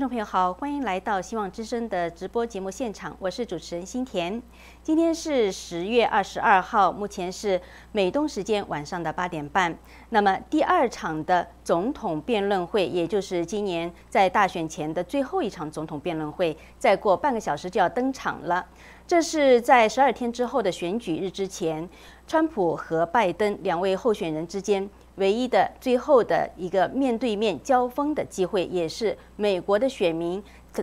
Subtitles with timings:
[0.00, 4.42] 观众朋友好，欢迎来到希望之声的直播节目现场，我是主持人新田。
[4.82, 7.60] 今天是十月二十二号，目前是
[7.92, 9.76] 美东时间晚上的八点半。
[10.08, 18.64] 那么第二场的总统辩论会，也就是今年在大选前的最后一场总统辩论会，再过半个小时就要登场了。
[19.06, 21.86] 这是在十二天之后的选举日之前，
[22.26, 24.88] 川普和拜登两位候选人之间。
[25.20, 30.42] 唯一的最后的一个面对面交锋的机会，也是美国的选民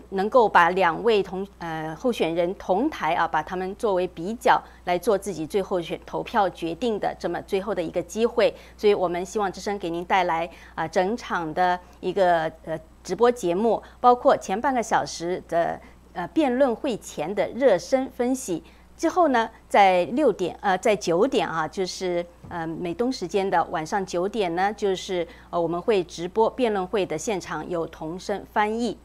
[0.10, 8.54] 能够把两位同呃候选人同台啊，把他们作为比较来做自己最后选投票决定的这么最后的一个机会。
[8.78, 15.80] 所以我们希望之声给您带来啊整场的一个呃直播节目，包括前半个小时的
[16.14, 18.64] 呃辩论会前的热身分析。
[18.98, 28.98] 之后呢，在六点呃，在九点啊，就是呃美东时间的晚上九点呢，就是呃我们会直播辩论会的现场有同声翻译。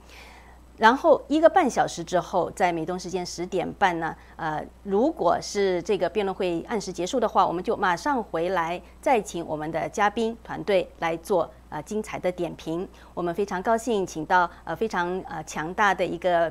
[0.79, 12.89] 然后一个半小时之后，在美东时间十点半呢，呃，如果是这个辩论会按时结束的话，我们就马上回来，再请我们的嘉宾团队来做呃精彩的点评。
[13.13, 16.51] 我们非常高兴，请到呃非常呃强大的一个。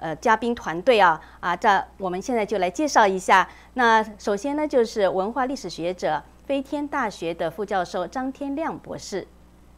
[0.00, 3.46] 呃，嘉宾团队啊啊，这我们现在就来介绍一下。
[3.74, 9.28] 那首先呢，就是文化历史学者、飞天大学的副教授张天亮博士。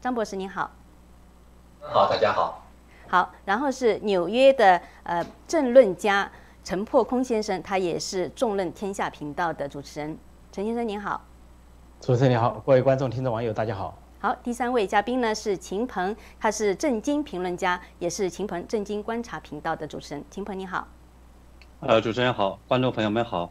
[0.01, 0.71] 张博士您好。
[1.81, 2.63] 好，大家好。
[3.09, 6.31] 好，然后是纽约的呃政论家
[6.63, 10.17] 陈破空先生，他也是众论天下频道的主持人。
[10.53, 11.21] 陈先生您好。
[12.01, 13.99] 主持人你好，各位观众、听众、网友大家好。
[14.23, 20.25] 好，第三位嘉宾呢是秦鹏，他是正经评论家，也是秦鹏正经观察频道的主持人。
[20.31, 20.87] 秦鹏你好，
[21.81, 23.51] 呃，主持人好，观众朋友们好。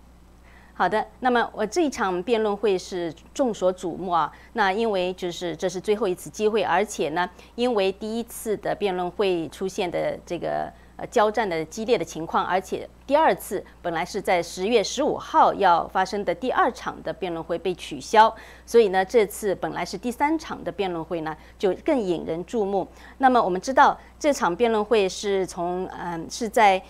[0.74, 10.72] 好的，那么我这一场辩论会是众所瞩目啊，那因为就是这是最后一次机会，而且呢，因为第一次的辩论会出现的这个。
[11.08, 18.34] 交战的激烈的情况，而且第二次本来是在十月十五号要发生的第二场的辩论会被取消，
[18.66, 22.88] 所以呢，这次本来是第三场的辩论会呢，就更引人注目。
[23.18, 26.82] 那么我们知道，这场辩论会是从嗯是在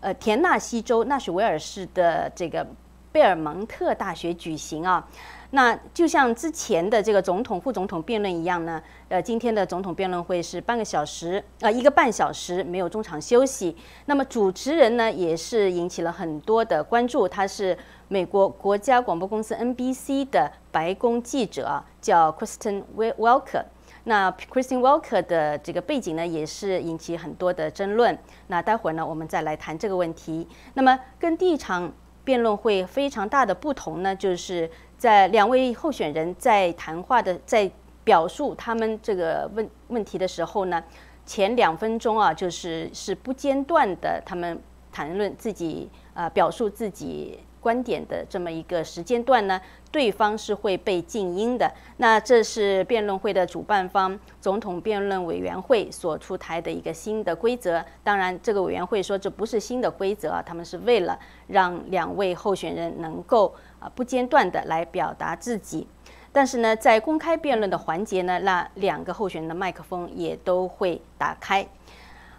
[0.00, 2.66] 呃田纳西州纳什维尔市的这个
[3.12, 5.06] 贝尔蒙特大学举行啊。
[5.54, 13.76] 那就像之前的这个总统、副总统辩论一样呢，呃，今天的总统辩论会是半个小时，呃，一个半小时没有中场休息。
[14.06, 17.76] 那么主持人呢，也是引起了很多的关注，他是
[18.08, 23.64] 美国国家广播公司 NBC 的白宫记者，叫 Kristen Welker。
[24.04, 28.18] 那 Kristen Welker 的这个背景呢，也是引起很多的争论。
[28.46, 30.48] 那待会儿呢，我们再来谈这个问题。
[30.72, 31.92] 那么跟第一场
[32.24, 34.70] 辩论会非常大的不同呢，就是。
[35.02, 37.68] 在两位候选人在谈话的在
[38.04, 40.80] 表述他们这个问问题的时候呢，
[41.26, 44.56] 前两分钟啊，就是是不间断的，他们
[44.92, 49.58] 谈论自己啊，表述自己观点的这么一个时间段呢，
[49.90, 51.72] 对方是会被静音的。
[51.96, 57.82] 那这是辩论会的主办方总统辩论委员会所出台的一个新的规则。
[58.04, 63.54] 当然，这个委员会说这不是新的规则，他们是为了让两位候选人能够。
[63.82, 65.84] 啊，不间断的来表达自己，
[66.30, 71.66] 但是呢，在公开辩论的环节呢，那两个候选人的麦克风也都会打开。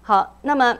[0.01, 0.77] 好，那么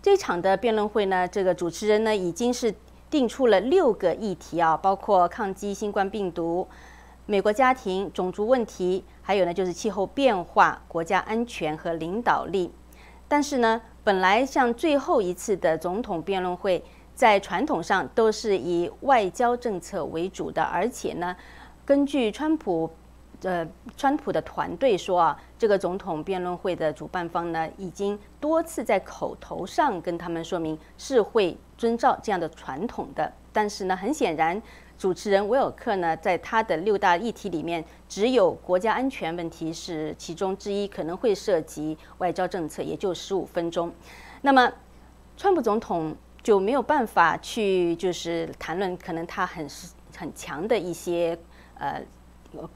[0.00, 2.74] 这场的辩论会呢，这个主持人呢已经是
[3.12, 6.66] 定出了六个议题啊，包括抗击新冠病毒、
[7.26, 12.72] 美国家庭、种族问题，还有呢就是气候变化、国家安全和领导力。
[13.28, 16.82] 但是呢，本来像最后一次的总统辩论会。
[17.14, 21.36] 在传统上都是以外交政策为主的，而且呢，
[21.84, 22.90] 根据川普，
[23.42, 23.68] 呃，
[23.98, 33.32] 川普的团队说啊，这个总统辩论会的主办方呢，已经多次在口头上跟他们说明是会遵照这样的传统的。
[33.52, 34.60] 但是呢，很显然，
[34.98, 43.92] 主持人威尔克呢，在他的六大议题里面，只有国家安全问题是其中之一，可能会涉及外交政策，也就十五分钟。
[44.40, 44.72] 那么，
[45.36, 46.16] 川普总统。
[46.42, 49.64] 就没有办法去就是谈论可能他很
[50.16, 51.38] 很强的一些
[51.78, 52.02] 呃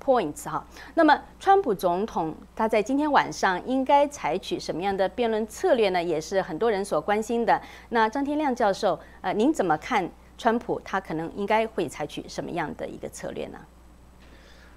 [0.05, 0.67] points 哈。
[0.95, 6.03] 那么，川普总统他在今天晚上应该采取什么样的辩论策略呢？
[6.03, 7.61] 也是很多人所关心的。
[7.91, 13.59] 那张天亮教授，呃，您怎么看川普他可能应该会采取什么样的一个策略呢？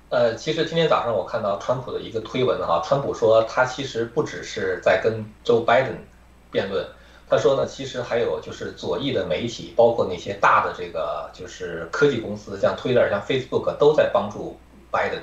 [0.09, 5.97] 呃，其实今天早上我看到川普的一个推文哈，川普说他其实不只是在跟 Joe Biden
[6.49, 6.83] 辩论。
[7.29, 14.57] 他说呢，其实还有就是左翼的媒体，包括那些大的这个就是科技公司，像 Twitter、像 Facebook 都在帮助
[14.91, 15.19] 拜登，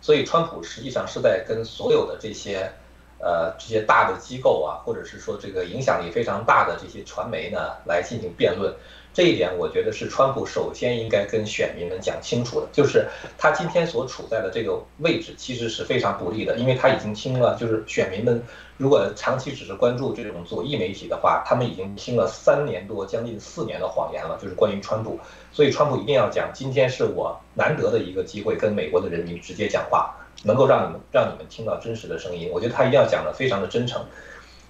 [0.00, 2.70] 所以川普实际上是在跟所有的这些
[3.18, 8.72] 呃这些大的机构啊，或者是说这个影响力非常大的这些传媒呢来进行辩论。
[9.14, 18.40] 这一点我觉得是川普首先应该跟选民们讲清楚的，就是他今天所处在的这个位置其实是非常不利的，因为他已经听了，就是选民们
[18.76, 25.18] 如果长期只是关注这种左翼媒体的话，他们已经听了三年多，将近四年的谎言了，就是关于川普。
[25.58, 32.48] 所以川普一定要讲，今天是我难得的一个机会，跟美国的人民直接讲话，能够让你们让你们听到真实的声音。
[32.52, 34.00] 我觉得他一定要讲的非常的真诚。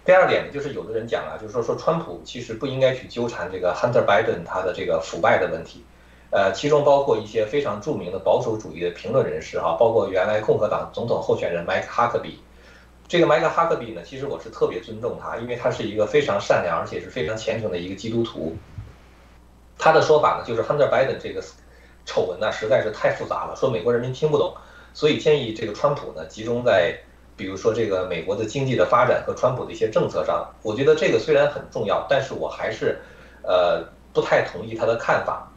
[0.02, 5.84] 第二点呢，就是有的人讲啊，就是说说川普其实不应该去纠缠这个 Hunter Biden 他的这个腐败的问题，
[6.30, 12.36] 呃，其中包括一些非常著名的保守主义的评论人士哈，包括原来共和党总统候选人 Mike Huckabee。
[13.06, 18.56] 这个 Mike Huckabee 呢，其实我是特别尊重他，因为他是一个非常善良而且是非常虔诚的一个基督徒。
[19.78, 21.42] 他的说法呢，就是 Hunter Biden 这个
[22.04, 24.54] 丑闻呢实在是太复杂了，说美国人民听不懂，
[24.92, 26.98] 所以建议这个川普呢集中在。
[27.38, 32.98] 比如说这个美国的经济的发展和川普的一些政策上，我觉得这个虽然很重要，但是我还是，
[33.44, 33.80] 呃，
[34.12, 35.48] 不太同意他的看法。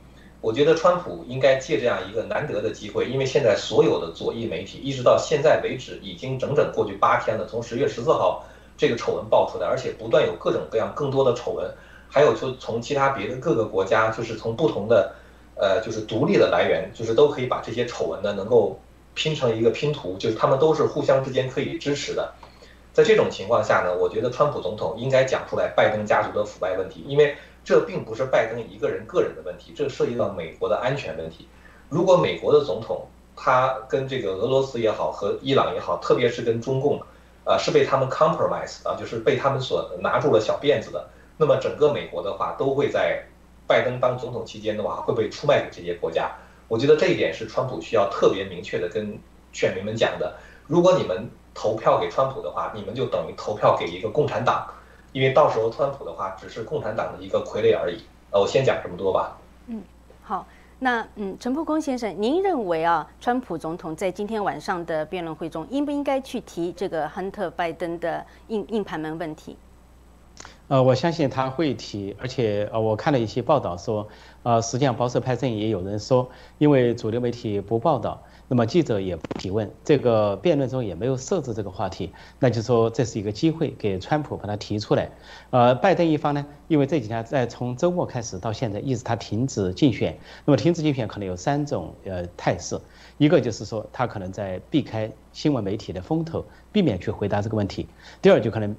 [0.41, 8.45] 我觉得川普应该借这样一个难得的机会，因为现在所有的左翼媒体一直到现在为止，已经整整过去八天了，从十月十四号
[8.77, 11.67] 这个丑闻爆出来，而且不断有各种各样更多的丑闻，
[12.11, 15.15] 还有就从其他别的各个国家，就是从不同的，
[15.55, 18.79] 呃，就是独立的来源，就是都可以把这些丑闻呢能够。
[19.13, 22.33] 拼成一个拼图，就是他们都是互相之间可以支持的。
[22.93, 31.45] 在这种情况下呢，我觉得川普总统应该讲出来拜登家族的腐败问题，因为这并不是拜登一个人个人的问题，这涉及到美国的安全问题。
[31.89, 36.97] 如果美国的总统他跟这个俄罗斯也好，和伊朗也好，特别是跟中共，
[37.43, 41.09] 啊，是被他们 compromise 啊，就是被他们所拿住了小辫子的，
[41.41, 43.23] 那么整个美国的话都会在
[43.65, 46.29] 拜登当总统期间的话会被出卖给这些国家。
[46.67, 49.17] 我觉得这一点是川普需要特别明确的跟
[49.51, 50.35] 选民们讲的。
[50.67, 54.67] 如果你们投票给川普的话，你们就等于投票给一个共产党，
[55.13, 58.03] 因为到时候川普的话只是共产党的一个傀儡而已。
[58.29, 59.35] 呃，我先讲这么多吧。
[59.65, 59.81] 嗯，
[60.21, 60.45] 好，
[60.77, 69.57] 那嗯，陈破公先生，您认为啊，川普总统在今天晚上的辩论会中应不应该去提这个亨特拜登的硬硬盘门问题？
[70.71, 74.07] 呃，我相信他会提，而且呃，我看了一些报道说，
[74.43, 85.11] 呃，实际上保守派阵营也有人说，因为主流媒体不报道，那么记者也不提问，这个辩论中也没有设置这个话题，那就说这是一个机会给川普把它提出来。
[85.49, 92.79] 呃，拜登一方呢，因为这几天在从周末开始到现在一直他停止竞选，那么停止竞选可能有三种呃态势，
[93.17, 97.87] 一个就是说他可能在避开新闻媒体的风头，避免去回答这个问题；
[98.21, 98.73] 第二就可能。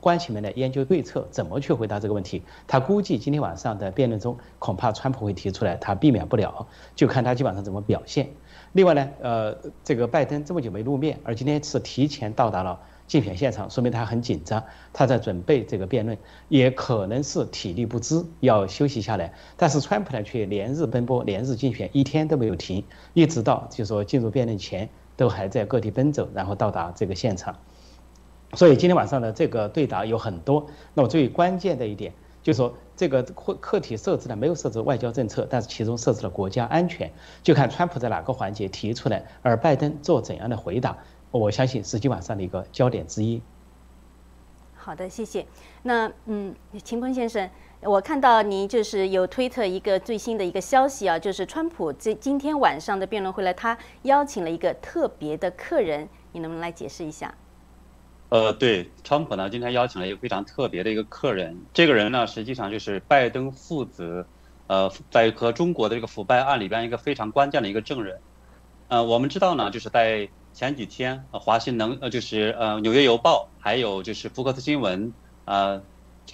[0.00, 2.42] 关起门来研究对策，怎么去回答这个问题？
[2.66, 8.28] 他估计今天晚上的辩论中，恐怕川普会提出来，他避免不了，就看他基本上怎么表现。
[8.72, 16.16] 另外呢，呃，这个拜登这么久没露面，而今天是提前到达了竞选现场，说明他很紧张，他在准备这个辩论，
[16.48, 19.32] 也可能是体力不支，要休息下来。
[19.56, 27.54] 但是川普呢，却连日奔波，连日竞选，一天都没有停，一直到就说进入辩论前，都还在各地奔走，然后到达这个现场。
[28.56, 37.10] 所以今天晚上的这个对答有很多，那么最关键的一点就是说，这个课课题设置呢没有设置外交政策，但是其中设置了国家安全，
[37.42, 40.96] 就看川普在哪个环节提出来，而拜登做怎样的回答，
[41.30, 43.40] 我相信是今晚上的一个焦点之一。
[44.74, 45.46] 好的，谢谢。
[45.84, 47.48] 那嗯，秦鹏先生，
[47.80, 57.34] 我看到您就是有推特一个最新的一个消息啊，就是川普这今天晚上的辩论会呢，他邀请了一个特别的客人，你能不能来解释一下？
[58.30, 64.26] 呃，对，川普呢今天邀请了一个非常特别的一个客人，这个人呢实际上就是拜登父子，
[64.66, 68.22] 呃，在和中国的这个腐败案里边一个非常关键的一个证人。
[68.88, 75.14] 呃，我们知道呢，就是在前几天，华新能呃就是呃纽约邮报，还有就是福克斯新闻，
[75.44, 75.84] 呃，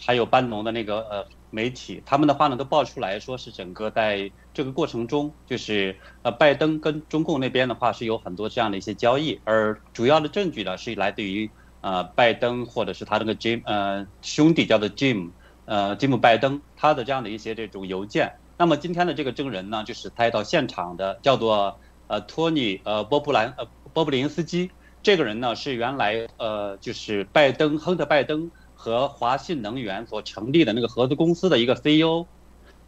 [0.06, 11.52] 还有班农的那个呃媒体，他们的话呢都爆出来说是整个在这个过程中，就是呃拜登跟中共那边的话是有很多这样的一些交易，而主要的证据呢是来自于。
[11.82, 15.30] 呃，拜登或者是他那个 Jim 呃兄弟叫做 Jim，
[15.64, 18.32] 呃，Jim 拜登他的这样的一些这种邮件。
[18.58, 24.70] 那么今天的这个证人呢，就是他到现场的，叫做呃托尼呃波布兰呃波布林斯基。
[25.02, 32.26] 这个人呢是原来呃就是拜登亨特拜登和华信能源所成立的那个合资公司的一个 CEO。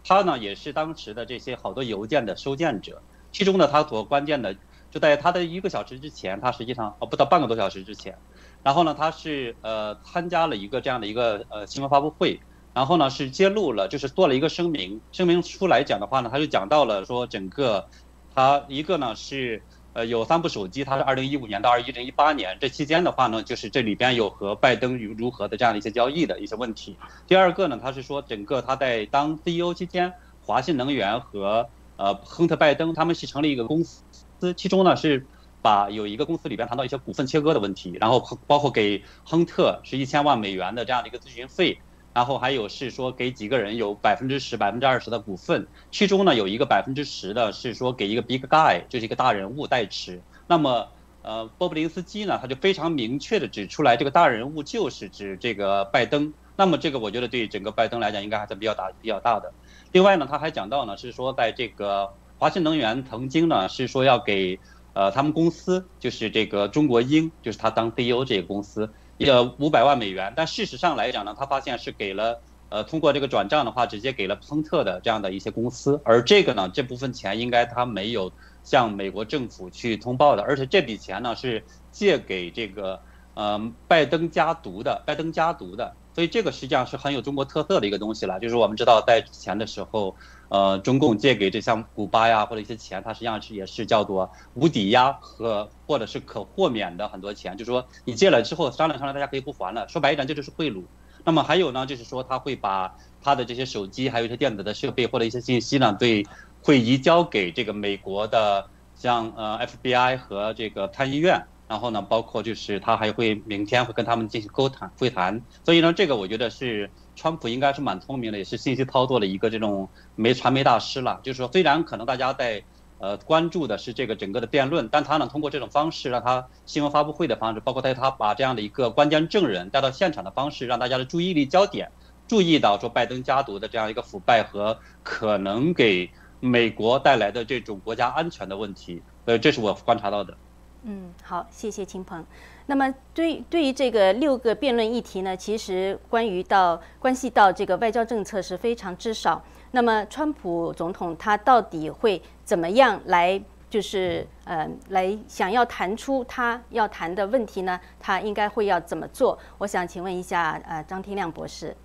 [0.05, 3.01] 他呢也是当时的这些好多邮件的收件者。
[3.31, 4.55] 其中呢他所关键的
[4.91, 8.19] 就在他的一个小时之前，他实际上哦不到半个多小时之前。
[8.63, 12.41] 然后呢，他是呃参加了一个这样的一个呃新闻发布会，
[12.73, 17.89] 然后呢是揭露了，就是做了一个声明，声明出来讲的话呢，他就讲到了说整个，
[18.35, 19.65] 他一个呢是
[19.95, 26.97] 呃，有三部手机，它是二零一五年到二零一八年这期间的话呢，就是这里边有和拜登如如何的这样的一些交易的一些问题。
[27.27, 35.29] 第二个呢，他是说整个他在当 CEO 期间，华信能源和呃亨特拜登他们是成立一个公司，其中呢是
[35.63, 41.79] 把有一个公司里边谈到一些股份切割的问题，然后包括给亨特是一千万美元的这样的一个咨询费。
[42.15, 50.21] 然后还有是说给几个人有百分之十、百分之二十的股份，其中呢有一个百分之十的是说给一个 big guy，就是一个大人物代持。
[50.47, 50.89] 那么，
[51.23, 56.35] 呃，波布林斯基呢他就非常明确的指出来，这个大人物就是指这个拜登。
[56.55, 59.51] 那么这个我觉得对整个拜登来讲应该还是比较大、比较大的。
[59.93, 64.61] 另外呢，他还讲到呢是说在这个华信能源曾经呢是说要给
[64.95, 68.93] 呃他们公司就是这个中国英，就是他当 CEO 这个公司。
[69.19, 78.33] 呃，五百万美元，但事实上来讲呢，他发现是给了，呃，通过这个转账的话，直接给了亨特的这样的一些公司，而这个呢，这部分钱应该他没有
[78.65, 83.01] 向美国政府去通报的，而且这笔钱呢是借给这个，
[83.35, 90.17] 呃，拜登家族的，拜登家族的，所以这个实际上是很有中国特色的一个东西了，就是我们知道在之前的时候。
[90.53, 99.89] 呃，中共借给这像古巴呀或者一些钱，它实际上是也是叫做无抵押和或者是可豁免的很多钱，就是说你借了之后商量商量，大家可以不还了。
[99.89, 100.87] 说白一点，这就是贿赂。
[101.25, 106.23] 那么还有呢，就是说他会把他的这些手机还有一些电子的设备或者一些信息呢，对，
[106.61, 111.41] 会移交给这个美国的像呃 FBI 和这个参议院。
[111.67, 115.47] 然后呢，包括就是他还会明天会跟他们进行沟谈会谈。
[115.65, 116.93] 所以呢，这个我觉得是。
[117.15, 121.21] 川普应该是蛮聪明的，也是信息操作的一个这种媒传媒大师了。
[121.23, 122.63] 就是说，虽然可能大家在
[122.99, 131.91] 呃关注的是这个整个的辩论，但他呢通过这种方式，让他新闻发布会的方式，包括在他把这样的一个关键证人带到现场的方式，让大家的注意力焦点
[132.27, 139.03] 注意到说拜登家族的这样一个腐败和可能给美国带来的这种国家安全的问题。
[139.25, 140.37] 呃，这是我观察到的。
[140.85, 142.25] 嗯，好，谢谢秦鹏。
[142.73, 149.45] 那么对对于这个六个辩论议题呢，其实关于到关系到这个外交政策是非常之少。
[149.73, 153.39] 那么川普总统他到底会怎么样来
[153.69, 157.79] 就是呃来想要谈出他要谈的问题呢？
[158.01, 159.39] 他应该会要怎么做？
[159.59, 161.77] 我想请问一下呃张天亮博士。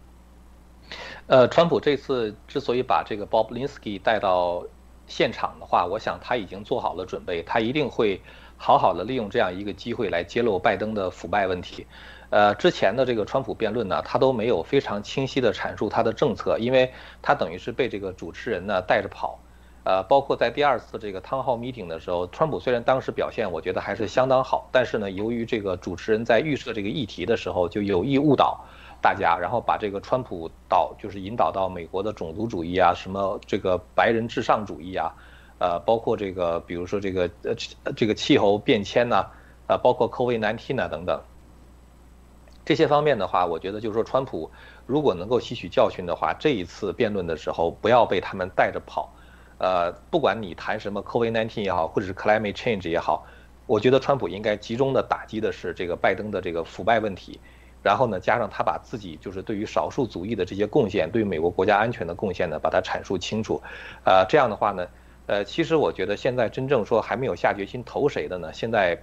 [1.25, 4.63] 呃，川普这次之所以把这个 Bob Linsky 带到
[5.05, 8.21] 现场的话，我想他已经做好了准备，他一定会。
[8.57, 11.85] 好好的利用这样一个机会来揭露拜登的腐败问题，
[12.31, 19.39] 呃，之前的这个川普辩论呢，他都没有非常清晰的阐述他的政策，因为他等于是被这个主持人呢带着跑，
[19.83, 28.65] 呃，包括在第二次这个汤浩 meeting 的时候，川普虽然当时表现我觉得还是相当好，但是呢，由于这个主持人在预设这个议题的时候就有意误导
[29.01, 35.13] 大家，然后把这个川普导就是引导到美国的种族主义啊，什么这个白人至上主义啊。
[35.59, 37.55] 呃，包括这个，比如说这个呃，
[37.95, 39.25] 这个气候变迁呐，
[39.67, 41.19] 啊，包括 COVID-19 啊等等，
[42.63, 44.51] 这些方面的话，我觉得就是说，川普
[44.85, 49.11] 如果能够吸取教训的话，这一次辩论的时候不要被他们带着跑。
[49.57, 53.25] 呃，不管你谈什么 COVID-19 也好，或者是 climate change 也好，
[53.65, 57.39] 我觉得川普应该集中的打击的是这个拜登的这个腐败问题，
[57.81, 63.59] 然后呢，加上他把自己就是对于少数族裔的这些贡献，对于美国国家安全的贡献呢，把它阐述清楚。
[64.03, 64.85] 呃，这样的话呢。
[65.27, 68.97] 呃，其实我觉得现在真正说还没有下决心投谁的呢，现在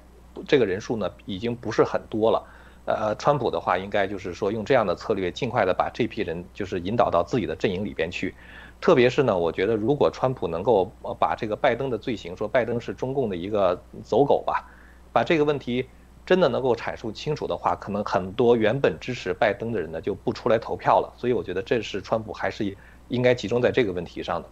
[0.49, 2.43] 这个人数呢已经不是很多了。
[2.87, 8.35] 呃，川普的话应该就是说用这样的策略，尽快的把这批人就是引导到自己的阵营里边去。
[8.81, 14.69] 特别是呢，我觉得如果川普能够把这个拜登的罪行说拜登是中共的一个走狗吧，
[15.13, 15.87] 把这个问题
[16.27, 21.13] 真的能够阐述清楚的话，可能很多原本支持拜登的人呢就不出来投票了。
[21.17, 22.77] 所以我觉得这是川普还是
[23.09, 24.49] 应该集中在这个问题上的。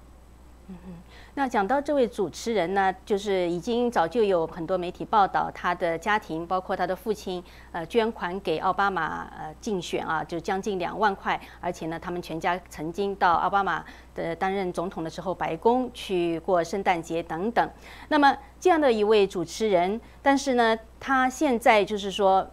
[0.86, 0.94] 嗯。
[1.34, 13.82] 那讲到这位主持人呢，就是已经早就有很多媒体报道他的家庭，包括他的父亲，呃，捐款给奥巴马呃竞选啊，就将近两万块，而且呢，他们全家曾经到奥巴马
[14.14, 17.70] 的担任总统的时候，白宫去过圣诞节等等。
[18.08, 22.50] 那么这样的一位主持人，但是呢，他现在就是说。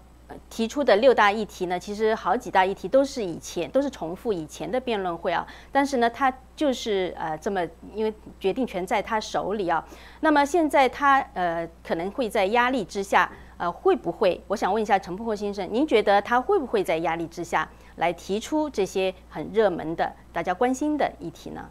[0.50, 7.62] 提出的六大议题呢，其实好几大议题都是以前都是重复以前的辩论会啊，但是呢，他就是呃这么，
[7.94, 9.86] 因为决定权在他手里啊。
[10.22, 14.42] 那么现在他呃可能会在压力之下，呃会不会？
[14.48, 21.70] 我想问一下陈破破先生，您觉得他会不会在压力之下来提出这些很热门的、大家关心的议题呢？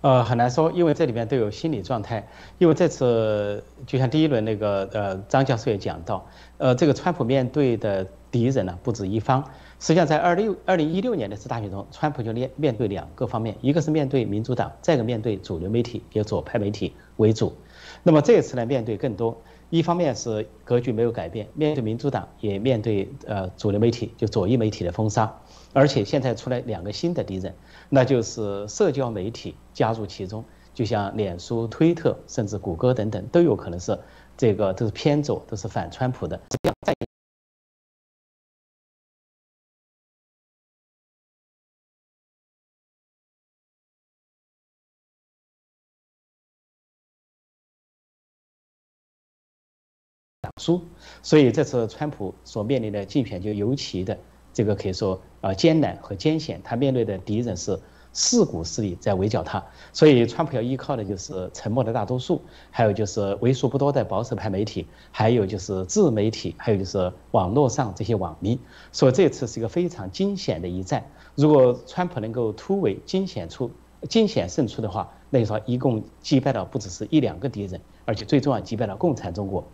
[0.00, 2.24] 呃，很难说，因为这里面都有心理状态。
[2.58, 6.24] 因为这次就像第一轮那个呃张教授也讲到，
[6.58, 9.44] 呃，这个川普面对的敌人呢不止一方。
[9.80, 17.52] 实际上，在二六二零一六年的次大选中，川普就面面对两个方面，一个是面对民主党，再一个面对主流媒体，以左派媒体为主。
[18.02, 19.40] 那么这次呢，面对更多，
[19.70, 25.32] 一方面是格局没有改变，面对民主党，也面对呃主流媒体，就左翼媒体的封杀，
[25.72, 27.54] 而且现在出来两个新的敌人，
[27.88, 30.44] 那就是社交媒体加入其中，
[30.74, 33.96] 就像脸书、推特，甚至谷歌等等，都有可能是
[34.38, 36.40] 这个都是偏左，都是反川普的。
[36.48, 36.94] 这样再。
[50.60, 50.88] 输，
[51.22, 54.18] 所以这次川普所面临的竞选就尤其的
[54.52, 57.80] 这个可以说啊艰难和艰险，他面对的敌人是
[58.20, 68.58] 四股势力在围剿他，所以川普要依靠的就是沉默的大多数，还有就是为数不多的保守派媒体，还有就是自媒体，还有就是网络上这些网民，
[68.90, 71.08] 所以这次是一个非常惊险的一战。
[71.36, 73.70] 如果川普能够突围惊险出
[74.08, 79.64] 惊险胜出的话，那你说一共击败了不只是一两个敌人，而且最重要击败了共产中国。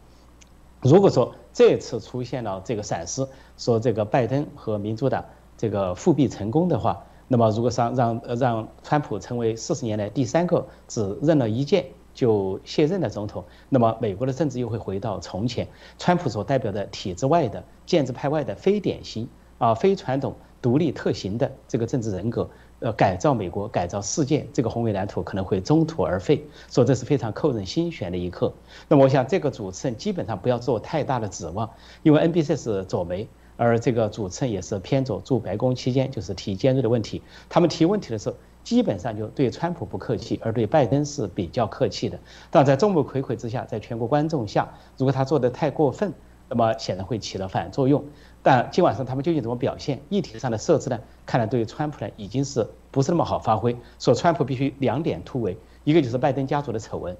[0.82, 3.26] 如果说这次出现了这个闪失，
[3.56, 5.24] 说这个拜登和民主党
[5.56, 15.66] 这个复辟成功的话，那么如果让让让川普成为四十年来第三个只任了一届就卸任的总统，那么美国的政治又会回到从前，
[15.98, 22.48] 川普所代表的体制外的建制派外的非典型啊非传统独立特行的这个政治人格。
[22.80, 28.52] 呃，改造美国，改造世界，这个宏伟蓝图可能会中途而废，所以这是非常扣人心弦的一刻。
[28.88, 31.70] 那么，我想这个主持人基本上不要做太大的指望，
[32.02, 33.26] 因为 NBC 是左媒，
[33.56, 37.22] 而这个主持人也是偏左，驻白宫期间就是提尖锐的问题。
[37.48, 42.18] 他们提问题的时候，基本上就对川普不客气，而对拜登是比较客气的。
[42.50, 46.12] 但在众目睽睽之下，在全国观众下，如果他做的太过分，
[46.48, 48.04] 那么显然会起了反作用。
[48.42, 50.00] 但今晚上他们究竟怎么表现？
[50.08, 50.98] 议题上的设置呢？
[51.24, 53.76] 看来对于川普呢，已经是不是那么好发挥。
[53.98, 57.16] 说川普必须两点突围，一个就是拜登家族的丑闻，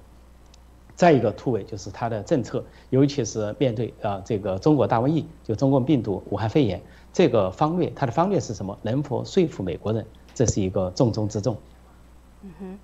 [0.95, 6.81] 再一个突围就是他的政策，尤其是面对啊这个中国大瘟疫，就中共病毒、武汉肺炎
[7.11, 8.77] 这个方略，他的方略是什么？
[8.81, 10.05] 能否说服美国人？
[10.33, 11.57] 这是一个重中之重。
[12.41, 12.79] 嗯哼，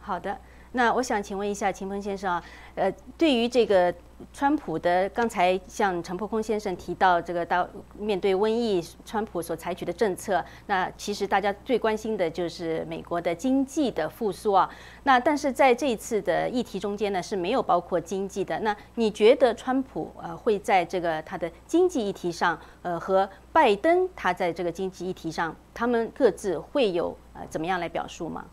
[0.00, 0.36] 好的。
[0.72, 3.94] 那我想请问一下秦鹏先生啊，呃，对于这个
[4.32, 14.68] 川普的刚才像陈破空先生提到这个到面对瘟疫，川普所采取的政策，那其实大家最关心的就是美国的经济的复苏啊。
[15.04, 18.58] 那但是在这一次的议题中间呢是没有包括经济的。
[18.60, 28.44] 那你觉得川普呃会在这个他的经济议题上，呃和拜登他在这个经济议题上，他们各自会有呃怎么样来表述吗？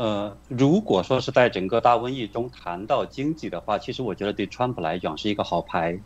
[0.00, 6.00] 呃，如果说是在整个大瘟疫中谈到经济的话，其实我觉得对川普来讲是一个好牌，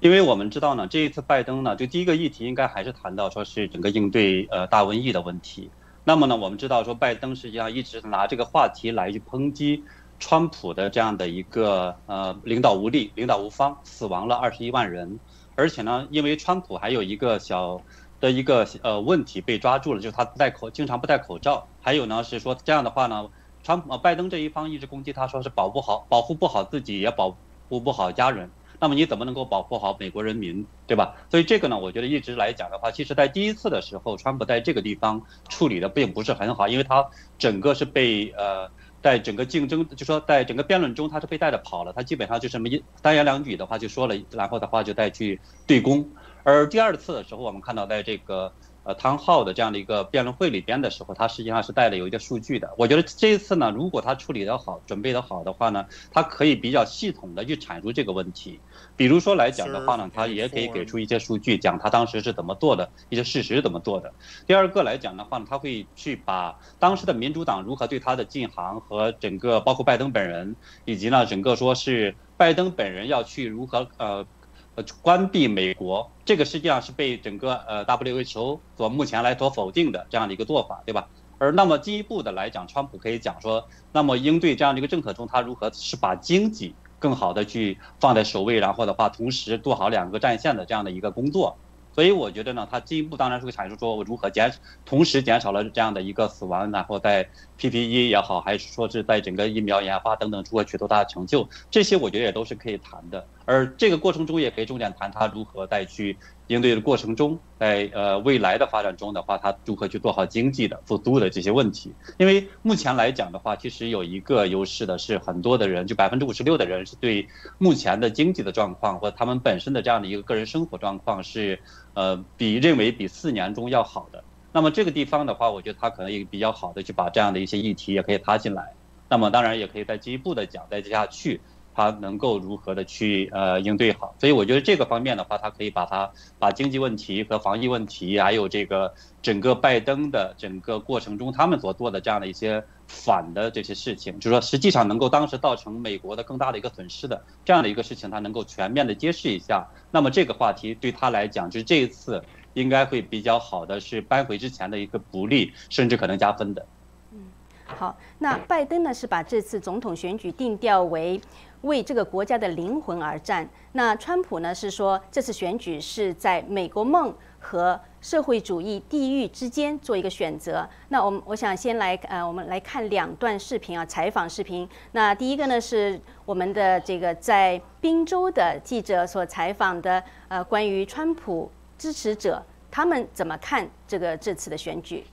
[0.00, 5.70] 因为我们知道呢，这一次拜登呢，就第一个议题应该还是谈到说是整个应对呃大瘟疫的问题。
[6.04, 9.82] 那么呢，我们知道说拜登实际上一直拿这个话题来去抨击
[10.18, 15.18] 川普的这样的一个呃领导无力、领导无方，死亡了二十一万人，
[15.54, 17.80] 而且呢，因为川普还有一个小。
[18.22, 23.28] 的一个呃问题被抓住了，就是他戴口经常不戴口罩，还有呢是说这样的话呢，
[23.64, 27.36] 川普拜登这一方一直攻击他，说是保护好保护不好自己，也保
[27.68, 31.16] 护不好家人，那么你怎么能够保护好美国人民，对吧？
[31.32, 37.04] 所以这个呢，我觉得一直来讲的话，其实在第一次的时候，川普在这个地方处理的并不是很好，因为他
[37.38, 38.70] 整个是被呃
[39.02, 46.08] 在整个竞争，就说在整个辩论中他是被带着跑了，他基本上就是没三言两语的话就说了，然后的话就再去对攻。
[46.44, 48.52] 而第二次的时候，我们看到在这个
[48.82, 52.68] 呃汤浩的这样的一个辩论会里边的时候，他实际上是带了有一些数据的。
[52.76, 58.60] 我觉得这一次呢，如果他处理得好，准备得好的话呢，他可以比较系统的去阐述这个问题。
[58.96, 64.12] 比如说来讲的话呢，他也可以给出一些数据，讲他当时是怎么做的，一些事实怎么做的。
[64.46, 74.26] 第二个来讲的话呢，他会去把当时的民主党如何对他的进行和整个包括拜登本人，以及呢整个说是拜登本人要去如何呃。
[74.74, 81.08] 呃，关闭美国，这个实际上是被整个呃 WHO 所目前来所否定的这样的一个做法，对吧？
[81.38, 91.58] 而那么进一步的来讲，川普可以讲说，那么应对这样的一个政策中，他如何是把经济更好的去放在首位，然后的话，同时做好两个战线的这样的一个工作。
[91.94, 94.52] 所以我觉得呢，它进一步当然是会阐述说，我如何减，
[94.84, 97.28] 同时减少了这样的一个死亡，然后在
[97.58, 103.28] PPE 也好，还是说是在整个疫苗研发等等如何取得大的成就，这些我觉得也都是可以谈的。
[103.44, 106.18] 而这个过程中也可以重点谈它如何再去
[106.52, 111.92] 应对的过程中，在呃未来的发展中的话，他如何去做好经济的复苏的这些问题。
[112.18, 117.26] 因为目前来讲的话，其实有一个优势的是，很多的人就百分之五十六的人是对
[117.58, 121.58] 目前的经济的状况或他们本身的这样的一个个人生活状况是
[121.94, 124.22] 呃比认为比四年中要好的。
[124.52, 128.74] 那么这个地方的话，我觉得他可能也比较好的去把这样的一些议题也可以搭进来。
[129.08, 131.40] 那么当然也可以再进一步的讲，再接下去。
[131.74, 149.66] 他能够如何的去呃应对好，所以我觉得这个方面的话，他可以把它把经济问题和防疫问题，还有这个整个拜登的整个过程中他们所做的这样的一些反的这些事情，就是说实际上能够当时造成美国的更大的一个损失的这样的一个事情，他能够全面的揭示一下。
[149.90, 156.66] 那么这个话题对他来讲，就是这一次应该会比较好的是扳回之前的一个不利，甚至可能加分的。
[157.12, 157.18] 嗯，
[157.64, 161.20] 好，那拜登呢是把这次总统选举定调为。
[161.62, 163.48] 为这个国家的灵魂而战。
[163.72, 164.54] 那川普呢？
[164.54, 170.68] 是说这次选举是在美国梦和社会主义地狱之间做一个选择。
[170.88, 174.68] 那我们我想先来呃，我们来看两段视频啊，采访视频。
[174.92, 185.04] 那第一个呢是我们的这个在宾州的记者所采访的呃，关于川普支持者他们怎么看这个这次的选举。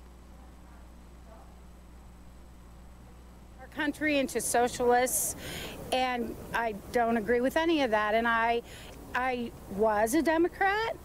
[3.75, 5.35] country into socialists,
[5.91, 8.15] and I don't agree with any of that.
[8.15, 8.61] And I,
[9.15, 10.95] I was a Democrat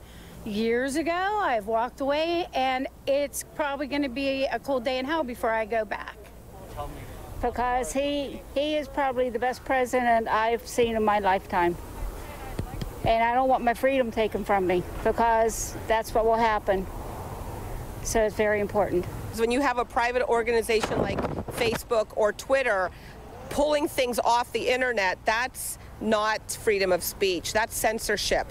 [0.45, 1.13] years ago.
[1.13, 5.51] I've walked away, and it's probably going to be a cold day in hell before
[5.51, 6.17] I go back.
[7.41, 11.77] Because he he is probably the best president I've seen in my lifetime.
[13.05, 16.87] And I don't want my freedom taken from me because that's what will happen.
[18.03, 19.05] So it's very important.
[19.37, 21.21] When you have a private organization like
[21.53, 22.91] Facebook or Twitter
[23.50, 27.52] pulling things off the internet, that's not freedom of speech.
[27.54, 28.46] That's censorship.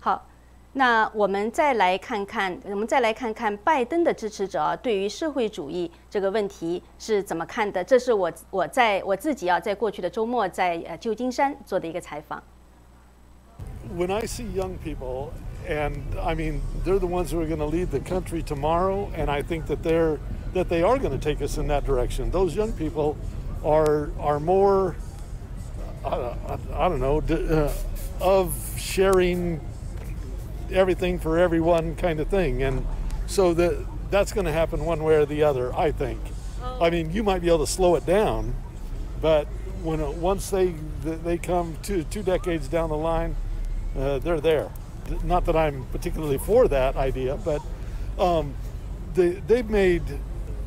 [0.00, 0.26] 好，
[0.72, 7.84] 那我们再来看看，我们再来看看拜登的支持者啊，对于社会主义这个问题是怎么看的？
[7.84, 12.42] 这是我我在我自己啊，在过去的周末在呃旧金山做的一个采访。
[13.96, 15.32] When I see young people
[15.68, 19.30] and I mean, they're the ones who are going to lead the country tomorrow, and
[19.30, 20.18] I think that they're
[20.54, 22.30] that they are going to take us in that direction.
[22.30, 23.16] Those young people
[23.63, 24.95] are are more,
[26.05, 26.35] I,
[26.73, 27.73] I don't know, uh,
[28.21, 29.61] of sharing
[30.71, 32.85] everything for everyone kind of thing, and
[33.25, 35.73] so that that's going to happen one way or the other.
[35.73, 36.19] I think.
[36.81, 38.53] I mean, you might be able to slow it down,
[39.21, 39.47] but
[39.81, 43.35] when once they they come two two decades down the line,
[43.97, 44.71] uh, they're there
[45.23, 47.61] not that I'm particularly for that idea, but
[48.19, 48.53] um,
[49.13, 50.03] they, they've made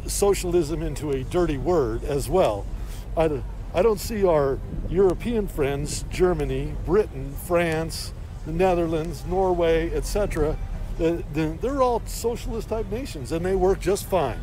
[0.07, 2.67] socialism into a dirty word as well.
[3.16, 3.30] I,
[3.74, 4.58] I don't see our
[4.90, 8.12] European friends, Germany, Britain, France,
[8.46, 10.56] the Netherlands, Norway, etc.,
[10.98, 14.38] they're all socialist type nations and they work just fine.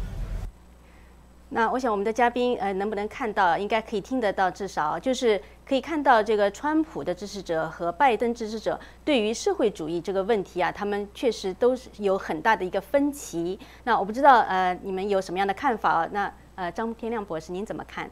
[1.54, 3.58] 那我想我们的嘉宾呃能不能看到？
[3.58, 13.58] 应该可以听得到，至少就是可以看到这个川普的支持者和拜登支持者对于社会主义这个问题啊，他们确实都是有很大的一个分歧。
[13.84, 16.08] 那我不知道呃你们有什么样的看法？
[16.10, 18.10] 那呃张天亮博士您怎么看？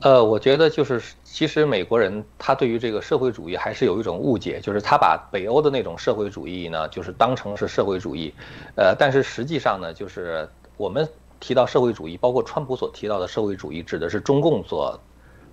[0.00, 8.34] 呃，我觉得就是其实美国人他对于这个社会主义还是有一种误解，就是他把北欧的那种社会主义呢，就是当成是社会主义，
[8.76, 11.08] 呃，但是实际上呢，就是我们。
[11.40, 14.98] 提到社会主义，包括川普所提到的社会主义，指的是中共所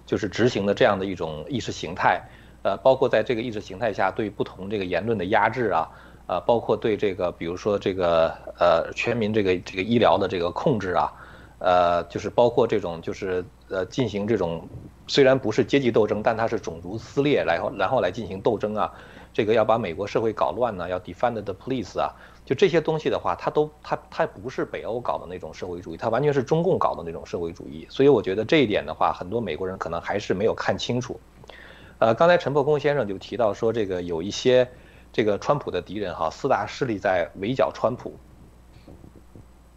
[0.06, 2.22] 就是执行的这样的一种意识形态，
[2.64, 5.90] 呃，包括在这个意识形态下对不同这个言论的压制啊，
[6.28, 11.12] 呃，包括对这个比如说这个呃全民这个这个医疗的这个控制啊，
[11.60, 14.68] 呃，就是包括这种就是呃进行这种
[15.08, 18.92] 虽然不是阶级斗争，但它是种族撕裂，然后然后来进行斗争啊，
[19.34, 22.12] 这个要把美国社会搞乱呢，要 defend the police 啊。
[22.44, 27.86] 就这些东西的话，它都它它不是北欧搞的那种社会主义，它完全是中共搞的那种社会主义。
[27.90, 31.20] 所以我觉得这一点的话，很多美国人可能还是没有看清楚。
[32.00, 34.68] 呃，刚才陈破空先生就提到说，这个有一些
[35.14, 38.16] 这个川普的敌人哈，四大势力在围剿川普。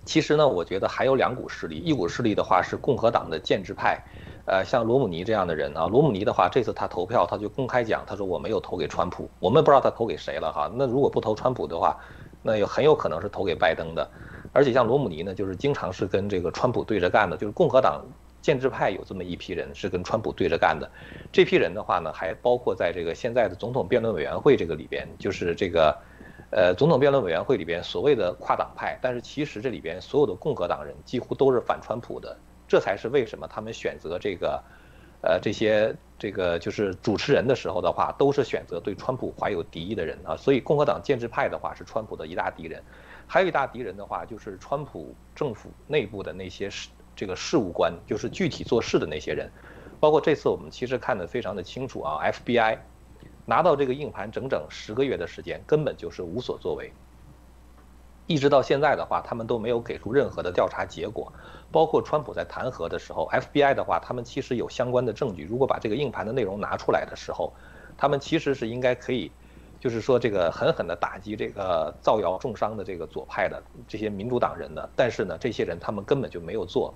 [0.05, 3.99] 其实呢，我觉得还有两股势力，一股势力的话是共和党的建制派，
[4.47, 5.87] 呃，像罗姆尼这样的人啊。
[5.87, 10.71] 罗姆尼的话，这次他投票，他就公开讲，他说我没有投给川普，我们不知道他投给谁了哈。
[10.75, 11.99] 那如果不投川普的话，
[12.43, 14.07] 那有很有可能是投给拜登的，
[14.53, 18.05] 而且像罗姆尼呢，就是经常是跟这个川普对着干的，就是共和党
[18.43, 20.87] 建制派有这么一批人是跟川普对着干的。
[21.33, 25.97] 这批人的话呢，还包括在这个现在的总统辩论委员会这个里边，就是这个，
[26.57, 32.39] 呃，总统辩论委员会里边所谓的跨党派，但是其实这里边所有的共和党人几乎都是反川普的，
[32.69, 34.63] 这才是为什么他们选择这个，
[35.21, 40.37] 呃这些这个就是主持人的时候的话，都是选择对川普怀有敌意的人啊。
[40.37, 42.81] 所以共和党建制派的话是川普的一大敌人，
[43.27, 49.51] 还有一大敌人的话就是川普政府内部的那些事这个事务官，就是具体做事的那些人。
[49.99, 52.79] 包括这次我们其实看得非常的清楚啊，FBI
[53.45, 56.93] 拿到这个硬盘整整十个月的时间，根本就是无所作为。
[58.27, 61.31] 一直到现在的话，他们都没有给出任何的调查结果。
[61.71, 65.45] 包括川普在弹劾的时候，FBI 的话，他们其实有相关的证据。
[65.45, 67.53] 如果把这个硬盘的内容拿出来的时候，
[67.99, 69.31] 他们其实是应该可以，
[69.79, 74.89] 就是说这个狠狠地打击这个造谣重伤的这个左派的这些民主党人的。
[74.97, 76.95] 但是呢，这些人他们根本就没有做。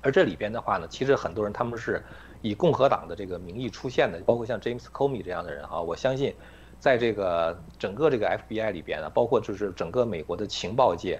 [0.00, 2.02] 而这里边的话呢，其实很多人他们是
[2.42, 6.34] 以共和党的这个名义出现的，包括像 James Comey 这样的人哈，我相信。
[6.78, 11.18] 在这个整个这个 FBI 里边呢，包括就是整个美国的情报界，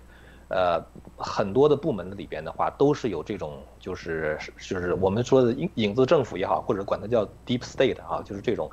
[0.48, 0.78] 呃，
[1.16, 8.70] 很多的部门的里边的话，都是有这种就是就是我们说的影影子政府也好，或者管它叫 Deep State 啊，就是这种，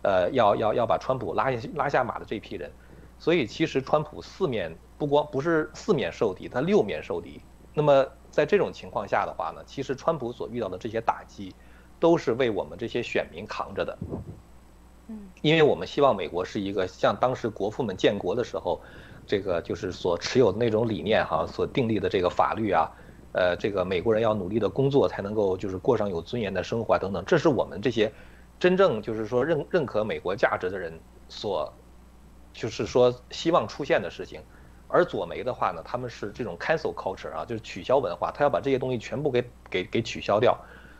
[0.00, 2.72] 呃，要要要把川普拉下拉下马的这批人。
[3.18, 7.42] 所以其实川普四面不光不是四面受敌，他六面受敌。
[7.74, 11.54] 那么在这种情况下的话呢，其实川普所遇到的这些打击，
[12.02, 13.96] 都是为我们这些选民扛着的。
[15.06, 18.80] 嗯因为我们希望美国是一个像当时国父们建国的时候，
[19.26, 22.90] 这个就是所持有的那种理念哈，所订立的这个法律啊，
[23.32, 28.12] 呃，这个美国人要努力的工作才能够就是过上有尊严的生活等等，这是我们这些
[28.58, 30.92] 真正就是说认认可美国价值的人
[31.28, 31.72] 所，
[32.52, 34.40] 就是说希望出现的事情。
[34.86, 40.56] 而左媒的话呢，他们是这种 cancel culture 啊，就是取消文化，他要把这些东西全部给给给取消掉。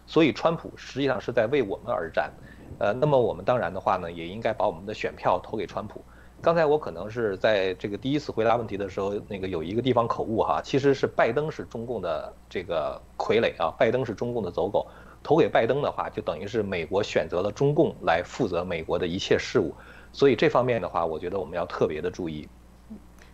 [0.06, 2.30] 所以川普实际上是在为我们而战。
[2.78, 6.02] 呃，那么我们当然的话呢，也应该把我们的选票投给川普。
[6.40, 14.86] 刚才我可能是在这个第一次回答问题的时候，那个有一个地方口误哈，其实是拜登是中共的这个傀儡啊，拜登是中共的走狗。
[15.22, 19.72] 投给拜登的话，就等于是美国选择了中共来负责美国的一切事务。
[20.12, 22.48] 所以这方面的话，我觉得我们要特别的注意。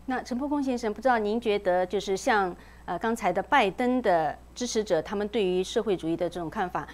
[0.05, 2.55] 那陈破空先生，不知道您觉得就是像
[2.89, 6.89] 呃刚才的拜登的支持者，他们对于社会主义的这种看法？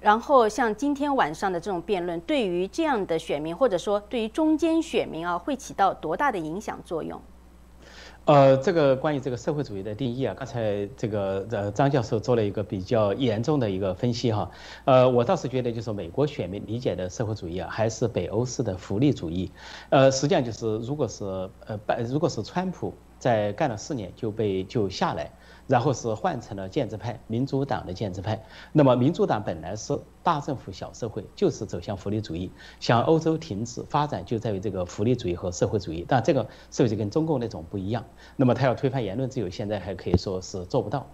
[0.00, 7.20] 然后像今天晚上的这种辩论，对于这样的选民，或者说对于中间选民啊，会起到多大的影响作用？
[8.26, 14.48] 呃，这个关于这个社会主义的定义啊，刚才这个呃张教授做了一个比较严重的一个分析哈。
[14.84, 19.50] 呃，我倒是觉得就是美国选民理解的社会主义啊，还是北欧式的福利主义。
[19.88, 21.24] 呃，实际上就是如果是
[21.66, 25.30] 呃拜如果是川普在干了四年就被就下来。
[25.70, 28.44] 然后是换成了建制派，民主党的建制派。
[28.72, 32.50] 那么民主党本来是大政府小社会，就是走向福利主义。
[32.80, 36.04] 像欧洲停止发展就在于这个福利主义和社会主义。
[36.08, 38.04] 但这个社会主义跟中共那种不一样。
[38.34, 41.06] 那么他要推翻言论自由，现在还可以说是做不到。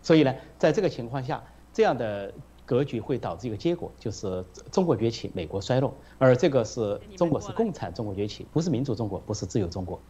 [0.00, 2.32] 所以呢，在这个情况下，这样的
[2.64, 5.92] 格局会导致一个结果，就是中国崛起，美国衰落。
[6.18, 10.00] 而这个是中国是共产中国崛起，不是民主中国，不是自由中国。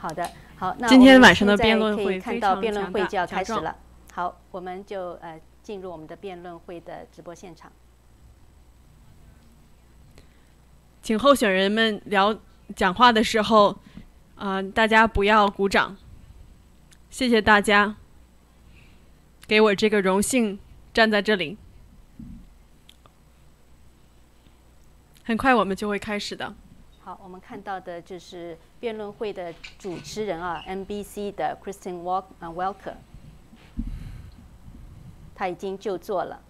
[0.00, 3.76] 好的，好，那今天晚上的辩论会看到辩论会就要开始了。
[4.14, 7.70] 好，我们就呃进入我们的辩论会的直播现场。
[11.02, 12.38] 请候选人们聊
[12.74, 13.78] 讲话的时候，
[14.36, 15.96] 啊，大家不要鼓掌。
[17.10, 17.96] 谢谢大家，
[19.46, 20.58] 给我这个荣幸
[20.94, 21.58] 站在这里。
[25.24, 26.54] 很快我们就会开始的。
[27.10, 32.94] 好，我们看到的就是辩论会的主持人啊，NBC 的 Kristen Walk 啊 Welker，
[35.34, 36.40] 他已经就座了，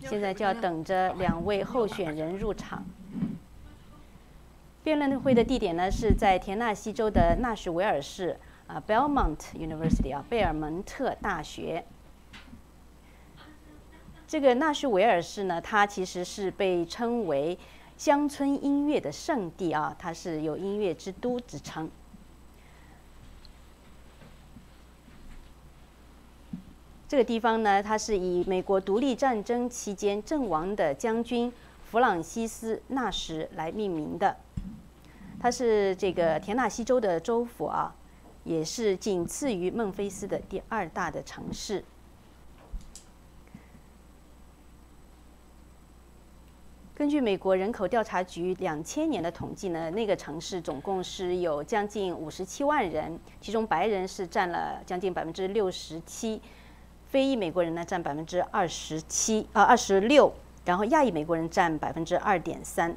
[0.00, 2.84] 现在就要等着两位候选人入场。
[4.82, 11.84] 辩论会的地点呢是在田纳西州的纳什维尔市啊，Belmont University 啊，贝尔蒙特大学。
[14.26, 17.56] 这个纳什维尔市呢，它其实是被称为。
[17.96, 21.90] 乡村音乐的圣地啊，它是有“音乐之都”之称。
[27.06, 31.52] 这个地方呢，它是以美国独立战争期间阵亡的将军
[31.84, 34.36] 弗朗西斯·纳什来命名的。
[35.38, 37.94] 它是这个田纳西州的州府啊，
[38.42, 41.84] 也是仅次于孟菲斯的第二大的城市。
[46.96, 56.40] 根据美国人口调查局两千年的统计呢，那个城市总共是有将近五十七万人，其中白人是占了将近百分之六十七，
[57.08, 60.32] 非裔美国人呢占百分之二十七啊二十六，
[60.64, 62.96] 然后亚裔美国人占百分之二点三。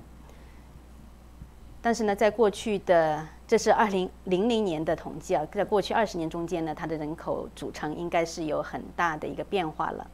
[1.82, 10.08] 但是呢，在过去的这是二零零零年的统计啊，在过去二十年中间呢，它的人口组成应该是有很大的一个变化了。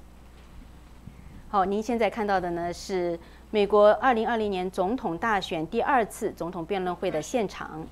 [1.49, 3.19] 好，您现在看到的呢是
[3.53, 7.85] 美国二零二零年总统大选第二次总统辩论会的现场。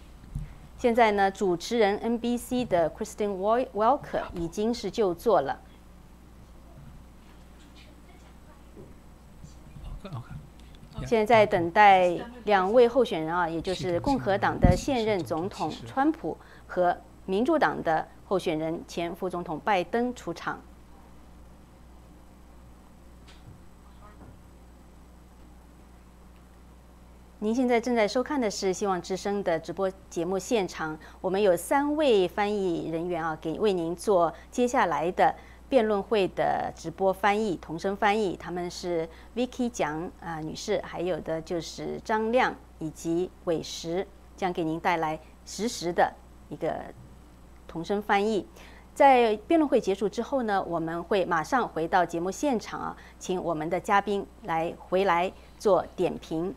[0.75, 5.61] 现在呢，主持人 NBC 的 Kristen Welker 已经是就座了。
[11.05, 16.97] 现在在等待两位候选人啊，也就是共和党的现任总统川普和
[17.27, 20.59] 民主党的候选人前副总统拜登出场。
[27.43, 35.33] 您现在正在收看的是希望之声的直播节目现场，我们有三位翻译人员啊，给为您做接下来的
[35.67, 38.37] 辩论会的直播翻译、同声翻译。
[38.37, 44.05] 他们是 Vicky 蒋啊女士，还有的就是张亮以及伟石，
[44.37, 46.13] 将给您带来实时的
[46.47, 46.79] 一个
[47.67, 48.45] 同声翻译。
[48.93, 56.53] 在辩论会结束之后呢，我们会马上回到节目现场啊，请我们的嘉宾来回来做点评。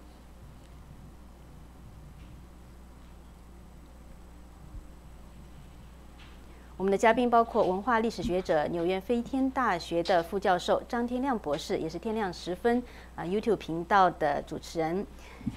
[6.76, 12.82] 我们的嘉宾包括文化历史学者、纽约飞天大学的副教授张天亮博士，也是天亮十分
[13.14, 15.06] 啊 YouTube 频道的主持人。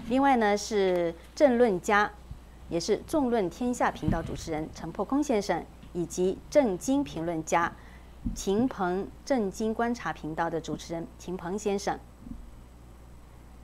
[0.10, 2.12] 另外呢是政论家，
[2.70, 7.74] 也是众论天下频道主持人陈破空先生，以及政经评论家
[8.36, 11.98] 秦鹏政经观察频道的主持人秦鹏先生。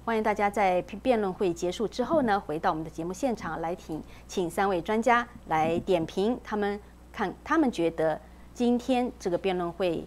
[0.06, 6.80] 欢迎大家在辩论会结束之后呢，回到我们的节目现场来听，请三位专家来点评他们。
[7.14, 8.20] 看他们觉得
[8.53, 10.05] 今天这个辩论会，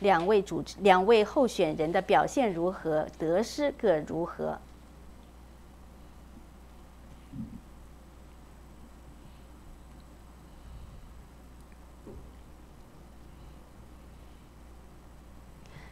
[0.00, 4.58] 两位主持、两位候选人的表现如何，得失各如何？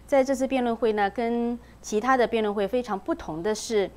[0.07, 3.91] 在这次辩论会呢，跟其他的辩论会非常不同的是，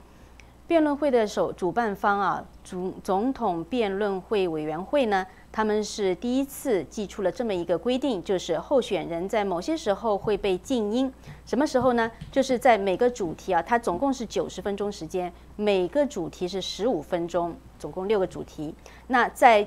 [0.67, 5.25] 辩论会的首主办方啊，总总统辩论会委员会呢。
[5.49, 11.11] 他们是第一次寄出了这么一个规定，就是候选人在某些时候会被静音。
[11.45, 12.11] 什么时候呢？
[12.31, 18.75] 就是在每个主题啊，它总共是九十分钟时间，每个主题是十五分钟，总共六个主题。
[19.07, 19.65] 那在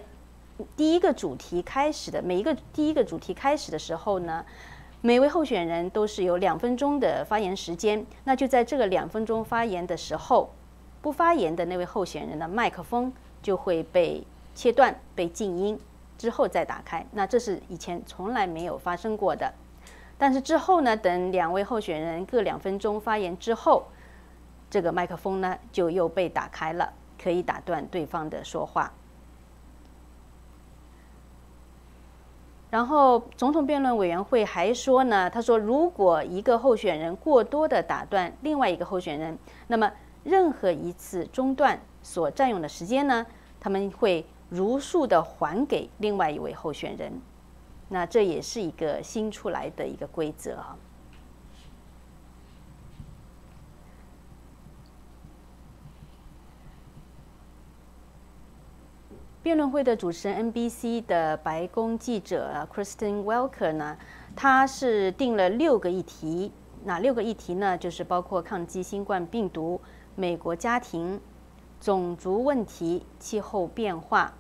[0.77, 4.45] 第一个主题开始的每一个第一个主题开始的时候呢，
[5.01, 8.07] 每位候选人都是有两分钟的发言时间。
[8.25, 10.51] 那就在这个两分钟发言的时候，
[11.03, 14.25] 不发言的那位候选人的麦克风就会被。
[14.53, 15.79] 切断被静音
[16.19, 19.55] 之后再打开，那这是以前从来没有发生过的。
[20.19, 23.85] 但是之后呢，等两位候选人各两分钟发言之后，
[24.69, 26.93] 这个麦克风呢就又被打开了，
[27.23, 28.93] 可以打断对方的说话。
[32.71, 39.39] 然后总统辩论委员会还说呢，他说如果一个候选人过多的打断另外一个候选人，
[39.69, 39.91] 那么
[40.25, 43.27] 任何一次中断所占用的时间呢，
[43.59, 44.27] 他们会。
[44.51, 47.21] 如数的还给另外一位候选人，
[47.89, 50.77] 那这也是一个新出来的一个规则啊。
[59.41, 63.97] 辩论会的主持人 NBC 的白宫记者 Kristen Welker 呢，
[64.35, 66.51] 他是定了六个议题，
[66.83, 67.79] 哪六个议题呢？
[67.79, 69.81] 就是包括抗击新冠病毒、
[70.21, 71.19] 美国家庭、
[71.81, 74.35] 种族问题、气候变化。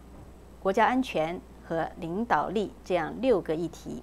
[0.62, 4.02] 国家安全和领导力这样六个议题。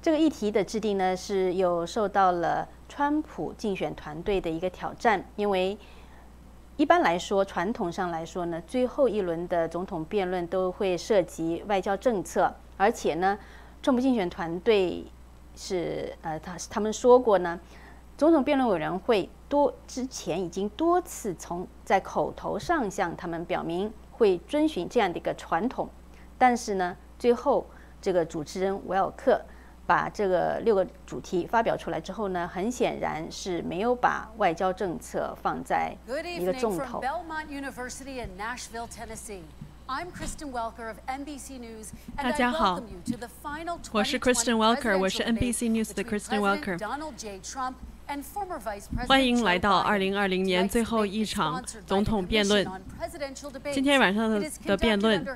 [0.00, 5.76] 这个议题的制定呢，是有受到了川普竞选团队的一个挑战，因为
[6.78, 13.38] 一般来说，传统上来说呢，最后一轮的总统辩论都会涉及外交政策，而且呢，
[13.82, 15.04] 川普竞选团队
[15.54, 17.60] 是呃，他他们说过呢，
[18.20, 23.90] 总统辩论委员会多之前已经多次从在口头上向他们表明。
[24.10, 25.88] 会遵循这样的一个传统，
[26.36, 27.64] 但是呢，最后
[28.02, 29.40] 这个主持人维尔克
[29.86, 35.96] 把这个六个主题发表出来之后呢，很显然是没有把外交政策放在
[36.38, 37.00] 一个重头。
[42.14, 42.78] 大家好，
[43.92, 46.78] 我是 Kristen Welker，我是 NBC News 的 Kristen Welker。
[49.06, 52.66] 欢迎来到2020年最后一场总统辩论。
[53.72, 55.24] 今天晚上的的辩论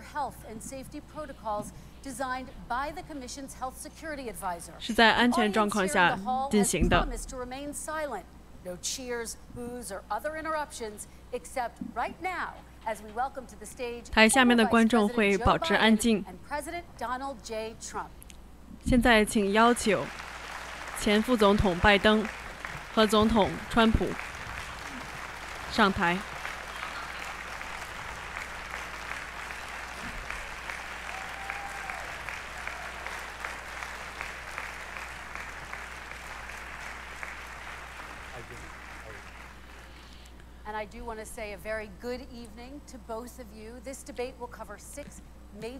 [4.80, 6.18] 是在安全状况下
[6.50, 7.06] 进行的。
[14.10, 16.24] 台下面的观众会保持安静。
[18.84, 20.04] 现在请要求。
[21.04, 22.24] 前副总统拜登
[22.94, 24.06] 和总统川普
[25.72, 26.16] 上台。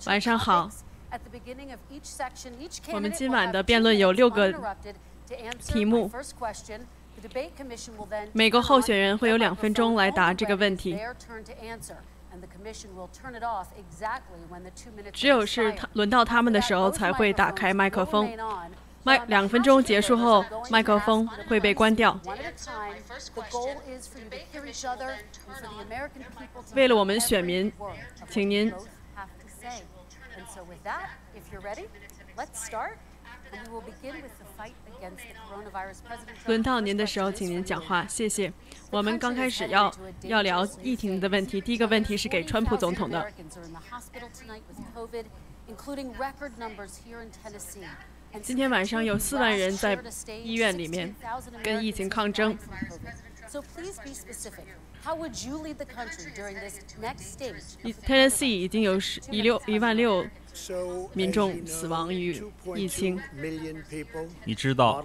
[0.06, 0.68] 晚上好，
[2.92, 4.52] 我们今晚的辩论有六个
[5.64, 6.10] 题目。
[8.32, 10.98] 每个候选人会有两分钟来答这个问题。
[15.12, 18.28] 只有是轮到他们的时候才会打开麦克风。
[19.04, 22.18] 麦两分钟结束后麦克风会被关掉。
[26.74, 27.70] 为了我们选民
[28.30, 28.72] 请您
[36.46, 38.52] 轮到您的时候请您讲话谢谢。
[38.90, 39.92] 我们刚开始要
[40.22, 43.26] 要聊疫情的问题第一个问题是给川普总统的。
[48.42, 49.98] 今天晚上有四万人在
[50.42, 51.14] 医院里面
[51.62, 52.56] 跟疫情抗争。
[55.04, 57.62] How would you lead the country during this next stage?
[58.06, 60.26] Tennessee 已经有十一六一万六
[61.12, 62.42] 民众死亡于
[62.74, 63.18] 疫情。
[63.18, 65.02] 2.2 million people 你知道，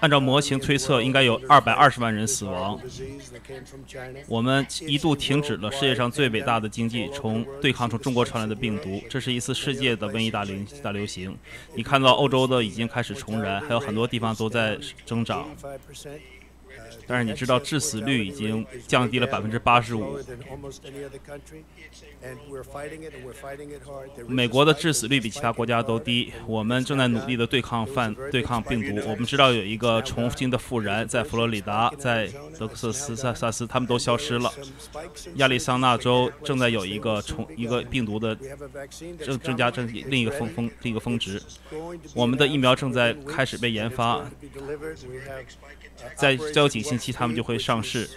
[0.00, 2.78] 按照模型推测，应该有二百二十万人死亡。
[4.26, 9.02] 我们一度停止了世界上最伟大的经济，从对抗从中国传来的病毒。
[9.08, 11.36] 这是一次世界的瘟疫大流大流行。
[11.74, 15.48] 你看到欧洲的已经开始重燃，还有很多地方都在增长。
[17.06, 20.18] 但是你知道，致死率已经降低了百分之八十五。
[24.28, 29.02] 美国的致死率比其他国家都低，我们正在努力的对抗犯、对抗病毒。
[29.08, 32.28] 我们知道有一个重新的复燃，在佛罗里达，在
[32.58, 34.52] 德克萨斯，萨萨斯他们都消失了。
[35.36, 38.36] 亚利桑那州正在有一个重一个病毒的
[39.18, 41.42] 正增加，正另一个峰峰，另一个峰值。
[42.14, 44.24] 我们的疫苗正在开始被研发。
[46.16, 48.08] 在交警星期，他们就会上市。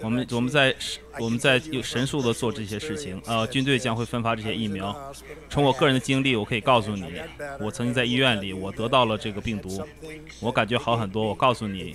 [0.00, 0.74] 我们我们在
[1.20, 5.14] 我们在有神速的做这些事情，呃，军队将会分发这些疫苗。
[5.50, 7.20] 从我个人的经历，我可以告诉你，
[7.60, 9.86] 我曾经在医院里，我得到了这个病毒，
[10.40, 11.26] 我感觉好很多。
[11.26, 11.94] 我告诉你，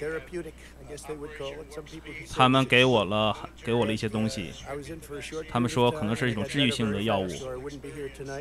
[2.30, 4.52] 他们给我了，给我了一些东西，
[5.50, 7.28] 他们说可能是一种治愈性的药物。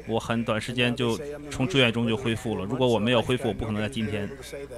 [0.07, 1.19] 我很短时间就
[1.51, 2.65] 从住院中就恢复了。
[2.65, 4.29] 如果我没有恢复，我不可能在今天。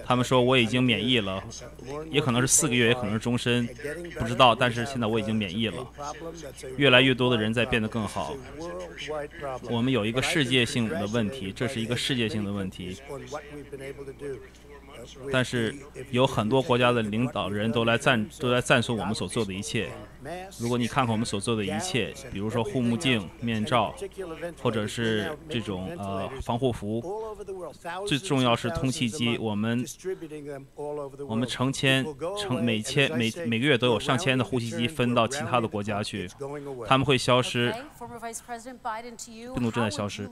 [0.05, 1.43] 他们说我已经免疫了，
[2.11, 2.92] 也可能是四个月。
[2.93, 3.67] 也可能是终身，
[4.19, 4.55] 不知道。
[4.55, 5.87] 但是现在我已经免疫了。
[6.77, 8.35] 越来越多的人在变得更好。
[9.71, 12.97] 我们有一个世界性的问题，这是一个世界性的问题。
[15.33, 15.75] 但是
[16.11, 19.91] 有很多国家的领导人都来赞都来赞颂我们所做的一切。
[20.59, 23.93] 如果你看看我们所做的一切，比如说护目镜、面罩，
[24.63, 27.03] 或者是这种呃防护服，
[28.07, 29.37] 最重要是通气机。
[29.39, 29.85] 我们
[31.27, 32.07] 我们成千
[32.39, 36.29] 成每千每每个月都有上千的呼吸机分到其他的国家去，
[36.87, 37.75] 他们会消失。
[39.55, 40.29] 病毒正在消失?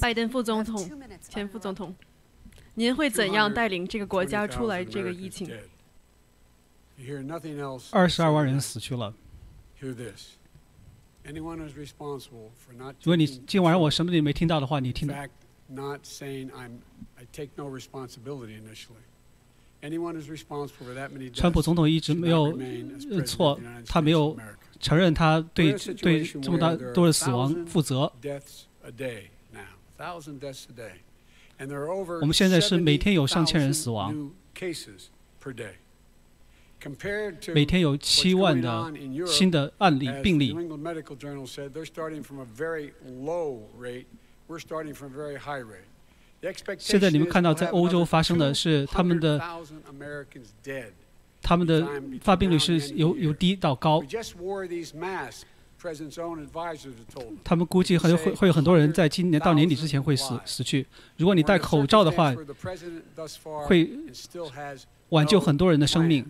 [0.00, 0.78] 拜登副总统
[1.28, 1.94] 前副总统，
[2.74, 5.50] 您会怎样带领这个国家出来这个疫情？
[7.90, 9.14] 二十二万人死去了。
[9.80, 9.94] 如
[13.04, 15.08] 果你今晚上我什么都没听到的话，你听
[21.34, 22.56] 川普总统一直没有
[23.26, 24.36] 错，他没有
[24.80, 28.12] 承认他对对这么大都是死亡负责。
[32.20, 34.30] 我们现在是每天有上千人死亡。
[37.54, 38.92] 每天有七万的
[39.26, 40.54] 新的案例病例。
[46.78, 49.40] 现在你们看到在欧洲发生的是他们的
[51.40, 51.86] 他们的
[52.20, 54.02] 发病率是由由低到高。
[57.42, 60.86] 他们估计很会会有很多人在今年到年底之前会死死去。
[61.16, 62.32] 如果你戴口罩的话，
[63.66, 63.90] 会
[65.08, 66.24] 挽救很多人的生命。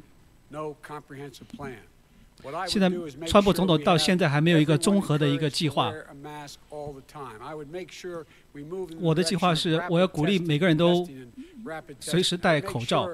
[2.66, 2.90] 现在，
[3.26, 5.92] 川普总统到现在还没有一个综合的一个计划。
[9.00, 11.06] 我的计划是，我要鼓励每个人都
[12.00, 13.08] 随时戴口罩。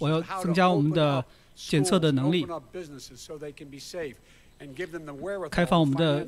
[0.00, 1.24] 我要增加我们的。
[1.58, 2.46] 检测的能力.
[5.50, 6.24] 开放我们的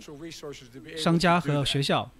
[0.96, 2.10] 商家和学校。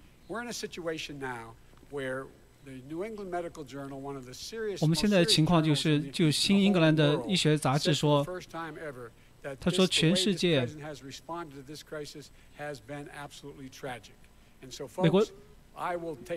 [4.79, 8.25] 我们现在的情况就是，就《新英格兰的医学杂志》说，
[9.59, 10.65] 他说全世界，
[15.01, 15.25] 美国。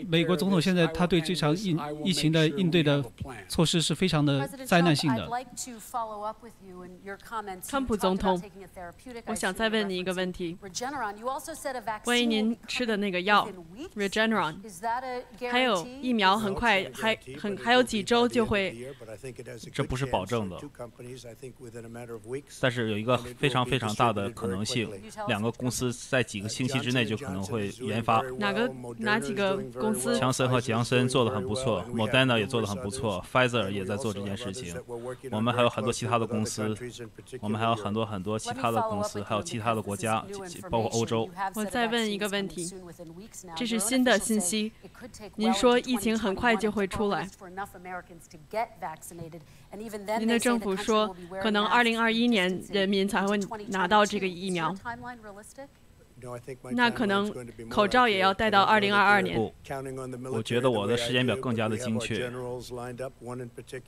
[0.06, 3.04] 美国总统现在他对这场疫疫情的应对的
[3.48, 5.28] 措施是非常的灾难性的。
[7.62, 8.40] 川普总统，
[9.26, 10.56] 我想再问你一个问题：
[12.04, 13.48] 关于您吃的那个药
[13.96, 14.56] Regeneron，
[15.50, 18.94] 还有疫苗很快还很还有几周就会？
[19.72, 20.60] 这不是保证的，
[22.60, 24.88] 但是有一个非常非常大的可能性，
[25.26, 28.22] 两个公司在几个星期之内就可能会研发。
[28.38, 29.18] 哪个哪？
[29.24, 34.74] 几个公司，强森和强森做的很不错，Moderna 也做的很不错，Pfizer 也在做这件事情。
[35.30, 36.74] 我们还有很多其他的公司，
[37.40, 40.24] 我们还有很多很多其他的公司，还有其他的国家，
[40.70, 41.28] 包括欧洲。
[41.54, 42.72] 我再问一个问题，
[43.56, 44.72] 这是新的信息，
[45.36, 47.28] 您说疫情很快就会出来，
[50.18, 54.74] 您的政府说可能2021年人民才会拿到这个疫苗。
[56.72, 57.32] 那可能
[57.68, 59.36] 口罩也要戴到二零二二年。
[59.36, 59.52] 不，
[60.32, 62.30] 我觉得我的时间表更加的精确。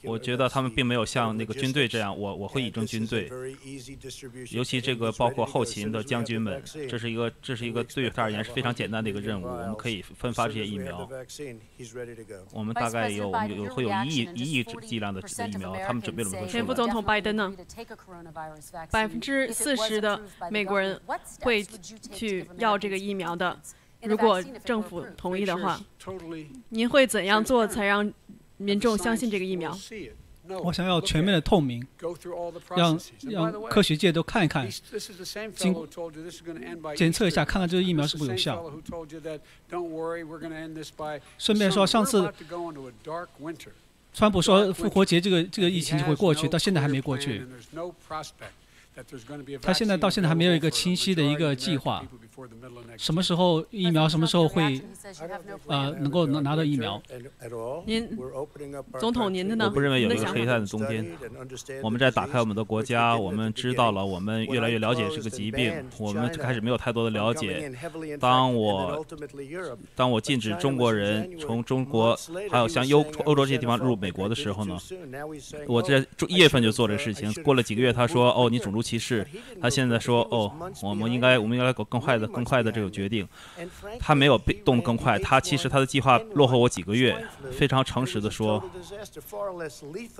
[0.03, 3.31] 我觉得他们并没有像那个军队这样，我我会倚重军队。
[4.51, 9.47] 尤其这个包括后勤的将军们，这是一个这是一个对于他而言是非常简单的一个任务。
[9.47, 11.09] 我们可以分发这些疫苗。
[12.53, 17.55] 我们大概有有会有一亿一亿剂量的疫苗，他们准备了前副总统拜登呢？
[18.91, 20.21] 百分之四十的
[20.51, 21.01] 美国人
[21.41, 22.26] 会去。
[22.27, 23.59] 去要这个疫苗的，
[24.03, 25.81] 如果政府同意的话，
[26.71, 28.13] 您会怎样做才让
[28.57, 29.77] 民众相信这个疫苗？
[30.63, 31.85] 我想要全面的透明，
[32.77, 34.69] 让让科学界都看一看，
[35.57, 35.75] 经
[36.95, 38.65] 检测一下，看看这个疫苗是不是有效。
[41.37, 42.33] 顺便说，上次
[44.13, 47.45] 川普说复活节这个这个疫情就会过去，到现在还没过去。
[49.61, 52.05] 他现在到现在还没有一个清晰的一个计划，
[52.97, 54.81] 什么时候疫苗什么时候会
[55.67, 57.01] 呃能够能拿到疫苗？
[57.85, 58.09] 您
[58.99, 59.67] 总统您的呢？
[59.67, 61.07] 我不认为有一个黑暗的冬天。
[61.83, 67.71] 我们在打开我们的国家，我们知道了，我们越来越了解这个疾病，我们开始没有太多的了解。
[68.19, 69.05] 当我
[69.95, 72.19] 当我禁止中国人从中国
[72.51, 74.79] 还有像欧欧洲这些地方入美国的时候呢，
[75.69, 77.31] 我在一月份就做这个事情。
[77.43, 79.27] 过了几个月，他说：“哦，你种族。”歧视，
[79.61, 83.27] 他现在说哦，我们应该我们应该搞更快的更快的这个决定。
[83.99, 87.17] 他没有被动更快，他其实他的计划落后我几个月。
[87.53, 88.63] 非常诚实的说，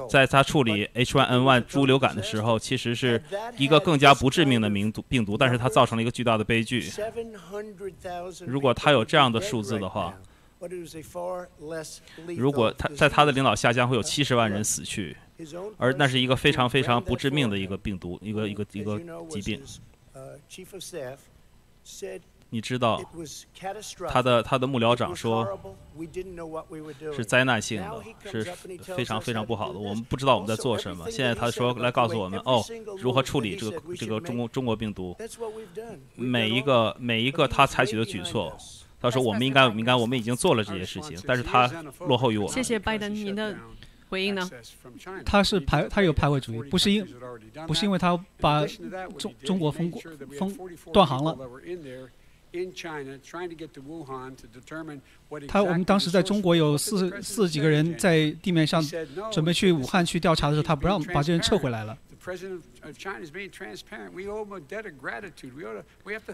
[0.09, 3.23] 在他处理 H1N1 猪流感的时候，其实是
[3.57, 6.91] 一个更加不致命的病毒病毒，但是他造成了一个巨大的悲剧。
[8.47, 10.15] 如果他有这样的数字的话，
[12.37, 15.17] 如果他在他的领导下将会有七十万人死去。
[15.77, 18.99] 而那是一个非常非常不致命的一个病毒，一个一个一个
[19.29, 19.63] 疾病。
[22.49, 23.03] 你知道，
[24.09, 25.59] 他的他的幕僚长说，
[27.15, 28.45] 是灾难性的，是
[28.95, 29.79] 非常非常不好的。
[29.79, 31.11] 我们不知道我们在做什么。
[31.11, 32.65] 现在他说来告诉我们，哦，
[32.99, 35.17] 如何处理这个这个中国中国病毒。
[36.15, 38.57] 每一个每一个他采取的举措，
[39.01, 41.67] 他说我们应该应该我们已经做了这些事情，但是他
[42.01, 42.55] 落后于我们。
[42.55, 43.57] 谢谢拜登，您的。
[44.09, 44.49] 回应呢？
[45.25, 47.07] 他是排，他有排外主义，不是因，
[47.67, 48.65] 不是因为他把
[49.19, 49.91] 中中国封
[50.39, 50.57] 封
[50.93, 51.37] 断航了。
[55.47, 58.83] 他我们当时在中国有四四十几个人在地面上
[59.31, 61.99] 准备去武汉去调查的时候，他不让把这人撤回来了。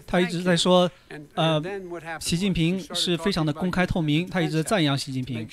[0.07, 0.89] 他一直在说，
[1.35, 1.61] 呃，
[2.19, 5.47] 习近平是非常的公开透明，他一直在赞扬习近平。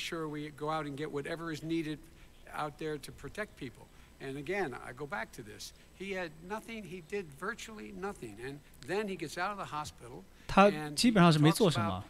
[10.47, 12.05] 他基本上是没做什么，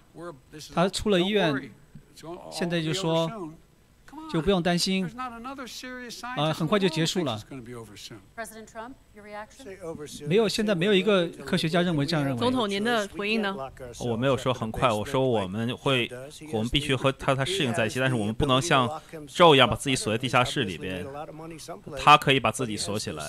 [0.72, 1.72] 他出了医院，
[2.52, 3.28] 现在就说。
[4.32, 5.04] 就不用担心，
[6.36, 7.40] 呃，很快就结束了。
[10.26, 12.38] 没有，现在没有一个科学家认为这样认为。
[12.38, 13.56] 总统，您的回应呢？
[14.00, 16.10] 我没有说很快，我说我们会，
[16.52, 21.06] 我们必须和他他适应在一起，但是我们不能像咒一样把自己锁在地下室里边。
[21.96, 23.24] 他可以把自己锁起来，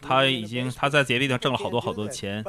[0.00, 2.44] 他已经他在别的地方挣了好多好多的钱，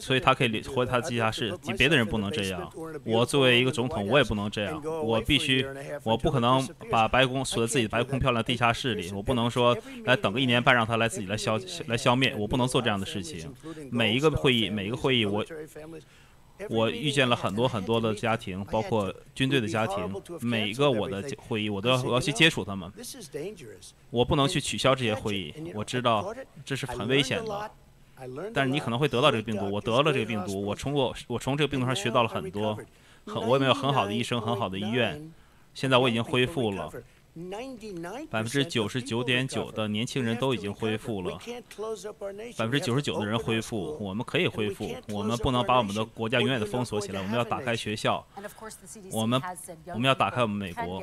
[0.00, 1.56] 所以他可以活在他的地下室。
[1.78, 2.68] 别的人不能这样。
[3.04, 4.82] 我作为一个总统，我也不能这样。
[5.04, 5.64] 我必须，
[6.02, 6.32] 我不。
[6.32, 9.76] 可能把白宫锁在自己的白宫漂亮地下室里，我不能说
[10.06, 13.52] 来等个一年半让他来自己来消来消灭，我不能做这样的事情。
[13.90, 15.44] 每一个会议，每一个会议，我
[16.68, 19.96] 我遇见了很多很多的家庭，包括军队的家庭，
[20.40, 22.90] 每一个我的会议，我都要我要去接触他们。
[24.10, 26.32] 我不能去取消这些会议，我知道
[26.64, 27.70] 这是很危险的。
[28.54, 32.78] 但是你可能会得到这个病毒，我得了这个病毒，我从我我从这个病毒上学到了很多，
[33.26, 35.32] 很我也没有很好的医生，很好的医院，
[35.74, 36.88] 现在我已经恢复了。
[38.30, 41.38] 百分之九十九点九的年轻人都已经恢复了，
[42.58, 48.22] 百分之九十九的人恢复，我们可以恢复，我们不能把我们的国家永远的封锁起来，我们要打开学校，
[49.10, 49.40] 我们
[49.94, 51.02] 我们要打开我们美国。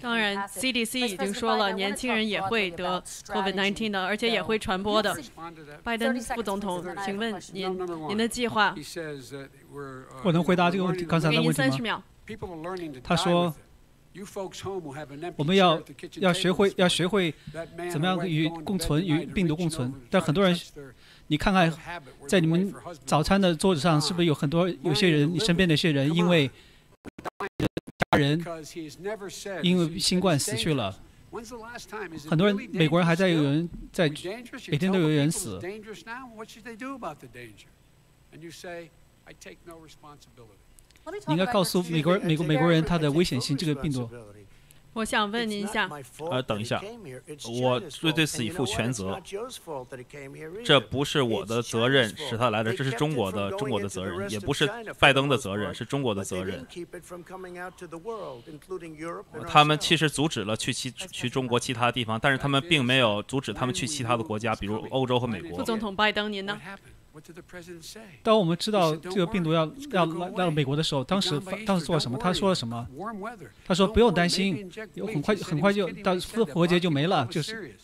[0.00, 5.16] 当然，CDC 已经说了，年轻人也会得 COVID-19 的，而且也会传播的。
[5.82, 7.74] 拜登副总统，请问您
[8.10, 8.74] 您的计划？
[10.22, 11.06] 我能回答这个问题？
[11.06, 11.54] 刚才的问题吗？
[11.54, 12.02] 三十秒。
[13.02, 13.54] 他说。
[15.36, 15.82] 我们要
[16.20, 17.34] 要学会要学会
[17.90, 20.56] 怎么样与共存与病毒共存，但很多人，
[21.26, 21.72] 你看看
[22.28, 22.72] 在你们
[23.04, 26.48] 早餐的桌子上是不是有很多有些人你身边的一些人因为
[28.12, 28.40] 家人
[29.62, 30.96] 因为新冠死去了，
[32.30, 34.08] 很多人美国人还在有人在
[34.68, 35.60] 每天都有人死。
[41.26, 44.08] 你应该告诉美国美国美国人他的危险性，这个病毒。
[44.94, 45.90] 我想问您一下。
[46.30, 46.80] 呃，等一下，
[47.60, 49.20] 我对对此负全责。
[50.64, 56.64] 这不是我的责任使他来的，这是中国的中国的责任，也不是拜登的责任，是中国的责任。
[59.48, 65.58] 他们其实阻止了去其去中国其他地方，但是他们并没有阻止他们去其他的国家，比如欧洲和美国。
[65.58, 66.56] 副总统拜登，您呢？
[68.22, 72.18] 当我们知道这个病毒要要来到美国的时候，当时当时做了什么？
[72.18, 72.86] 他说了什么？
[73.64, 77.74] 他说不用担心，有很快很快就到复活节就没了，就是。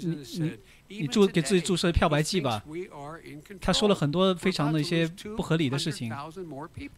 [0.00, 0.58] 你你
[1.00, 2.64] 你注给自己注射漂白剂吧。
[3.60, 5.06] 他说了很多非常的一些
[5.36, 6.10] 不合理的事情。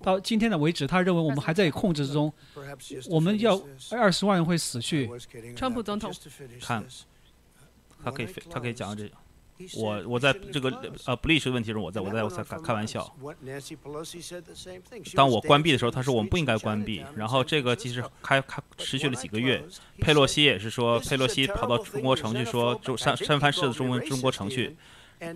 [0.00, 2.32] 到今天的为止，他认为我们还在控制之中，
[3.08, 3.60] 我们要
[3.90, 5.10] 二十万人会死去。
[5.56, 6.12] 川普总统，
[6.60, 6.84] 看，
[8.04, 9.16] 他可以他可以讲到这个。
[9.76, 10.70] 我我在这个
[11.06, 13.14] 呃不利时的问题中，我在我在我在开开玩笑。
[15.14, 17.04] 当我关闭的时候，他说我们不应该关闭。
[17.16, 19.62] 然后这个其实开开持续了几个月。
[19.98, 24.76] 佩洛西也是说，佩洛西跑到中国城去说，中山山藩市的中文中国城去。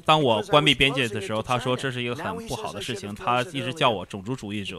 [0.04, 4.78] 当我关闭边界的时候，他说这是一个很不好的事情，他一直叫我种族主义者，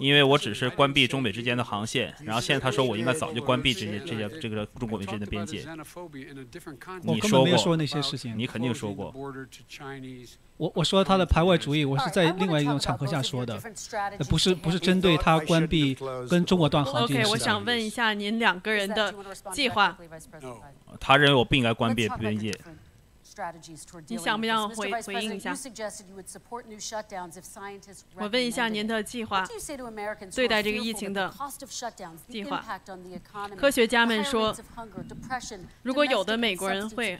[0.00, 2.14] 因为我只是关闭中美之间的航线。
[2.24, 5.64] 然后现在他说我应该早就关闭这些这些这个中国美之间的边界。
[7.02, 9.14] 你说过那些事情，你肯定说过。
[10.56, 13.60] 我我说他的排外主义，我是在另外一种场合下说的，
[14.28, 15.96] 不是不是针对他关闭
[16.28, 17.28] 跟中国断航这件事。
[17.28, 19.14] OK，我想问一下您两个人的
[19.52, 19.96] 计划。
[20.98, 22.52] 他认为我不应该关闭边界。
[24.08, 25.54] 你想不想回回应一下？
[28.14, 29.46] 我问一下您的计划，
[30.34, 31.32] 对待这个疫情的
[32.28, 32.64] 计划。
[33.56, 34.56] 科学家们说，
[35.82, 37.18] 如果有的美国人会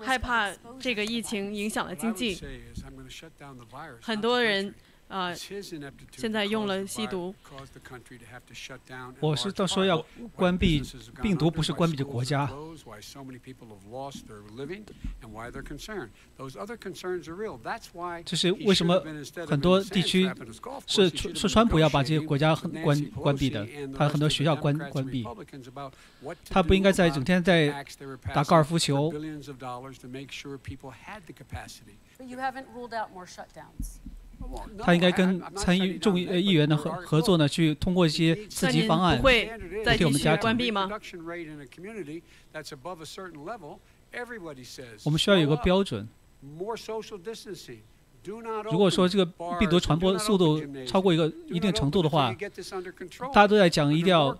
[0.00, 0.50] 害怕
[0.80, 2.40] 这个疫情影响了经济，
[4.00, 4.74] 很多人。
[5.14, 5.32] 啊，
[6.16, 7.32] 现在用了吸毒。
[9.20, 10.04] 我是到说要
[10.34, 10.82] 关闭
[11.22, 12.50] 病毒，不是关闭这国家。
[18.24, 19.00] 这是为什么
[19.46, 20.28] 很多地区
[20.88, 22.52] 是是川普要把这些国家
[22.82, 23.64] 关关闭的，
[23.96, 25.24] 他很多学校关关闭。
[26.50, 27.84] 他不应该在整天在
[28.34, 29.12] 打高尔夫球。
[34.78, 40.88] 他应该跟参议众议议员的合合作呢，去通过一些刺激方案，对我们家关闭吗？
[45.04, 46.08] 我们需要有个标准。
[48.70, 49.26] 如果说这个
[49.58, 52.34] 病毒传播速度超过一个一定程度的话，
[53.34, 54.32] 大家都在讲一定要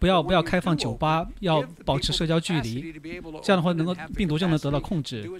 [0.00, 2.90] 不要不要开放酒吧，要保持社交距离，
[3.42, 5.30] 这样的话能够病毒就能得到控制。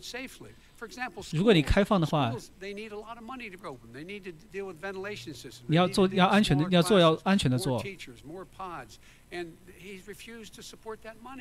[1.32, 2.32] 如果你开放的话，
[5.66, 7.82] 你要做要安全的，你要做要安全的做。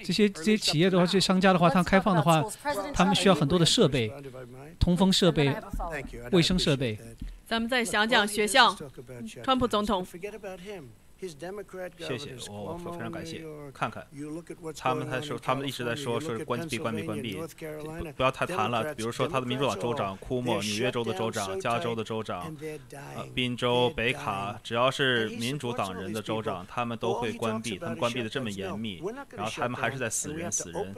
[0.03, 2.43] 这些这些企业的话，这些商家的话，他开放的话，
[2.93, 4.11] 他们需要很多的设备，
[4.80, 5.53] 通风设备、
[6.32, 6.97] 卫生设备。
[7.45, 8.78] 咱们再想讲学校，
[9.43, 10.05] 川普总统。
[11.20, 13.43] 谢谢，我我非常感谢。
[13.74, 14.07] 看看，
[14.78, 18.93] 他们他说他们一直在说说是关闭关闭关闭，不不要太谈了。
[18.95, 22.55] 比如说他的民主党州长库莫，纽约州的州长，加州的州长，
[23.17, 27.78] 呃，宾州、北卡，只要是民主党人的州长，他们都会关闭。
[27.78, 29.03] 他们关闭的这么严密，
[29.36, 30.95] 然后他们还是在死人死人。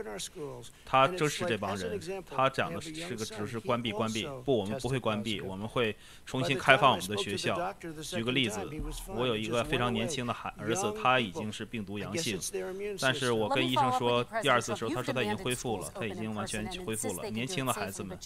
[0.86, 2.00] 他就是这帮人，
[2.30, 4.28] 他讲的是个只是关闭关闭。
[4.46, 5.96] 不，我们不会关闭，我们会
[6.28, 7.74] 重新开放我们的学校。
[8.04, 8.60] 举个例子，
[9.08, 10.11] 我有一个非常年。
[10.12, 12.40] 轻的孩儿子他已经是病毒阳性，
[13.00, 17.30] 但是我跟医生说第二次的时候，他说他已经恢复了，他已经完全恢复了。
[17.30, 18.18] 年轻的孩子们，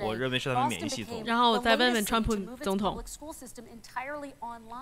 [0.00, 1.22] 我认为是他们免疫系统。
[1.24, 3.02] 然后我再问问川普总统，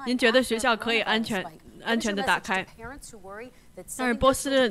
[0.04, 1.44] 您觉得学校可以安全
[1.84, 2.66] 安全的打开？
[3.96, 4.70] 但是波士顿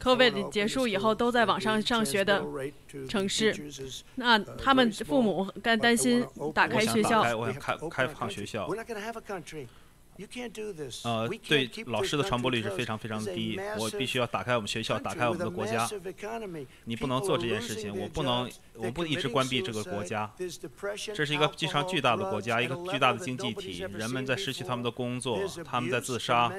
[0.00, 2.44] ，COVID 结束以后都在网上上学的
[3.08, 3.54] 城市，
[4.16, 7.22] 那他们父母该担心打开学校。
[7.60, 8.68] 开开放学校。
[11.04, 13.58] 呃，对老师的传播率是非常非常低。
[13.78, 15.88] 我必须要打开我们学校，打开我们的国家。
[16.84, 20.30] 你不能做这件事情，我不能，我不一直关闭这个国家。
[21.14, 26.52] 这是一个非常巨大的国家，一个巨大的经济体，人们在失去他们的工作，他们在自杀，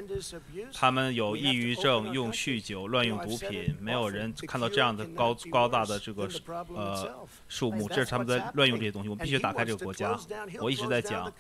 [0.74, 3.76] 他们有抑郁症，用酗酒，乱用毒品。
[3.80, 6.28] 没有人看到这样的高高大的这个
[6.76, 9.10] 呃数目，这是他们在乱用这些东西。
[9.10, 10.20] 我必须打开这个国家。
[10.60, 11.32] 我一直在讲。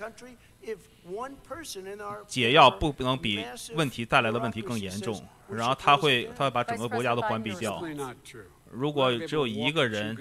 [2.27, 3.43] 解药不能比
[3.75, 7.83] 问题带来的问题更严重，然后他会他会把整个国家都关闭掉。
[8.71, 10.17] 如果只有一个人，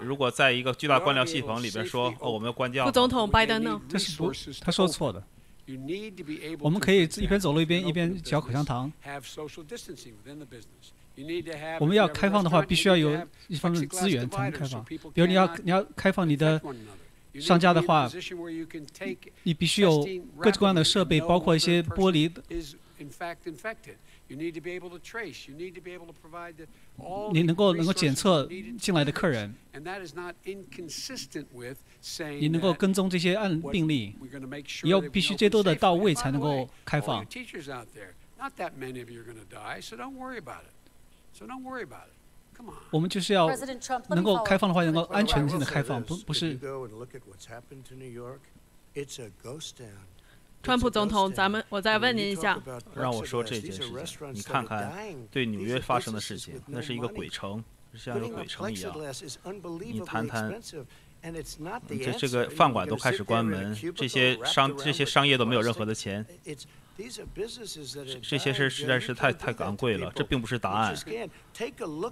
[0.00, 3.80] 如果在一个巨大官僚系统里边说哦我们要关掉，副总统拜登呢？
[3.88, 5.22] 这是不他说错的。
[6.60, 8.92] 我们可以一边走路一边一边嚼口香糖。
[11.80, 14.84] 我们要开放的话，必须要有一方面资源才能开放。
[14.84, 16.60] 比如你要你要开放你的。
[17.40, 18.10] 商家的话，
[19.42, 20.04] 你必须有
[20.38, 22.42] 各种各样的设备，包括一些玻璃的。
[27.32, 29.52] 你能够能够检测进来的客人，
[32.40, 34.14] 你能够跟踪这些案病例，
[34.82, 37.26] 你要必须这些都得到位才能够开放。
[42.90, 43.48] 我们就是要
[44.08, 46.58] 能够开放的话，能够安全性的开放，不不是。
[50.62, 52.58] 川普总统，咱们我再问您一下。
[52.94, 54.90] 让我说这件事情，你看看
[55.30, 57.62] 对纽约发生的事情，那是一个鬼城，
[57.94, 58.96] 像一个鬼城一样。
[59.80, 60.58] 你谈谈，
[61.88, 66.24] 这这个饭馆都开始关门，这些商这些商业都没有任何的钱。
[68.22, 70.96] 这些事实在是太太昂贵了，这并不是答案。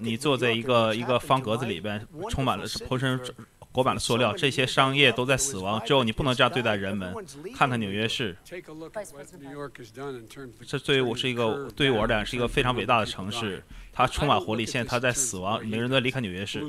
[0.00, 3.20] 你坐在一个一个方格子里边，充满了浑身
[3.70, 5.80] 裹满了塑料，这些商业都在死亡。
[5.86, 7.14] 只有你不能这样对待人们。
[7.54, 8.36] 看看纽约市，
[10.66, 13.62] 这对于我是一个对于我而言是一个非常伟大的城市，
[13.92, 14.66] 它充满活力。
[14.66, 16.60] 现在它在死亡，每个人在离开纽约市。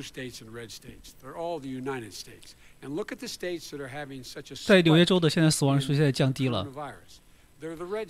[4.65, 6.67] 在纽约州的现在死亡人数现在降低了。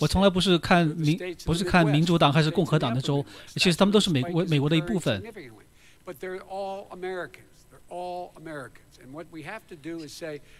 [0.00, 3.24] 我从来不是看民，不是看民主党还是共和党的州，
[3.54, 5.22] 其实他们都是美国美国的一部分。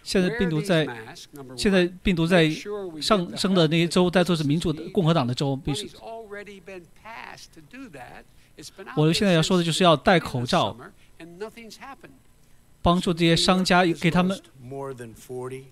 [0.03, 0.87] 现在病毒在，
[1.57, 2.49] 现在病毒在
[3.01, 5.55] 上升的那些州，在都是民主共和党的州。
[5.55, 5.89] 必须。
[8.95, 10.77] 我现在要说的就是要戴口罩。
[12.81, 14.39] 帮助这些商家，给他们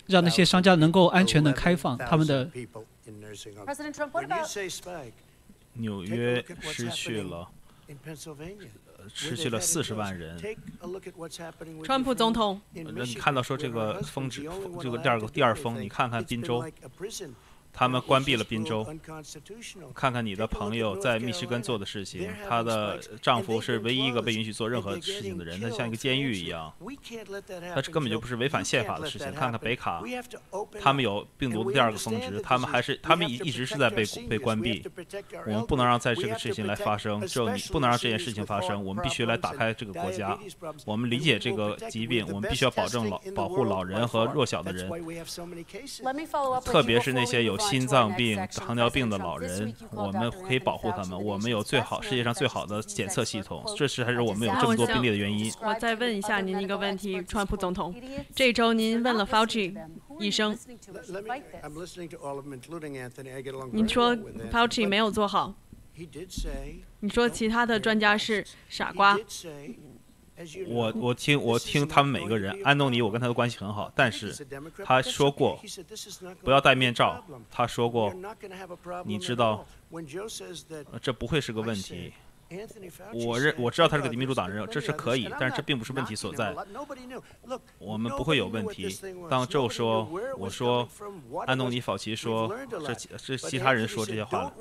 [0.08, 2.50] 让那些商家能够安全的开放他们的。
[5.74, 7.50] 纽约失去了，
[9.14, 10.40] 失去了四十万人。
[11.84, 14.44] 川普总统，那你看到说这个峰值，
[14.82, 16.64] 这个第二个第二峰，你看看滨州。
[17.74, 18.86] 他们关闭了宾州。
[19.94, 26.72] 看看你的朋友在密歇根做的事情，她的丈夫是唯一一个被允许做任何事情的人，他像一个监狱一样。
[27.74, 29.34] 他这根本就不是违反宪法的事情。
[29.34, 30.04] 看看北卡，
[30.80, 34.86] 他们有病毒的第二个峰值，他们还是他们一一直是在被被关闭。
[35.48, 38.84] 我们不能让在这个事情来发生，只有你不能让这件事情发生。
[38.84, 40.38] 我们必须来打开这个国家。
[40.86, 44.88] 我们理解这个疾病，我们必须要保证老保护老人和弱小的人，
[46.64, 47.58] 特别是那些有。
[47.70, 51.22] 心脏病、糖尿病的老人，我们可以保护他们。
[51.24, 55.52] 我们有最好世界上最好的检测系统，这是还是我们有这么多病例的原因。
[55.62, 57.94] 我再问一下您一个问题，川普总统，
[58.36, 59.76] 这周您问了 Fauci
[60.20, 60.58] 医生，
[63.72, 64.16] 您说
[64.52, 65.56] Fauci 没有做好，
[67.00, 69.18] 你说其他的专家是傻瓜。
[70.68, 74.36] 我我听我听他们每个人，安东尼我跟他的关系很好，但是
[74.86, 75.60] 他说过
[76.42, 78.14] 不要戴面罩，他说过，
[79.06, 79.66] 你知道，
[81.02, 82.14] 这不会是个问题。
[83.26, 86.54] 我认我知道他是个民主党人，这是可以，但是这并不是问题所在。
[87.80, 88.96] 我们不会有问题。
[89.28, 90.88] 当周说，我说，
[91.48, 94.54] 安东尼·法奇说，这这其他人说这些话的。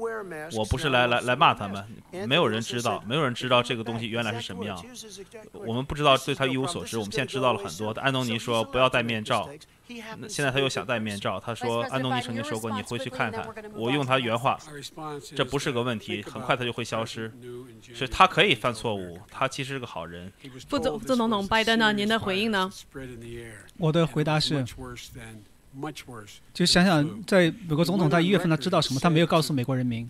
[0.56, 1.84] 我不是来来来骂他们，
[2.26, 4.82] 没有人知道，没有人知道这个东西原来是什么样。
[5.52, 6.98] 我们不知道，对他一无所知。
[6.98, 7.90] 我们现在知道了很多。
[8.00, 9.48] 安东尼说不要戴面罩。
[10.28, 11.38] 现在他又想戴面罩。
[11.38, 14.58] 他说：“安东尼曾经说过，你回去看看。”我用他原话
[15.36, 17.30] ：“这不是个问题，很快他就会消失。
[17.92, 20.32] 是他可以犯错误，他其实是个好人。”
[20.68, 21.92] 副总副总统拜登呢？
[21.92, 22.70] 您的回应呢？
[23.76, 24.64] 我的回答是：
[26.52, 29.00] 就想想，在美国总统他一月份他知道什么？
[29.00, 30.08] 他没有告诉美国人民。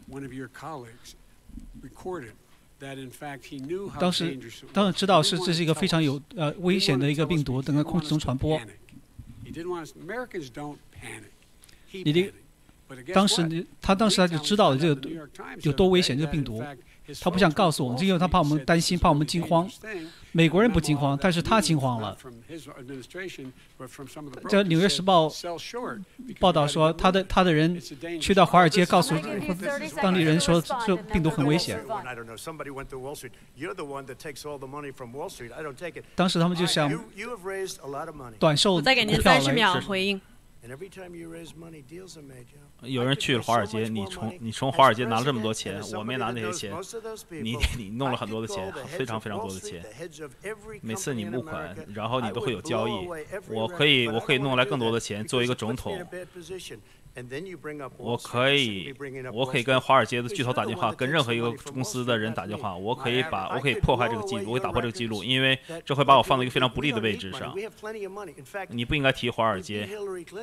[4.00, 4.36] 当时
[4.72, 8.60] 当然知道是这是一个非常有呃危险的一个病毒，正在空气中传播。
[11.92, 12.32] 你的
[13.14, 15.10] 当时，他当时他就知道了这个
[15.62, 16.62] 有多危险，这个病毒。
[17.20, 19.70] 他不想告诉我们，因为他怕我们担心，怕我们惊慌。
[20.32, 22.16] 美国人不惊慌，但是他惊慌了。
[24.48, 25.28] 这《纽约时报》
[26.40, 27.78] 报道说，他的他的人
[28.20, 29.14] 去到华尔街，告诉
[30.00, 31.78] 当地人说，这病毒很危险。
[36.14, 36.90] 当时他们就想
[38.38, 40.20] 短售再给您三十秒回应。
[42.82, 46.72] 有人去了华尔街，你从你从华尔街拿了这么多钱，我没拿那些钱，
[47.30, 49.84] 你你弄了很多的钱，非常非常多的钱。
[50.80, 52.92] 每次你募款，然后你都会有交易，
[53.48, 55.98] 我可以我可以弄来更多的钱，作为一个总统。
[57.98, 58.94] 我可以，
[59.34, 62.74] 我可以跟华尔街的巨头打电话，跟任何一个公司的人打电话。
[62.74, 67.54] 我可以把，我可以破坏这个记录，我可以打破这个记录，因为这会把我放在一个非常不利的位置上。
[68.68, 69.86] 你不应该提华尔街，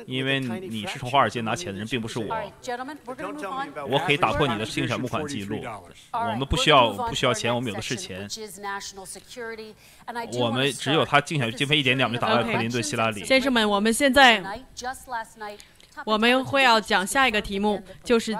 [0.06, 2.26] 因为你是从华尔街拿钱的人，并不是我。
[3.88, 5.60] 我可以打破你的竞选募款记录。
[6.12, 8.28] 我们不需要不需要钱，我们有的是钱。
[10.38, 13.24] 我们只有他竞选经费一点点，我们就打败克林顿、希拉里。
[13.24, 14.40] 先生们，我们现在。
[16.04, 18.36] 我们会要讲下一个题目，就是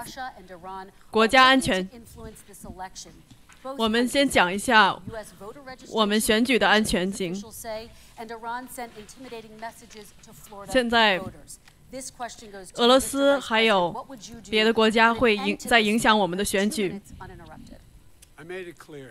[1.09, 1.87] 国家安全。
[3.77, 4.97] 我们先讲一下
[5.89, 7.33] 我们选举的安全性。
[10.67, 11.21] 现在，
[12.75, 14.05] 俄罗斯还有
[14.49, 16.99] 别的国家会影在影响我们的选举。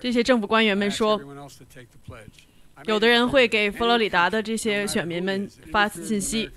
[0.01, 1.21] 这些政府官员们说。
[2.87, 6.49] 有的人会给佛罗里达的这些选民们发信息。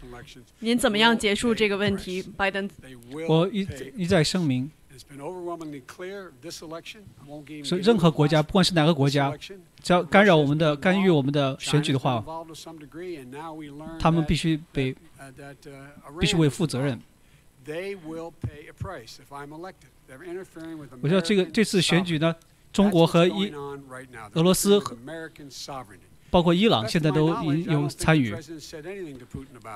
[0.59, 2.69] 您怎么样结束这个问题，拜登？
[3.27, 4.71] 我一一再声明，
[7.63, 9.33] 是任何国家，不管是哪个国家，
[9.81, 12.23] 只要干扰我们的、干预我们的选举的话，
[13.99, 14.95] 他们必须被
[16.19, 16.97] 必须为负责任。
[21.01, 22.33] 我知道这个这次选举呢，
[22.71, 23.51] 中国和伊
[24.33, 24.97] 俄罗斯和。
[26.33, 28.35] 包括伊朗现在都已有参与。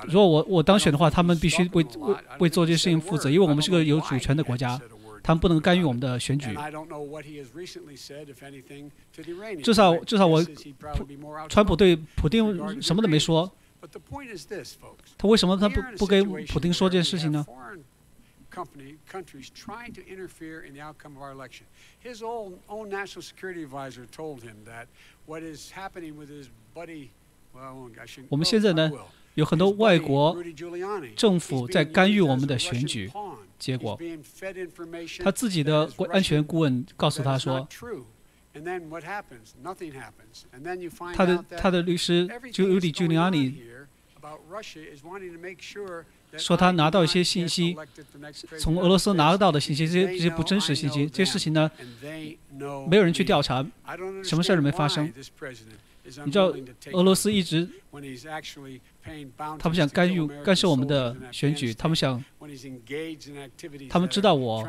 [0.08, 4.76] 如果我我当选的话，他们必须为为为做这些事情负责，因为我们是个有主权的国家，
[5.22, 6.48] 他们不能干预我们的选举。
[9.62, 10.44] 至少至少我，
[11.48, 13.48] 川普对普京什么都没说。
[15.16, 17.46] 他为什么他不不跟普京说这件事情呢
[18.58, 21.64] ？company, countries trying to interfere in the outcome of our election.
[22.00, 24.86] His own, own national security advisor told him that
[25.26, 27.10] what is happening with his buddy,
[27.54, 28.28] well, I shouldn't.
[28.30, 28.90] 我们现在呢，
[29.34, 30.36] 有很多外国
[31.14, 33.10] 政府在干预我们的选举
[33.58, 33.98] 结果。
[35.22, 37.68] 他自己的安全顾问告诉他说。
[41.14, 43.54] 他的他的律师 Judy Giuliani
[46.36, 47.76] 说他拿到一些信息，
[48.58, 51.70] 从俄罗斯拿到的信息，这些这些不真实信息，这些事情呢，
[52.88, 53.64] 没有人去调查，
[54.22, 55.10] 什么事儿都没发生。
[56.24, 56.54] 你知道，
[56.92, 57.68] 俄罗斯一直，
[59.58, 62.24] 他们想干预、干涉我们的选举，他们想，
[63.90, 64.66] 他们知道我，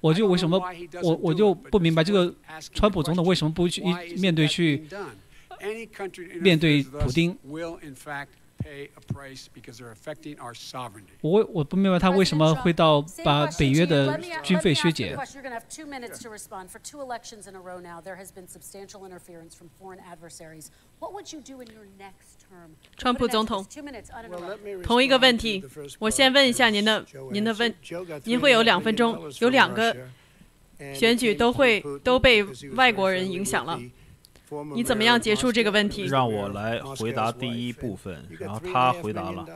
[0.00, 0.60] 我就为什么，
[1.00, 2.34] 我我就不明白这个
[2.72, 3.82] 川普总统为什么不去
[4.16, 4.84] 面对去
[6.40, 7.38] 面对普京。
[11.20, 15.16] 我我不明白他为什么会到把北约的军费削减。
[22.96, 23.66] 川普总统，
[24.82, 25.62] 同一个问题，
[25.98, 27.74] 我先问一下您的您的问，
[28.24, 29.94] 您会有两分钟，有两个
[30.94, 32.42] 选举都会都被
[32.74, 33.78] 外国人影响了。
[34.74, 36.04] 你怎么样结束这个问题？
[36.04, 39.46] 让我来回答第一部分，然后他回答了。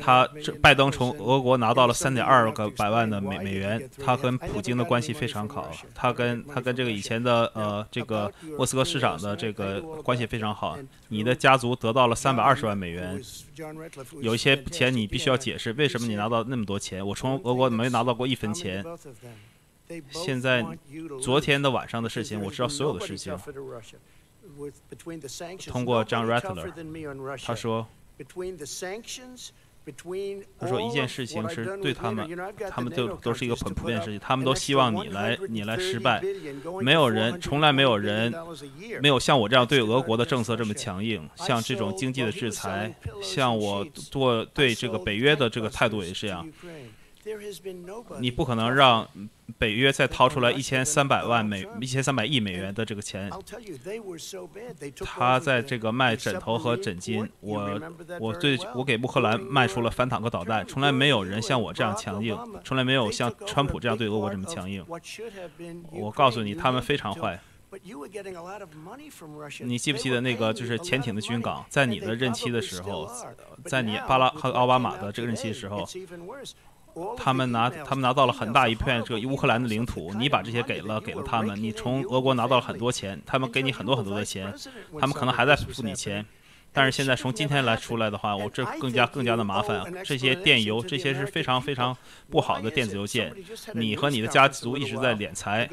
[0.00, 10.78] 他这拜登从俄国拿到了三点二个百万的美美元，他跟普京的关系非常好，他跟他跟这个以前的呃这个莫斯科市长的这个关系非常好。
[11.08, 13.20] 你的家族得到了三百二十万美元，
[14.20, 17.06] 有一些钱你必须要解释，为什么你拿到那么多钱？
[17.06, 18.84] 我从俄国没拿到过一分钱。
[20.10, 20.64] 现在
[21.20, 23.36] 昨天的晚上的事情，我知道所有的事情。
[25.66, 27.86] 通过 John Rattler，他说。
[30.60, 32.38] 他说一件事情是对他们，
[32.70, 36.22] 他们都都是一个很普遍的事情，他们都希望你来，你来失败。
[36.80, 38.32] 没有人，从来没有人，
[39.00, 46.48] 没有像我这样对俄国的政策这么强硬，像这种经济的制裁，像我做对这个北约的这个态度也是这样。
[48.20, 49.08] 你不可能让
[49.58, 53.30] 北约再掏出来一千三百万美一千三百亿美元的这个钱。
[55.04, 57.28] 他在这个卖枕头和枕巾。
[57.40, 57.80] 我
[58.20, 64.84] 我对我给乌克兰卖出了反坦克导弹，从来没有人像我这样强硬，从来没有像川普这样对俄国这么强硬。
[65.90, 67.40] 我告诉你，他们非常坏。
[69.60, 73.10] 你记不记得那个就是潜艇的军港，在你的任期的时候，
[73.64, 75.88] 在你巴拉和奥巴马的这个任期的时候。
[77.16, 84.52] 他们拿他们拿到了很大一片这个乌克兰的领土，你把这些给了给了他们，你从俄国拿到了很多钱，他们给你很多很多的钱，
[85.00, 86.24] 他们可能还在付你钱。
[86.72, 89.84] 但是现在从今天来出来的话，我这更加更加的麻烦。
[90.04, 91.96] 这些电邮，这些是非常非常
[92.30, 93.34] 不好的电子邮件。
[93.74, 95.68] 你和你的家族一直在敛财。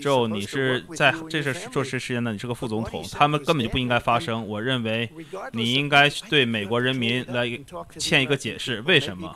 [0.00, 2.32] 之后你是在这是做事时间呢？
[2.32, 4.46] 你是个副总统，他们根本就不应该发生。
[4.46, 5.10] 我认为
[5.52, 7.50] 你应该对美国人民来
[7.96, 9.34] 欠一个解释，为什么？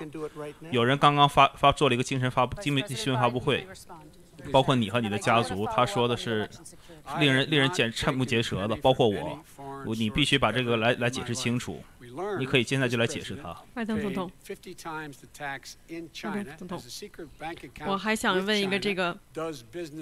[0.70, 3.66] 有人刚刚发发做了一个精神发布、新闻新闻发布会，
[4.52, 6.48] 包括你和你的家族，他说的是
[7.20, 9.38] 令人令人见瞠目结舌的，包括我。
[9.86, 11.80] 我你必须把这个来来解释清楚。
[12.38, 13.56] 你可以现在就来解释它。
[13.72, 14.30] 拜登总统，
[16.22, 16.82] 拜登总统，
[17.86, 19.16] 我还想问一个这个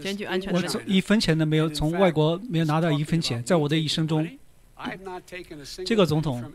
[0.02, 0.78] 选举安全的问题。
[0.78, 4.26] 我一分钱都没有从外国没有拿到一分钱，在我的一生中，
[5.84, 6.50] 这个总统，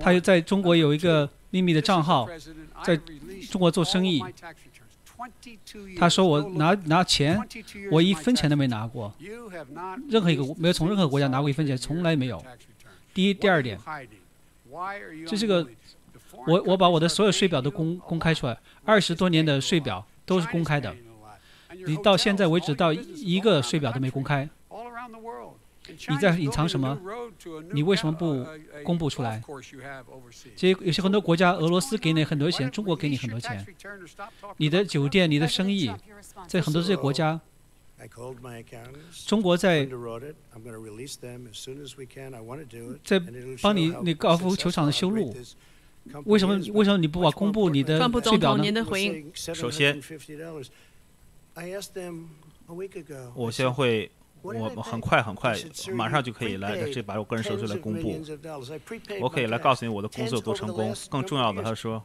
[0.00, 2.28] 他又在中国有一个秘密的账号，
[2.84, 2.96] 在
[3.50, 4.22] 中国做生意。
[5.98, 7.38] 他说：“我拿拿钱，
[7.90, 9.12] 我一分钱都没拿过，
[10.08, 12.44] 任何一个没有从任何国家拿过一分钱，从来没有。
[13.14, 13.78] 第一，第二点，
[15.26, 15.66] 这是个，
[16.46, 20.94] 我我把我的所有税表都公公开出来，二十多年的税表都是公开的，
[21.86, 24.48] 你到现在为止到一个税表都没公开。”
[26.08, 26.98] 你在隐藏什么？
[27.72, 28.46] 你为什么不
[28.84, 29.42] 公布出来？
[30.56, 33.66] 其实有些很多国家，俄罗斯给你很多钱，中国给你很多钱。
[34.56, 35.90] 你的酒店、你的生意，
[36.46, 37.40] 在很多这些国家，
[39.26, 39.86] 中国在
[43.04, 43.20] 在
[43.60, 45.34] 帮你那高尔夫球场的修路。
[46.24, 46.54] 为什么？
[46.72, 48.64] 为什么你不把公布你的税表呢？
[49.54, 50.02] 首先，
[53.34, 54.10] 我先会。
[54.42, 55.56] 我很快很快，
[55.94, 58.20] 马上就可以来这把我个人手续来公布。
[59.20, 60.94] 我可以来告诉你我的公司有多成功。
[61.10, 62.04] 更重要的，他说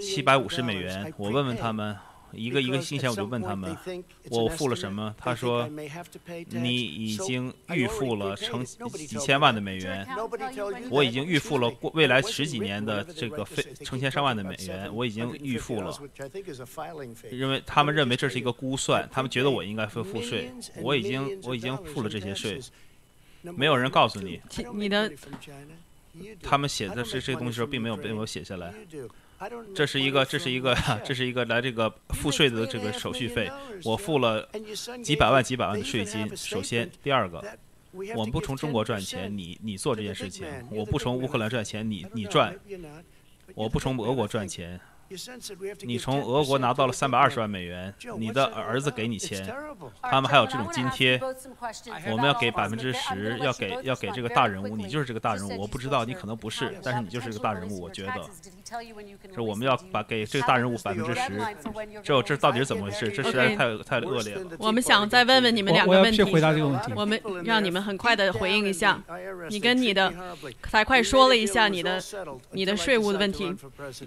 [0.00, 1.96] 七百五十美元，我问问他们。
[2.36, 3.76] 一个一个信息，我就问他们，
[4.30, 5.14] 我付了什么？
[5.18, 5.68] 他说，
[6.50, 10.06] 你已经预付了成几千万的美元，
[10.90, 15.98] 我已经预付了过未来十几年的这个费成千上万的美元，我已经预付了。
[17.30, 22.60] 认为他们认为这是一个估算，他们觉得我应该会付税，我已经我已经付了这些税，
[23.42, 24.40] 没有人告诉你，
[24.74, 25.10] 你的，
[26.42, 28.74] 他们写的这这些东西时候并没有被我写下来。
[29.74, 30.74] 这是一个，这是一个，
[31.04, 33.50] 这是一个来这个 付税的这个手续费，
[33.84, 34.48] 我付了
[35.02, 36.34] 几百万、几百万的税金。
[36.36, 37.44] 首先，第二个，
[38.14, 42.52] 我们不从中国赚钱，你你做这件事情；我不从乌克兰赚钱，你你赚；
[43.54, 44.80] 我不从俄国赚钱。
[45.82, 49.48] 你从俄国拿到了三百二十万美元，你的儿子给你钱，
[50.02, 51.20] 他们还有这种津贴。
[52.10, 55.60] 我们要给百分之十，要给要给这个大人物，你就是这个大人物。
[55.60, 57.80] 我不知道你可能不是，但是你就是这个大人物。
[57.80, 58.12] 我觉得，
[59.32, 61.40] 是我们要把给这个大人物百分之十。
[62.02, 63.08] 这这到底是怎么回事？
[63.08, 64.56] 这实在太太恶劣了。
[64.58, 66.22] 我们想再问问你们两个问题。
[66.22, 66.92] 我回答这个问题。
[66.96, 69.00] 我们让你们很快的回应一下。
[69.50, 70.12] 你跟你的
[70.68, 72.02] 才快说了一下你的
[72.50, 73.54] 你的税务的问题。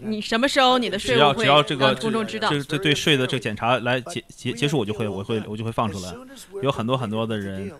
[0.02, 0.89] 你什么时候你？
[0.98, 2.10] 只要只要这个这
[2.40, 6.16] 这这对税的这个检查来结结结束，我就会我会我就会放出来。
[6.62, 7.72] 有很多很多的人，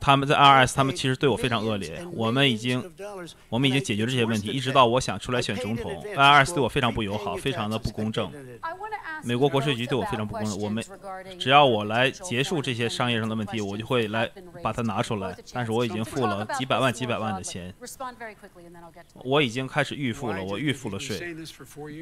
[0.00, 2.04] 他们在 IRS，他们其实对我非常恶劣。
[2.12, 2.82] 我们已经
[3.48, 8.30] 我们已经解决这些问题，一直到我想出来选总统，IRS 对我非常不友好，非常的不公正。
[9.24, 10.60] 美国国税局对我非常不公正。
[10.60, 10.84] 我们
[11.38, 14.30] 只要我来结束这些商业上的问题，我就会来
[14.62, 15.36] 把它拿出来。
[15.52, 17.74] 但是我已经付了几百万、几百万的钱，
[19.24, 21.36] 我已经开始预付了，我预付了税。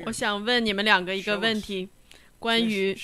[0.04, 1.88] 我想问你们两个一个问题，
[2.39, 2.97] 关于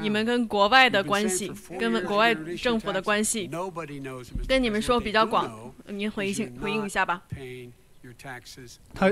[0.00, 3.48] 你们跟国外的关系，跟国外政府的关系，
[4.46, 7.22] 跟你们说比较广，您回应回应一下吧。
[8.92, 9.08] 他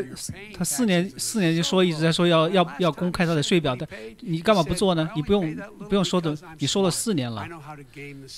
[0.52, 3.88] 他四年四年就说一直在说要要要公开他的税表的，
[4.20, 5.08] 你干嘛不做呢？
[5.14, 5.54] 你不用
[5.88, 7.46] 不用说的，你说了四年了，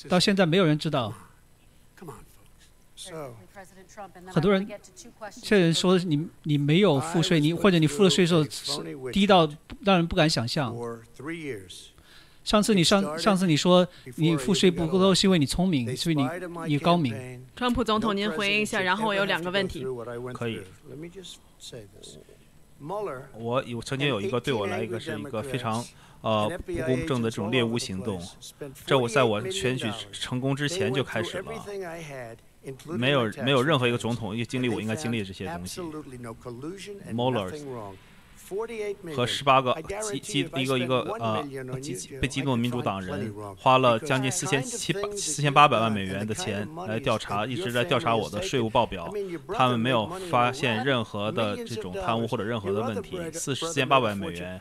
[0.08, 1.12] 到现在没有人知道。
[4.32, 4.66] 很多人
[5.30, 8.44] 现在说你你没有付税，你或者你付的税数
[9.12, 9.48] 低到
[9.80, 10.74] 让人不敢想象。
[12.44, 13.86] 上次你上上次你说
[14.16, 16.22] 你付税不够，是因为你聪明，是因为
[16.66, 17.44] 你你高明。
[17.54, 19.86] 川普总统，您回应一下，然后我有两个问题。
[20.34, 20.60] 可以。
[23.38, 25.84] 我有曾经有一个对我来一个是一个非常
[26.22, 28.20] 呃不公正的这种猎巫行动，
[28.84, 31.52] 这我在我选举成功之前就开始了。
[32.86, 35.80] 没有没有任何一个总统经历我应该经历的这些东西。
[37.12, 37.50] Mueller。
[39.14, 41.44] 和十八个激激一个一个呃
[41.80, 49.12] 激被激怒的民主党人花了将近四千七百四千八百万美元的钱来调查，一直在调查我的税务报表，
[49.54, 53.18] 他们没有发现任何的这种贪污或者任何的问题。
[53.32, 54.60] 四四千八百万美元，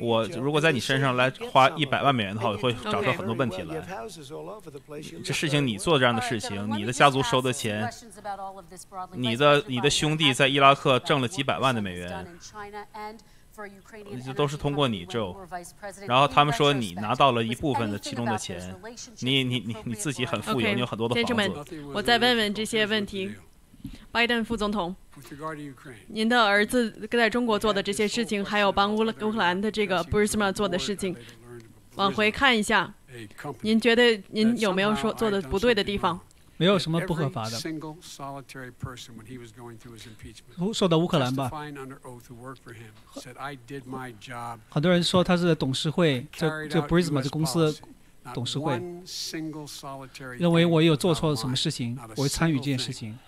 [0.00, 3.82] 我如果在你身上来花一百万美元的话，我会找出很多问题来。
[5.24, 7.88] 这事情你做这样的事情，你的家族收的钱，
[9.12, 12.26] 你的你的兄弟在伊拉克挣了几百万的美元。
[14.24, 15.36] 这都是通过你，Joe。
[16.08, 18.74] 然后他们说你拿到了一部分的其中的钱，
[19.20, 21.84] 你你你你自己很富有，你有很多的房子。
[21.92, 23.32] 我再问问这些问题，
[24.10, 24.96] 拜登副总统，
[26.08, 31.16] 您的儿子在中国做的这些事情，还有帮乌乌克兰的这个 Burisma 做的事情，
[31.94, 32.92] 往回看一下，
[33.60, 36.20] 您觉得您有没有说做的不对的地方？
[36.56, 37.58] 没有什么不合法的。
[40.72, 41.50] 说到乌克兰吧，
[44.68, 47.76] 很多人说他是董事会，这这 Brisma 这公司
[48.32, 48.80] 董事会，
[50.38, 53.18] 认为我有做错什么事情，我参与这件事情。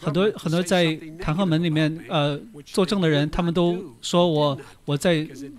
[0.00, 5.14] 很多很多在弹劾门里面呃作证的人，他们都说我我在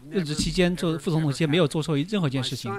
[0.09, 2.71] 任职期间做副总统期间没有做错任何一件事情。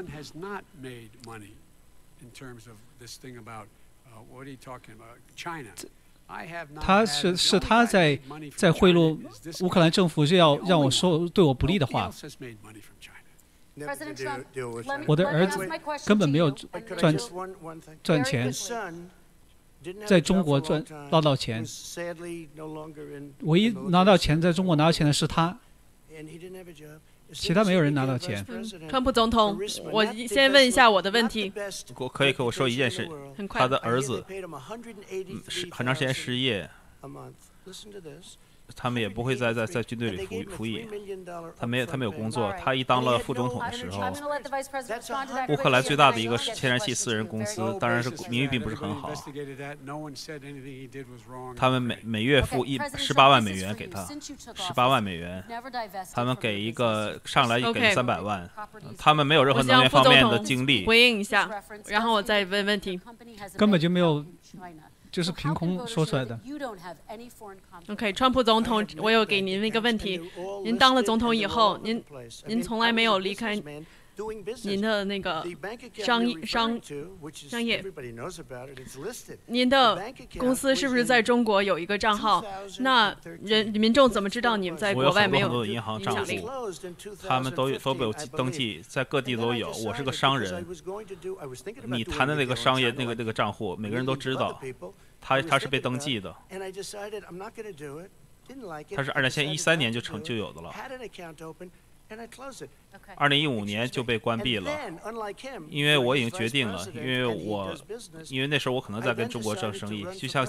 [6.81, 8.19] 他是是他在
[8.57, 9.19] 在贿赂
[9.61, 12.11] 乌克兰政府，是要让我说对我不利的话。
[15.07, 15.67] 我的儿子
[16.07, 17.17] 根本没有赚
[18.03, 18.53] 赚钱。
[20.07, 21.65] 在中国赚捞到钱，
[23.41, 25.59] 唯一拿到钱在中国拿到钱的是他，
[27.33, 28.45] 其他没有人拿到钱。
[28.89, 29.59] 川普总统，
[29.91, 31.53] 我先问一下我的问题。
[31.97, 33.09] 我可以跟我说一件事，
[33.49, 34.25] 他的儿子
[35.49, 36.69] 是很长时间失业。
[38.75, 40.87] 他们也不会再在在军队里服服役，
[41.57, 42.53] 他没有他没有工作。
[42.63, 44.01] 他一当了副总统的时候，
[45.49, 49.13] 乌克兰最大的一个天然气私人公司，当然是名誉并不是很好。
[51.57, 54.07] 他们每每月付一十八万美元给他，
[54.55, 55.45] 十八万美元。
[56.15, 58.49] 他们给一个上来给三百万，
[58.97, 60.87] 他们没有任何能源方面的经历。
[60.87, 61.51] 回应一下，
[61.87, 63.01] 然后我再问问题。
[63.57, 64.25] 根本就没有。
[65.13, 66.41] 就是凭空说出来的。
[67.89, 70.19] OK，川普总统，我有给您一个问题：
[70.65, 72.03] 您当了总统以后，您
[72.47, 73.55] 您从来没有离开
[74.65, 75.45] 您的那个
[75.95, 76.81] 商业商
[77.33, 77.85] 商业。
[79.47, 82.45] 您的公司是不是在中国有一个账号？
[82.81, 86.51] 那人民众怎么知道你们在国外没有银行账户？
[87.27, 89.73] 他们都有都有登记，在各地都有。
[89.85, 90.65] 我是个商人，
[91.87, 94.61] 你谈的那个商业那个那个账户，每个人都知道。
[95.25, 96.35] 他他是被登记的，
[98.97, 100.75] 他是二千一三年就成就有的了，
[103.17, 104.71] 二零一五年就被关闭了，
[105.69, 107.75] 因为我已经决定了，因为我
[108.29, 110.47] 因为那时候我可能在跟中国做生意，就像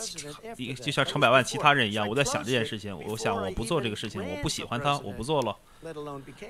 [0.76, 5.56] 就像成百万其他人一样，我在想这件事情，我想我不做这个事情，我不喜欢他，我不做了。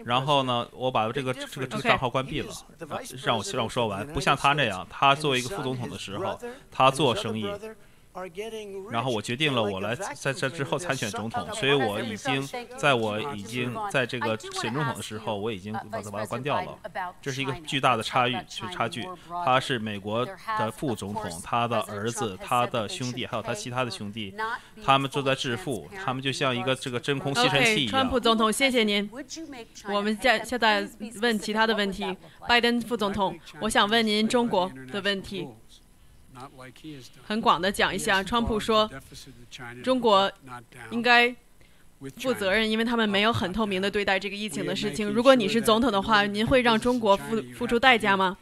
[0.06, 2.53] 然后呢，我把这个这个这个账号关闭了，
[3.23, 6.40] 让我让我说完，不像他那样，他作为一个副总统的时候，
[6.72, 7.48] 他做生意。
[8.91, 16.77] 然后我决定了我来在这之后参选总统，所以我已经在我已经在这个选总统的时候，我已经把它把它关掉了。
[17.22, 19.03] 这是一个巨大的差距，是，差距。
[19.44, 20.26] 他是美国
[20.57, 24.35] 的副总统，他的儿子、他的兄弟还有他其他的兄弟，
[24.85, 27.91] 他们都在致富，他们就像一个这个真空吸尘器一样。
[27.91, 29.10] 川普总统，谢谢您。
[29.90, 30.88] 我们现现在
[31.22, 32.15] 问其他的问题。
[32.48, 35.48] 拜登副总统，我想问您中国的问题。
[37.24, 38.90] 很广的讲一下，川普说，
[39.84, 40.32] 中国
[40.92, 41.34] 应该
[42.18, 45.10] 负责任，因为他们没有很透明的对待这个疫情的事情。
[45.10, 48.38] 如果你是总统的话，您会让中国付付出代价吗？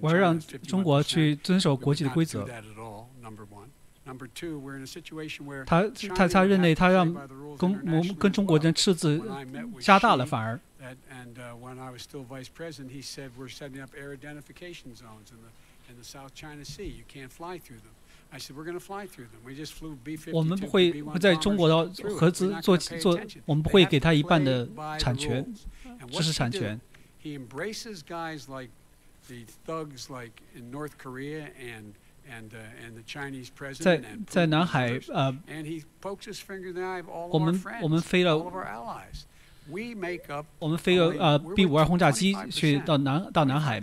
[0.00, 2.48] 我要让中国去遵守国际的规则。
[5.66, 5.84] 他
[6.14, 7.12] 他他任内，他让
[7.56, 9.22] 跟我们跟中国人赤字
[9.80, 10.58] 加大了，反而。
[11.10, 15.30] And uh, when I was still vice president, he said we're setting up air identification zones
[15.30, 15.50] in the
[15.90, 16.86] in the South China Sea.
[16.86, 17.94] You can't fly through them.
[18.34, 19.40] I said we're going to fly through them.
[19.44, 20.32] We just flew B-52.
[20.32, 24.66] 我们不会不在中国的合资做做，我们不会给他一半的
[24.98, 25.46] 产权，
[26.10, 26.80] 知识产权。
[27.22, 28.70] He embraces guys like
[29.28, 31.92] the thugs like in North Korea and
[32.26, 33.82] and uh, and the Chinese president.
[33.82, 35.36] 在在南海呃，
[37.30, 38.38] 我们我们飞了。
[40.58, 43.82] 我们飞个呃 B 五二轰炸机去到南到南海。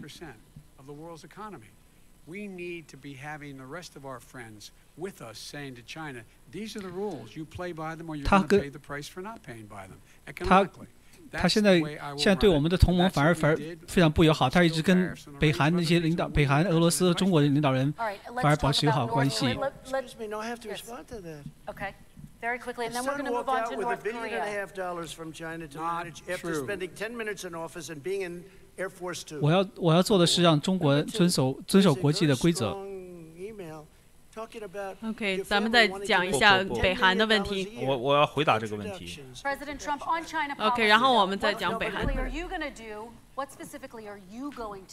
[2.25, 6.23] We need to be having the rest of our friends with us saying to China,
[6.51, 7.35] these are the rules.
[7.35, 9.87] You play by them or you're going to pay the price for not paying by
[9.87, 9.97] them.
[10.27, 10.89] Economically.
[11.31, 11.79] 他现在
[12.17, 13.57] 现在对我们的同盟反而反而
[13.87, 19.47] 非常不友好，他一直跟北韩那些领导、北韩、俄罗斯、中国的领导人反而保持友好关系。
[22.41, 23.87] Very quickly, and then we're going to move on to North Korea.
[23.89, 27.43] With a billion and a half dollars from China to manage after spending 10 minutes
[27.43, 28.43] in office and being in
[28.77, 29.39] Air Force Two.
[29.41, 32.77] 我要我要做的是让中国遵守遵守国际的规则。
[35.01, 37.79] OK，咱们再讲一下北韩的问题。
[37.81, 39.21] 我我要回答这个问题。
[40.59, 42.05] OK，然后我们再讲北韩。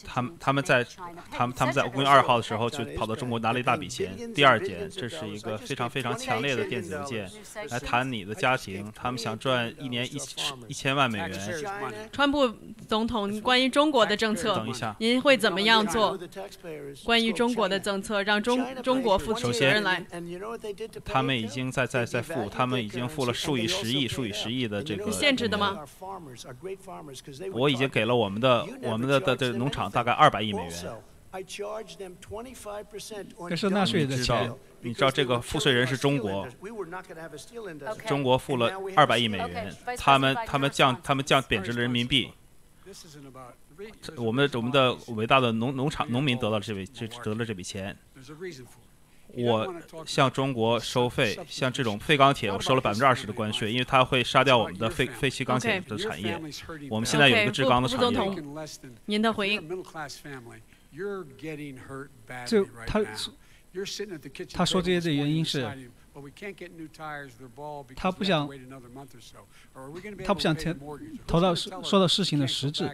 [0.05, 0.85] 他们他们在
[1.31, 4.15] 他们他们在五月二号的时候就跑到中国拿了一大笔钱。
[4.33, 7.29] 第二点，这是一个非常非常强烈的电子邮件，
[7.69, 10.17] 来谈你的家庭，他们想赚一年一
[10.67, 11.31] 一千万美元。
[12.11, 12.47] 川普
[12.87, 16.17] 总统关于中国的政策，等一下，您会怎么样做？
[17.03, 20.05] 关于中国的政策，让中中国负起责任来。
[21.03, 25.11] 他们已经在在在付，他们已经付了数以十亿、数以十亿的这个。
[25.11, 25.79] 限制的吗？
[27.51, 28.36] 我已经给了我们。
[28.39, 30.73] 的我们的的的农场大概二百亿美元。
[33.49, 34.51] 这是纳税的钱。
[34.81, 36.47] 你知道这个赋税人是中国，
[38.07, 42.31] 中国付了二百亿美元，他们他们降他们降贬值了人民币。
[44.15, 47.95] 我们我们的伟大的农农场农民得到了这笔这得了这笔钱。
[49.33, 49.75] 我
[50.05, 56.39] 向中国收费，像这种废钢铁，我收了百分之二十的关税，因为它会杀掉我们的废废弃钢铁的产业。
[56.89, 58.19] 我们现在有一个制钢的产业。
[59.05, 59.61] 您的回应。
[62.45, 62.99] 就他，
[64.53, 65.69] 他说这些的原因是，
[67.95, 68.49] 他不想，
[70.25, 70.75] 他不想填
[71.27, 72.89] 投到说到事情的实质。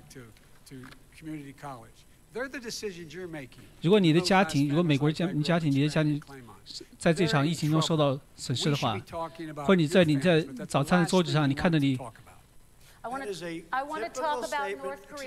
[3.82, 6.20] 如果你的家庭，如果美国家你家庭你的家庭
[6.98, 9.00] 在这场疫情中受到损失的话，
[9.66, 11.98] 或者你在你在早餐的桌子上你看到你。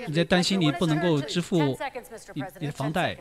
[0.07, 1.61] 你在担心你不能够支付
[2.33, 3.15] 你你的房贷，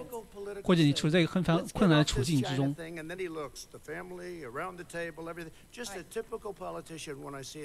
[0.65, 2.75] 或者你处在一个很烦困难的处境之中。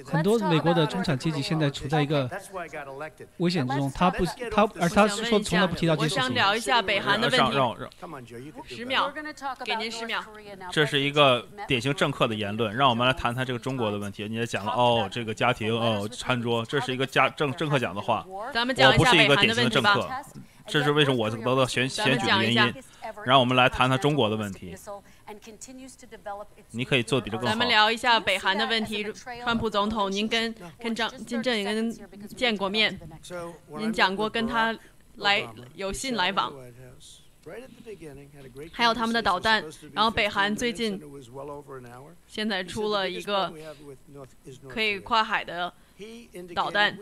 [0.04, 2.30] 很多美国的中产阶级现在处在一个
[3.38, 6.22] 危险之中，他不他而他是说从来不提到这些事情。
[6.22, 7.56] 我想聊一下北韩的问题。
[7.56, 7.90] 让让
[8.66, 9.10] 十秒，
[9.64, 10.22] 给您十秒。
[10.70, 14.28] 这是一个典型政客的言论，让我们来谈谈这个中国的问题。
[14.28, 16.81] 你也讲了哦，这个家庭哦，餐桌这。
[16.84, 20.08] 是一个家政政客讲的话，我不是一个典型的政客，
[20.66, 22.74] 这是为什么我得到选选举的原因。
[23.26, 24.74] 让我们来谈谈中国的问题。
[26.70, 27.52] 你可以做比这更好。
[27.52, 29.04] 咱们聊一下北韩的问题。
[29.42, 31.92] 川普总统，您跟跟张金正恩
[32.28, 32.98] 见过面，
[33.76, 34.76] 您讲过跟他
[35.16, 36.52] 来有信来往。
[38.72, 41.00] 还有他们的导弹，然后北韩最近
[42.26, 43.52] 现在出了一个
[44.68, 45.72] 可以跨海的。
[46.54, 46.98] 导弹，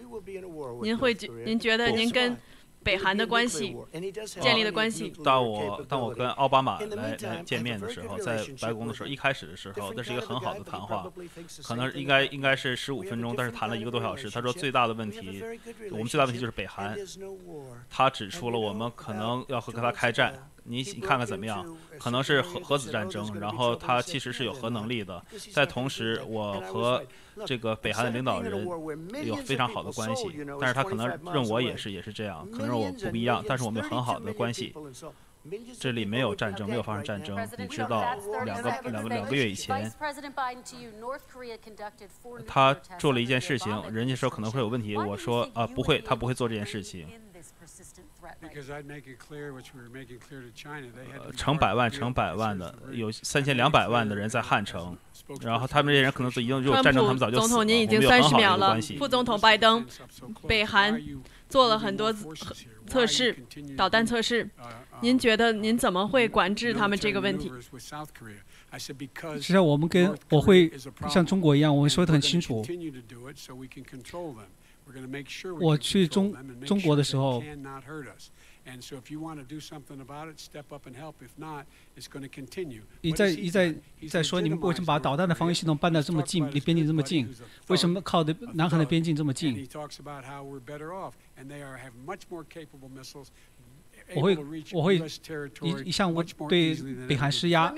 [0.82, 2.36] 您会觉您觉得您跟
[2.82, 3.77] 北韩的关系
[4.40, 5.12] 建立的关系？
[5.22, 11.06] 当我当我跟奥巴马来来见面的时候，在白宫的时候，一开始的时候，那是一个很好的谈话，
[11.62, 14.31] 可能应该应该是十五分钟，但是谈了一个多小时。
[14.31, 15.44] 他说最大的问题，
[15.90, 16.97] 我们最大的问题就是北韩。
[17.90, 20.51] 他指出了我们可能要和他开战。
[20.64, 21.64] 你你看看怎么样？
[21.98, 25.22] 可能是核核子战争，然后他其实是有核能力的。
[25.52, 27.02] 在同时，我和
[27.46, 28.66] 这个北韩的领导人
[29.24, 30.28] 有非常好的关系，
[30.60, 34.74] 但是他可能认我也是也是这样，可能认我不一样，但是我们有很好的关系。
[35.78, 37.34] 这里没有战争，没有发生战争。
[37.56, 38.14] 你知道，
[38.44, 39.90] 两个两个两个月以前，
[42.46, 47.08] 他做了一件事情，人家说可能会有问题，我说啊不会，他不会做这件事情。
[51.36, 54.97] 成百万、成百万的，有三千两百万的人在汉城，
[55.40, 57.48] 然后他们这些人可能已经如果战争，他们早就死了。
[57.48, 58.78] 总统，您已经三十秒了。
[58.98, 59.86] 副总统拜登，
[60.47, 61.01] 北韩
[61.48, 62.12] 做了很多
[62.86, 63.36] 测试，
[63.77, 64.48] 导弹测试。
[65.02, 67.51] 您觉得您怎么会管制他们这个问题？
[68.78, 70.70] 实际上，我们跟我会
[71.09, 72.64] 像中国一样，我会说的很清楚。
[75.60, 76.35] 我去中
[76.66, 77.43] 中国的时候，
[83.00, 87.28] 一再一再一再说，你们为什么把导弹的防御系统搬到这么近，离边境这么近？
[87.68, 89.66] 为什么靠的南韩的边境这么近？
[94.14, 94.36] 我会
[94.72, 94.96] 我会
[95.62, 96.12] 一一向
[96.48, 96.74] 对
[97.06, 97.72] 北韩施压。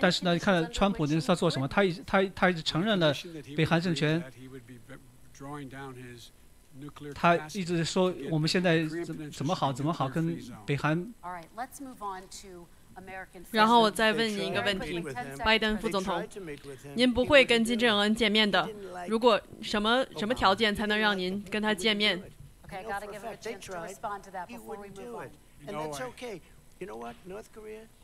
[0.00, 1.68] 但是呢，看川普他做什么？
[1.68, 3.12] 他一他他一直承认了
[3.56, 4.22] 北韩政权。
[7.14, 11.14] 他一直说我们现在怎怎么好怎么好跟北韩。
[13.50, 15.02] 然后我再问您一个问题，
[15.44, 16.26] 拜登副总统，
[16.94, 18.68] 您不会跟金正恩见面的。
[19.08, 22.22] 如果什么什么条件才能让您跟他见面？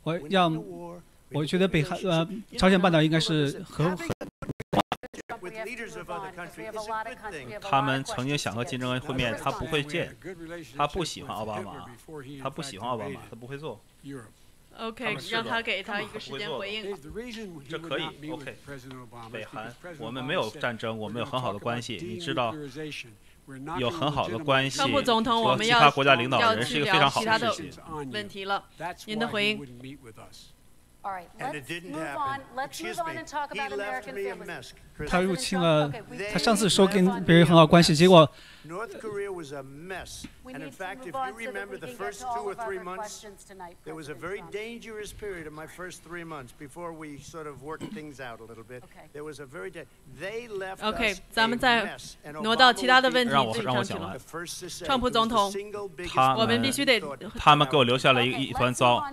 [0.03, 0.63] 我让
[1.31, 2.27] 我觉得北韩呃
[2.57, 3.95] 朝鲜半岛应该是和。
[7.61, 10.15] 他们曾经想和金正恩会面，他不会见，
[10.77, 11.85] 他不喜欢奥巴马，
[12.41, 13.81] 他不喜欢奥巴马，他不会做。
[14.79, 16.97] OK，让他给他一个时间回应。
[17.69, 18.57] 这可以，OK。
[19.31, 22.55] 北韩，我们没有战争，我们有很好的关系，你知道，
[23.77, 24.77] 有很好的关系。
[24.77, 27.83] 川普总统，我们要其他国家领导人是一个非常好的事情。
[28.11, 28.65] 问题了，
[29.05, 29.59] 您的回应。
[35.07, 35.91] 他入侵了，
[36.31, 38.29] 他上次说跟别人很好关系，结果。
[38.65, 40.23] North Korea was a mess.
[40.45, 43.25] And in fact, if you remember the first two or three months,
[43.83, 47.61] there was a very dangerous period in my first three months before we sort of
[47.61, 48.83] worked things out a little bit.
[49.11, 49.69] There was a very
[50.17, 51.97] they left OK，咱们再
[52.41, 54.17] 挪到其他的问题上去了。
[54.85, 55.51] 川普总统，
[56.13, 57.01] 他我们必须得，
[57.37, 59.03] 他们给我留下了一一团糟。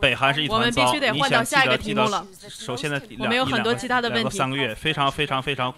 [0.00, 0.80] 北韩是一团糟。
[0.82, 2.26] 我们必须得换到下一个题目了。
[2.48, 4.38] 首先呢，我们有很多其他的问题。
[4.38, 5.74] 三个月，非常非常非常。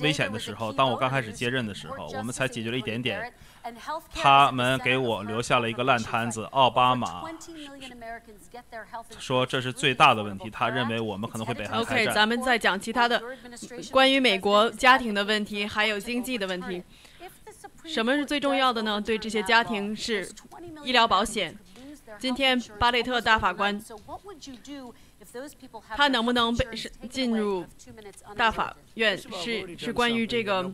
[0.00, 3.30] 危险的时候，当我刚开始接任的时候，我们才解决了一点点。
[4.14, 6.44] 他们给我留下了一个烂摊子。
[6.52, 7.22] 奥巴马
[9.18, 13.22] 说这是最大的问题，他认为我们可能会被 OK，咱们再讲其他的，
[13.92, 16.82] 关于美国家庭的问题，还有经济的问题。
[17.84, 18.98] 什么是最重要的呢？
[18.98, 20.26] 对这些家庭是
[20.82, 21.54] 医疗保险。
[22.18, 23.78] 今天巴雷特大法官。
[25.96, 27.64] 他能不能被是进入
[28.36, 29.16] 大法院？
[29.16, 30.70] 是是关于这个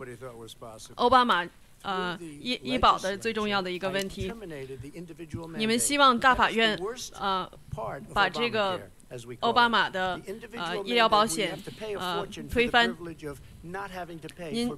[0.97, 1.47] 奥巴马
[1.83, 4.31] 呃医医保的最重要的一个问题。
[5.57, 6.79] 你们希望大法院
[7.19, 7.51] 呃
[8.13, 8.91] 把这个
[9.41, 10.21] 奥巴马的
[10.57, 11.59] 呃医疗保险
[11.99, 12.95] 呃推翻？
[14.53, 14.71] 您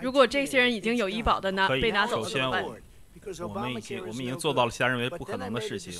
[0.00, 2.64] 如果这些人已经有医保的拿被拿走了怎么办？
[3.46, 5.92] 我们已经我们已经做到了其他认为不可能的事情，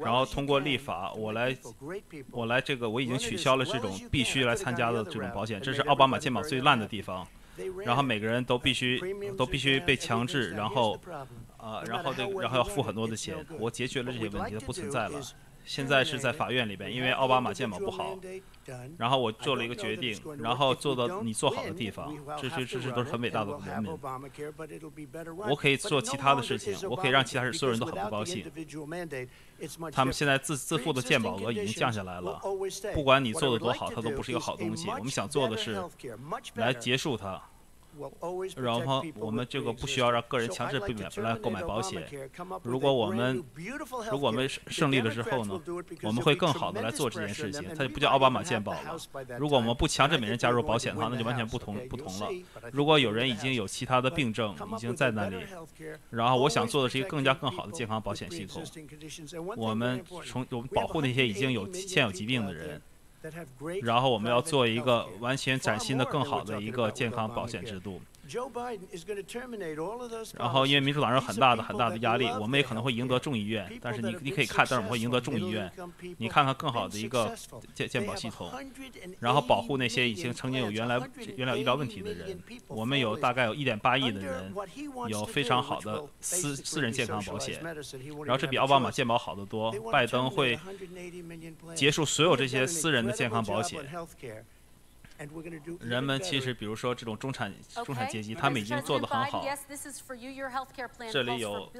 [0.00, 1.56] 然后通过立法，我来
[2.30, 7.26] 我来这个我已经取消了这种必须来参加的这种保险，这是奥巴马肩膀最烂的地方，
[7.84, 9.00] 然后每个人都必须
[9.36, 10.98] 都必须被强制，然后
[11.56, 15.20] 啊然后这然后要付很多的钱，我解决了这些问题，它不存在了。
[15.64, 18.18] 现在是在法院里边，因为奥巴马健保不好，
[18.98, 23.92] 然后我做了一个决定，然后做到你做好的地方，这些这这都是很伟大的人民。
[25.48, 28.44] 我可以做其他的事情，我可以让其他人所有人都很不高兴。
[29.92, 32.40] 他们现在自自付的健保额已经降下来了，
[32.94, 34.88] 不管你做的多好，它都不是一个好东西。
[34.90, 35.80] 我们想做的是
[36.54, 37.40] 来结束它。
[38.56, 42.08] 然后我们这个不需要让个人强制避免来购买保险。
[42.62, 43.42] 如果我们
[44.10, 45.60] 如果我们胜利了之后呢，
[46.02, 47.62] 我们会更好的来做这件事情。
[47.74, 48.96] 它就不叫奥巴马健保了。
[49.38, 52.28] 如果我们不强制每人加入保险的话，那就完全不同不同了。
[52.72, 55.36] 如果有人已经有其他的病症已经在那里，
[56.10, 58.62] 然后我想做的是一个更加更好的健康保险系统。
[59.56, 62.80] 我们从我们保护那些已经有现有疾病的人。
[63.82, 68.00] 然后我们要做一个完全崭新的、更好的一个健康保险制度。
[70.38, 73.70] 然后，因为民主党人有很大的很大的压力，我们也可能会赢得众议院。
[73.80, 75.70] 但是你你可以看，但是我们会赢得众议院。
[76.18, 77.34] 你看看更好的一个
[77.74, 78.50] 健健保系统，
[79.18, 81.00] 然后保护那些已经曾经有原来
[81.36, 82.40] 原来医疗问题的人。
[82.68, 84.54] 我们有大概有一点八亿的人
[85.08, 87.60] 有非常好的私私人健康保险，
[88.24, 89.72] 然后这比奥巴马健保好得多。
[89.90, 90.58] 拜登会
[91.74, 93.80] 结束所有这些私人的健康保险。
[95.80, 97.52] 人们其实，比如说这种中产
[97.84, 99.44] 中产阶级，他们已经做得很好。
[101.10, 101.70] 这里有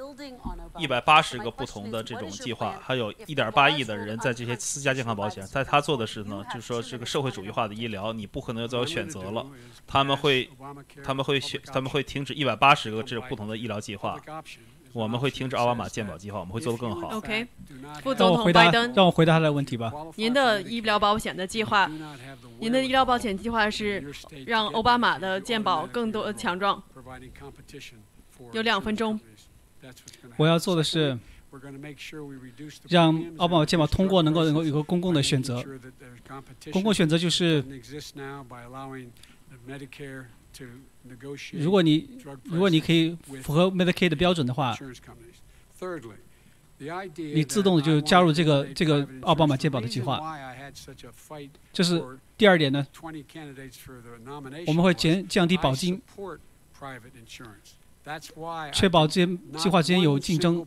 [0.79, 5.45] 一百八十个不同的这种计划，还有一点八亿的人在这些私家健康保险。
[5.47, 9.47] 在他做的是呢，就是说这个社会主义化的医疗，你不可能再有选择了。
[9.87, 10.49] 他们会
[11.03, 14.21] 他们会选他们会停止一百八十个这种不同的医疗计划。
[14.93, 17.09] 我们会停止奥巴马健保计划，我们会做得更好。
[17.17, 17.47] OK，
[18.03, 19.91] 副总统拜登，让我回答他的问题吧。
[20.17, 21.91] 您的医疗保险的计划，
[22.59, 24.05] 您的医疗保险计划是
[24.47, 26.83] 让奥巴马的健保更多强壮。
[28.53, 29.19] 有两分钟。
[30.37, 31.19] 我要做的是
[32.89, 35.65] 让奥巴马健保通过，能够能够有个公共的选择。
[36.71, 37.65] 公共选择就是。
[41.53, 44.77] 如果你如果你可以符合 Medicaid 的标准的话，
[47.17, 50.21] 你自动的就加入这个这个奥巴马健保的计划。
[51.73, 52.03] 这是
[52.37, 52.87] 第二点呢。
[54.67, 56.01] 我们会减降低保金，
[58.73, 60.67] 确保这些计划之间有竞争。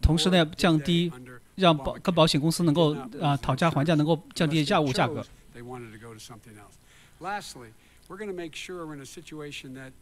[0.00, 1.12] 同时呢，降低
[1.54, 5.24] 让保跟保险公司能够啊讨价还价，能够降低价物价格。
[5.54, 6.76] They wanted to go to something else.
[7.20, 7.68] Lastly,
[8.08, 9.92] we're going to make sure we're in a situation that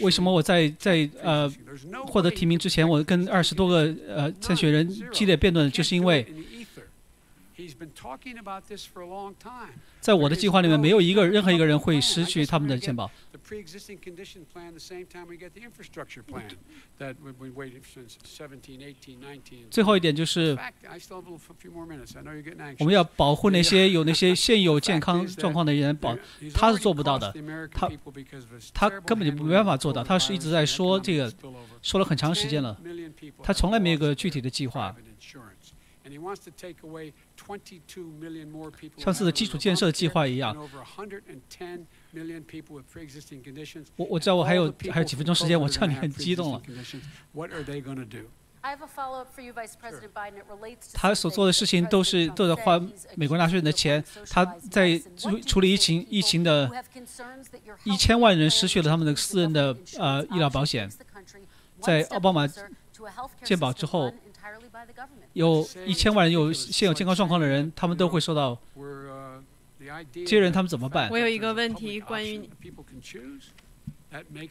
[0.00, 1.48] 为什么我在在呃
[2.06, 6.26] 获得提名之前，我跟二十多个呃参选人激烈辩论，就是因为。
[10.00, 13.10] 在我的计划里面，没有一个任何一个人会失去他们的健保。
[19.70, 20.58] 最后一点就是，
[22.78, 26.14] 我们要保护那些 有那些现有健康状况的人，保
[26.52, 27.32] 他是做不到的，
[27.72, 27.90] 他
[28.74, 30.04] 他根本就没办法做到。
[30.04, 31.32] 他是一直在说这个，
[31.80, 32.78] 说了很长时间了，
[33.42, 34.94] 他从来没有个具体的计划。
[38.96, 40.56] 像是基础建设计划一样。
[43.96, 46.62] 我我知道我还有还有几分钟时间，我知道你很激动了。
[50.94, 52.80] 他所做的事情都是都在花
[53.16, 54.02] 美国纳税人的钱。
[54.30, 56.70] 他在处处理疫情疫情的，
[57.84, 60.90] 一千万人失去了他们的私人的呃医疗保险，
[61.80, 62.46] 在奥巴马
[63.42, 64.12] 健保之后。
[65.32, 68.58] 有一千万人有现有健康状况的人，他们都会受到。
[70.12, 71.08] 这些人他们怎么办？
[71.10, 72.50] 我有一个问题，关于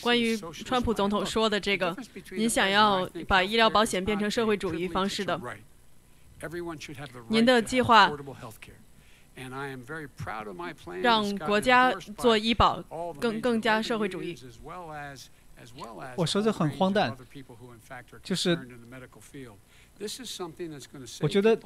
[0.02, 1.94] 关于川普总统说的这个，
[2.32, 5.42] 您想要把医疗保险变成社会主义方式的，
[7.28, 8.10] 您的计划
[11.02, 12.82] 让国家做医保
[13.20, 14.38] 更更加社会主义。
[16.16, 17.18] 我说这很荒诞，
[18.24, 18.58] 就是。
[21.22, 21.58] 我觉得，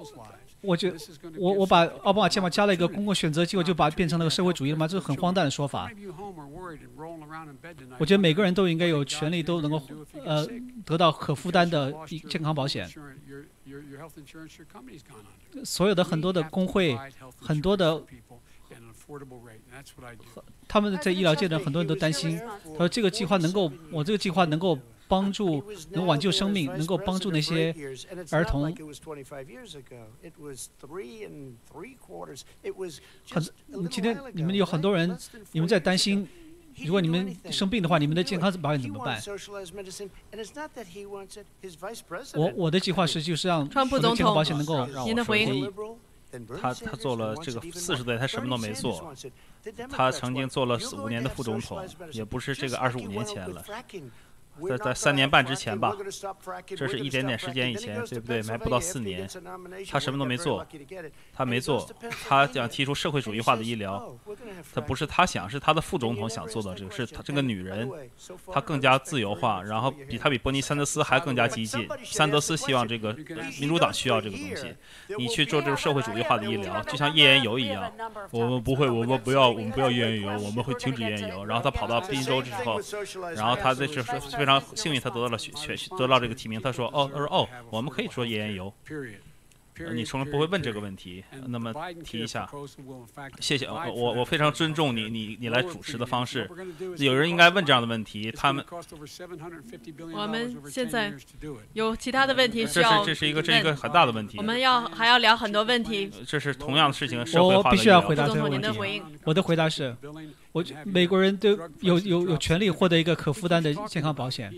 [0.61, 0.97] 我觉得，
[1.39, 4.87] 我我把奥巴马加了一个公共选择，结果就把变成了个社会主义了吗？
[4.87, 5.89] 这是很荒诞的说法。
[7.97, 9.81] 我觉得每个人都应该有权利都能够
[10.23, 10.47] 呃
[10.85, 11.91] 得到可负担的
[12.29, 12.87] 健康保险。
[15.63, 16.95] 所有的很多的工会，
[17.41, 18.03] 很多的，
[20.67, 22.39] 他们在医疗界的很多人都担心，
[22.73, 24.77] 他说这个计划能够，我这个计划能够。
[25.09, 27.73] 帮助能挽救生命，能够帮助那些
[28.29, 28.63] 儿童。
[33.29, 33.43] 很，
[33.89, 35.17] 今天你们有很多人，
[35.51, 36.27] 你们在担心，
[36.85, 39.19] 如果你们生病的话，你们的健康保险怎么办？
[42.35, 45.73] 我我的计划是，就是让川普总统保险能够让我回应。
[46.61, 49.11] 他他做了这个四十岁，他什么都没做。
[49.89, 53.65] 他曾经做了五年的副总统，也不是这个二十五年前了。
[54.67, 55.95] 在在三年半之前吧，
[56.65, 58.41] 这是一点点时间以前，对不对？
[58.43, 59.29] 还不到四年，
[59.89, 60.65] 他什么都没做，
[61.33, 61.87] 他没做，
[62.27, 64.15] 他想提出社会主义化的医疗，
[64.73, 67.89] 他不是他想，是他的副总统想做的这个，是他这个女人，
[68.51, 71.87] 她更加自由化，然后比他比伯尼桑德斯还更加激进。
[72.03, 73.13] 桑德斯希望这个
[73.59, 74.75] 民主党需要这个东西，
[75.17, 77.91] 你去做这种社会主义化的医疗，就像页岩油一样，
[78.31, 81.45] 我们不会，我们不要，我们不要页岩油，我们会停止页岩油。
[81.45, 82.79] 然后他跑到宾州之后，
[83.35, 84.48] 然后他这就是非常。
[84.49, 86.59] 然后幸运，他得到了选选得到这个提名。
[86.59, 88.73] 他说：“哦，他说哦，我们可以说页岩油。”
[89.93, 91.23] 你从来不会问这个问题。
[91.47, 91.73] 那么
[92.03, 92.49] 提一下，
[93.39, 96.49] 谢谢我我我非常尊重你你你来主持的方式。
[96.97, 98.65] 有人应该问这样的问题，他们。
[100.13, 101.13] 我们现在
[101.73, 104.37] 有其他的问题需要这是这是一个这一个很大的问题。
[104.37, 106.09] 我们要还要聊很多问题。
[106.25, 109.01] 这是同样的事情，我必须要回答这个问题。
[109.23, 109.95] 我的回答是，
[110.51, 111.49] 我美国人都
[111.81, 114.53] 有有有权利获得一个可负担的健康保险。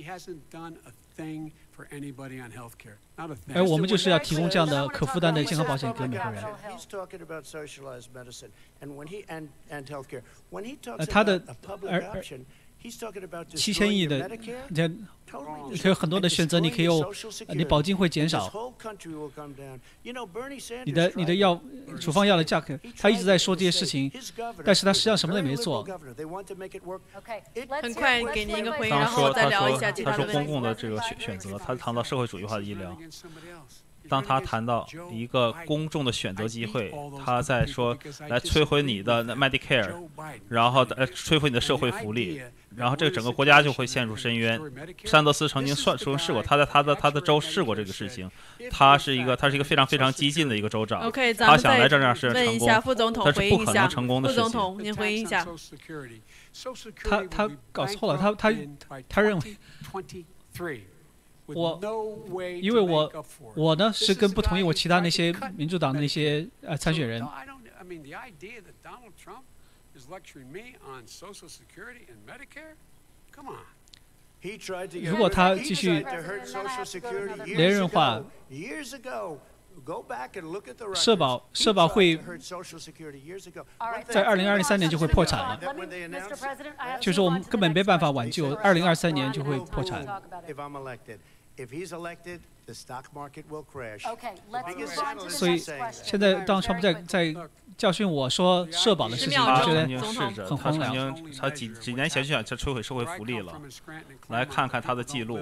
[3.53, 6.43] 而我们就是要提供这样的可负担的健康保险给每个人。
[10.97, 11.41] 呃，他的
[11.87, 12.23] 而而。
[13.55, 14.29] 七千亿的，
[15.69, 17.13] 你可以很多的选择，你可以有，
[17.49, 18.73] 你保金会减少，
[20.83, 21.61] 你的你的药
[21.99, 24.11] 处方药的价格，他一直在说这些事情，
[24.65, 25.83] 但是他实际上什么都没做。
[27.81, 32.97] 很快给您一个回应，然后再聊一下其他的他说公共的这个选选择，他谈到社会主义化的医疗。
[34.09, 37.97] 当他谈到一个公众的选择机会，他在说
[38.27, 39.93] 来摧毁你的 Medicare，
[40.49, 42.41] 然后呃摧毁你的社会福利。
[42.73, 44.57] 然后这个整个国家就会陷入深渊。
[45.03, 48.31] 山德斯曾经算曾经试过，他在他的他的州试过这个事情。
[48.69, 51.11] 他是一个他是一个非常非常激进的一个州长。
[51.37, 52.67] 他想来这样是成功，
[53.25, 54.43] 但是不可能成功的事情。
[54.45, 55.45] 副总统，您回应一下。
[57.03, 58.55] 他他搞错了，他他
[59.09, 59.57] 他认为
[61.47, 61.79] 我
[62.61, 67.25] 因为我我呢是跟不同意我其他那些民主党的那些呃参选人。
[75.03, 76.03] 如果他继续
[77.45, 78.23] 连任化，
[80.93, 82.19] 社保社保会
[84.07, 85.59] 在二零二三年就会破产了，
[86.99, 90.05] 就是我们根本没办法挽救，二零二三年就会破产。
[95.29, 95.57] 所以
[95.91, 97.35] 现在当川普在在。
[97.77, 103.59] 教训我说社保的事情，他觉得试着，他曾经他几几年前就想去摧毁社会福利了。
[104.27, 105.39] 来看看他的记录，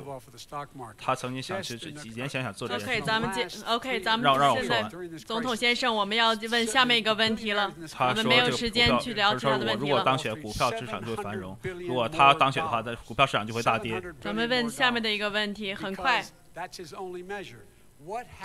[0.98, 2.86] 他曾经想去几年前想做这件事。
[2.86, 4.84] OK，咱们接 OK，咱们现在
[5.26, 7.70] 总统先生，我们要问下面一个问题了。
[8.00, 9.80] 我们没有时间去聊其他的问题了。
[9.80, 11.54] 如果当选，股票市场就会繁荣；
[11.86, 14.02] 如果他当选的话，在股票市场就会大跌。
[14.22, 16.24] 咱们问下面的一个问题，很快。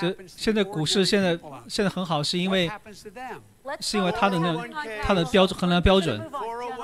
[0.01, 1.39] 这现在股市现在
[1.69, 2.69] 现在很好，是因为
[3.79, 4.53] 是因为他的那
[5.01, 6.29] 他的标准衡量标准，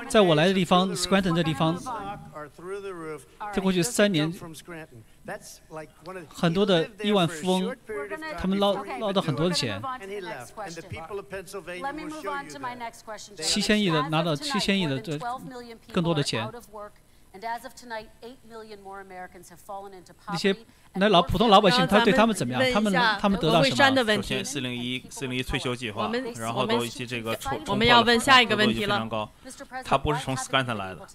[0.08, 1.76] 在我来的地方，Scranton 这地方，
[3.52, 4.32] 在过去三年，
[6.28, 7.76] 很多的亿万富翁，
[8.38, 9.82] 他们捞捞到很多的钱，
[13.42, 15.18] 七千亿的拿到七千亿的这
[15.92, 16.48] 更多的钱。
[20.28, 20.56] 那些
[20.94, 22.72] 那老普通老百姓，他对他们怎么样？
[22.72, 23.76] 他们他们得到什么？
[24.16, 27.38] 首先，四零一四零一退休计划，然后都一些这个
[27.68, 29.08] 我们要问下一个问题了。
[29.84, 31.08] 他不是从 Scranton 来的，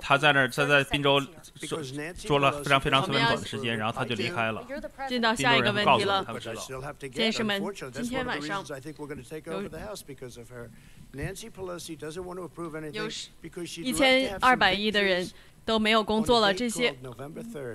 [0.00, 1.20] 他在那儿他在滨州
[1.62, 1.82] 说
[2.14, 4.62] 说了非常非常非常短的时间，然后他就离开了。
[5.08, 6.26] 进到下一个问题了，
[7.14, 7.62] 先生们，
[7.92, 8.62] 今天晚上
[12.92, 13.08] 有
[13.82, 15.26] 一千二百亿的人。
[15.68, 16.96] 都没有工作了，这些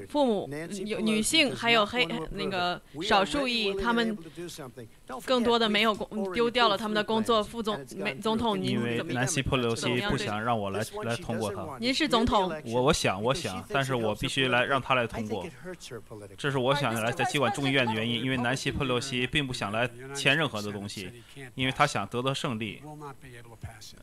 [0.10, 0.50] 父母
[0.84, 4.18] 有女性，还有黑那个少数裔，他们
[5.22, 7.44] 更多的没有工丢掉了他们的工作。
[7.44, 11.78] 副总美总统，您怎么南希·佩洛西不想让我来来通过他。
[11.80, 15.46] 您是总统，我我想我想，但是我必须来让他来通过。
[16.36, 21.24] 这是我想来在接管众议院的原因，因为南希·佩洛西并不想来签任何的东西，
[21.54, 22.82] 因为他想得到胜利。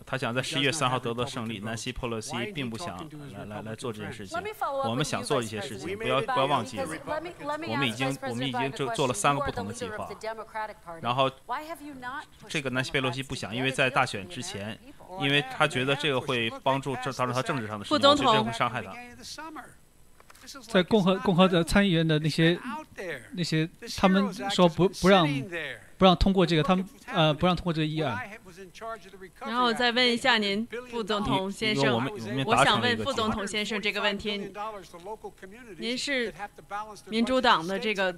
[0.07, 1.59] 他想在十一月三号得到胜利。
[1.59, 2.97] 南希·佩洛西并不想
[3.33, 3.75] 来来来。
[3.81, 4.39] 做这件事情，
[4.85, 6.87] 我们想做一些事情，不要不要忘记了，
[7.67, 10.07] 我们已经我们已经做做了三个不同的计划，
[11.01, 11.31] 然后
[12.49, 14.79] 这个南希·佩洛西不想，因为在大选之前，
[15.21, 18.93] 因为他觉得这个会帮助这造成他政治上的副总统会伤害他。
[20.63, 22.59] 在共和共和的参议员的那些
[23.33, 25.27] 那些，他们说不不让
[25.97, 28.19] 不让通过这个，他们呃不让通过这个议案。
[29.41, 31.97] 然后再问一下您，副总统先生，
[32.47, 34.53] 我想问副总统先生这个问题：
[35.79, 36.33] 您是
[37.07, 38.13] 民主党的这个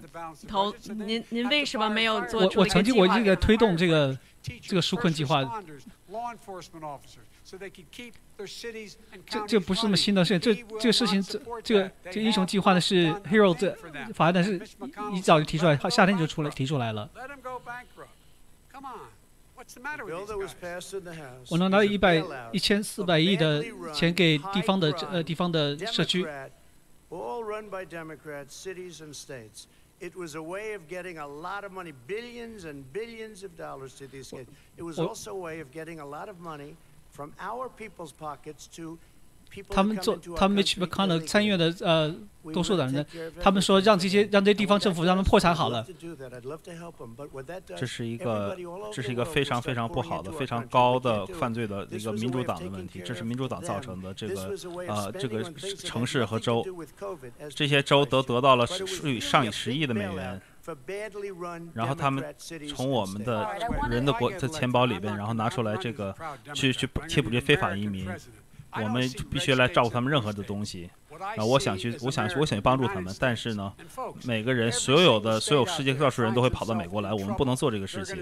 [0.48, 0.74] 头，
[1.06, 4.18] 您您为什么没有做出我我曾经我这个推动这个
[4.60, 5.62] 这个纾困计划。
[9.26, 13.76] 这这不是什么新的事，这这个事情，这这个这英雄计划呢是 Hero 这
[14.14, 14.60] 法案呢是
[15.12, 17.08] 一早就提出来，夏天就出来提出来了。
[21.49, 23.63] 我能拿一百一千四百亿的
[23.93, 26.25] 钱给地方的呃地方的社区。
[29.99, 33.95] It was a way of getting a lot of money, billions and billions of dollars
[33.97, 34.47] to these kids.
[34.77, 36.75] It was also a way of getting a lot of money
[37.09, 38.99] from our people's pockets to
[39.68, 42.14] 他们做，他们 Mitch McConnell 参议院的呃
[42.52, 43.06] 多数党人，
[43.40, 45.86] 他们说让这些让这些地方政府让他们破产好了。
[47.76, 48.56] 这是一个
[48.92, 54.12] 这是一个非常非常不好的、非常高的犯罪的一个民主党的问题，这是民主党造成的。
[54.14, 54.54] 这个
[54.88, 55.42] 呃这个
[55.76, 56.64] 城市和州，
[57.54, 60.40] 这些州都得到了数上以十亿的美元，
[61.74, 62.34] 然后他们
[62.68, 63.48] 从我们的
[63.88, 66.14] 人的国的钱包里边，然后拿出来这个
[66.54, 68.08] 去去贴补这些非法移民。
[68.80, 70.90] 我们必须来照顾他们任何的东西。
[71.36, 73.72] 啊，我想去，我想去，我想去帮助他们，但是呢，
[74.24, 78.16] 每个人，所有的，所有世界各处人都会跑到美国来，我们不能做这个事情。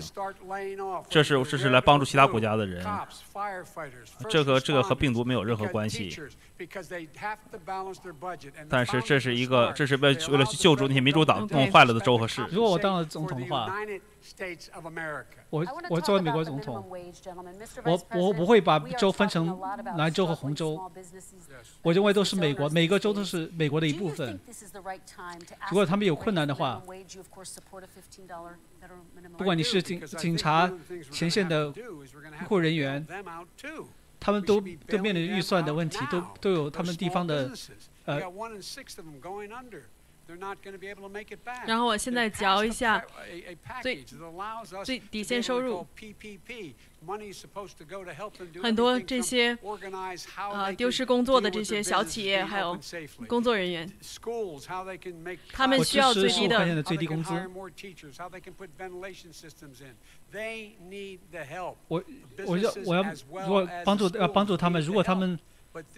[1.08, 2.84] 这是，这是来帮助其他国家的人。
[4.28, 6.14] 这个，这个和病毒没有任何关系。
[8.68, 12.44] 但是这是一个，这是为为了去救助那些民主党弄坏了的州和市。
[12.50, 13.72] 如果我当了总统的话，
[15.48, 16.84] 我我作为美国总统，
[17.84, 19.58] 我我不会把州分成
[19.96, 20.90] 蓝州和红州。
[21.82, 24.38] 我认为都是美国，每个州都是美国的一部分。
[25.70, 26.82] 如果他们有困难的话，
[29.38, 30.70] 不管你是警警察、
[31.10, 33.06] 前线的医护人员，
[34.18, 37.50] 他们都都面临预算的问题，都都有他们地方的
[38.04, 38.20] 呃。
[41.66, 43.02] 然后我现在嚼一下
[43.82, 44.04] 最
[44.84, 45.86] 最底线收入，
[48.62, 49.56] 很多这些
[50.52, 52.78] 呃丢失工作的这些小企业还有
[53.26, 53.90] 工作人员，
[55.52, 57.32] 他们需要最低的最低工资。
[61.88, 62.02] 我
[62.46, 65.38] 我要我要如果帮助要帮助他们，如果他们。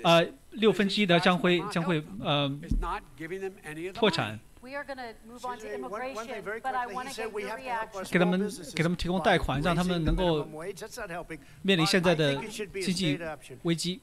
[0.03, 2.49] 呃，六分之一的将会将会呃
[3.95, 4.39] 破产。
[8.11, 10.47] 给他们给他们提供贷款，让他们能够
[11.63, 12.37] 面临现在的
[12.81, 13.19] 经济
[13.65, 14.01] 危机。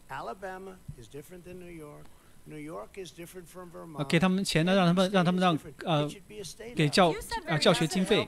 [4.09, 6.09] 给他们钱呢，让他们让他们让呃
[6.75, 7.13] 给教
[7.47, 8.27] 啊教学经费。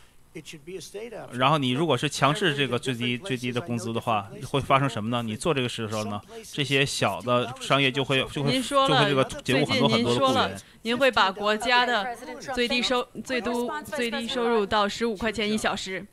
[1.33, 5.21] 然后你如果是强制这个最低最低的工资的话，会发生什么呢？
[5.21, 6.21] 你做这个事的时候呢，
[6.53, 10.57] 这些小的商业就会就会就会这个解雇很多很多的雇员。
[10.83, 12.15] 您会把国家的
[12.55, 13.49] 最低收最低
[13.85, 16.05] 最低收入到十五块钱一小时。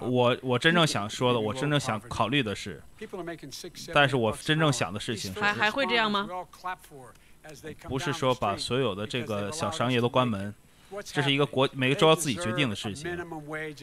[0.00, 2.82] 我我真正想说的，我真正想考虑的是，
[3.94, 6.28] 但是我真正想的事情还还会这样吗？
[7.88, 10.52] 不是说把所有的这个小商业都关门。
[11.04, 13.16] 这是一个国每个州要自己决定的事情。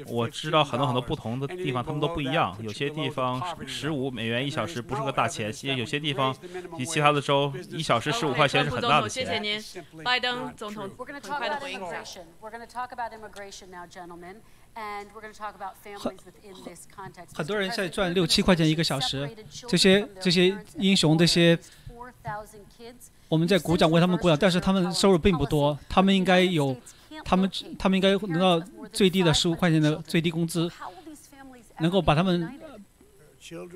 [0.08, 2.58] 我知道很多很多不同的地方，他们都不一样。
[2.62, 6.36] 有些地方十五美元一小时不是个大钱，其实有些地方
[6.78, 9.26] 比其他的州一小时十五块钱是很大的钱。
[9.26, 11.80] 谢谢您，拜登总统很快的回应。
[17.34, 19.36] 很多人现在赚六七块钱一个小时，
[19.68, 21.58] 这些这些英雄这些。
[23.28, 26.76] 我们在鼓掌为他们鼓掌，但是他们收入并不多，他们应该有，
[27.24, 28.60] 他们他们应该能到
[28.92, 30.72] 最低的十五块钱的最低工资，
[31.80, 32.40] 能够把他们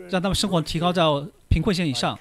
[0.10, 1.26] 让他们生活提高到。
[1.54, 2.18] 贫困线以上。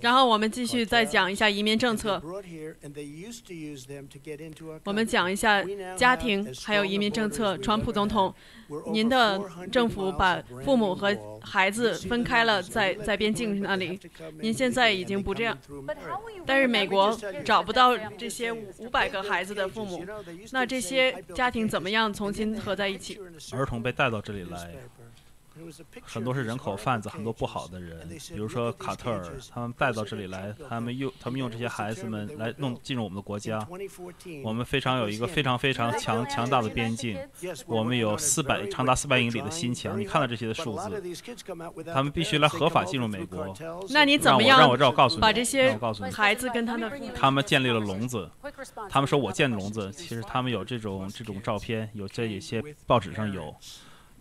[0.00, 2.20] 然后我们继续再讲一下移民政策。
[4.82, 5.62] 我们讲一下
[5.96, 7.56] 家庭还有移民政策。
[7.58, 8.34] 川普总统，
[8.92, 14.00] 您的政府把父母和孩子分开了，在在边境那里。
[14.40, 15.56] 您现在已经不这样，
[16.44, 20.04] 但是美国找不到这些五五百个孩子的父母，
[20.50, 23.20] 那这些家庭怎么样重新合在一起？
[23.52, 24.74] 儿童被带到这里来。
[26.02, 33.66] 很多是人口贩子，很多不好的人，比如说卡特尔，他们带到这里来，他们用他们用这些孩子们来弄进入我们的国家。
[34.42, 37.18] 我们非常有一个非常非常强强大的边境，
[37.66, 39.98] 我们有四百长达四百英里的新墙。
[39.98, 41.02] 你看到这些的数字，
[41.92, 43.54] 他们必须来合法进入美国。
[43.90, 44.58] 那你怎么样？
[44.58, 45.78] 让我让我告诉你，把这些
[46.12, 48.28] 孩子跟他的他们建立了笼子。
[48.88, 53.54] 他们说我建笼子，其实他们有这种这种照片，有这一些报纸上有。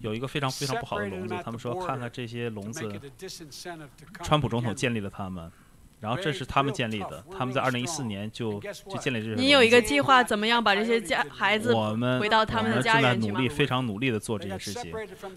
[0.03, 2.81] 有一个非常非常不好的笼子，他们说看看这些笼子，
[4.21, 5.49] 川普总统建立了他们，
[6.03, 9.35] 然后这是他们建立的，他们在二零一四年就就建立这些。
[9.35, 14.93] 你有一个计划，怎么样把这些家孩子我们回到他们的家园去努力，非常努力的做这些事情。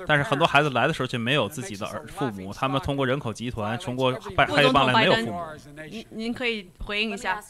[0.08, 5.40] 但是很多孩子来的时候却没有自己的儿父母，他们通过人口集团，通过拜黑帮来没有父母。
[5.88, 7.40] 您您可以回应一下。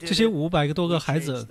[0.00, 1.46] 这些五百个多个孩子，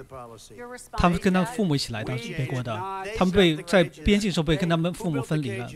[0.91, 2.77] 他们跟他父母一起来到美国的，
[3.18, 5.69] 他们被在边境时候被跟他们父母分离了。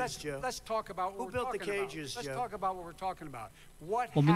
[4.14, 4.36] 我们。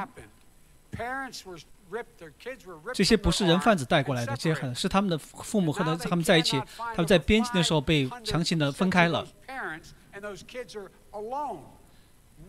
[2.93, 9.25] 这些不是人贩子带过来的，这些是他们的父母和他他们在一起，他们在边境的时候被强行的分开了。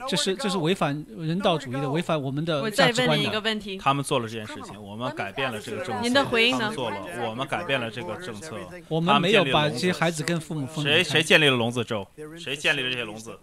[0.06, 3.78] 这是这是违反人道主义的，违反我们的价值观的。
[3.78, 6.02] 他们做了这件事情，我们改变了这个政策。
[6.02, 6.70] 您的回应呢？
[6.74, 6.96] 做了，
[7.28, 8.56] 我们改变了这个政策。
[8.88, 10.90] 我们没有把这些孩子跟父母分开。
[10.90, 12.06] 谁谁建立了笼子州？
[12.38, 13.38] 谁建立了这些笼子？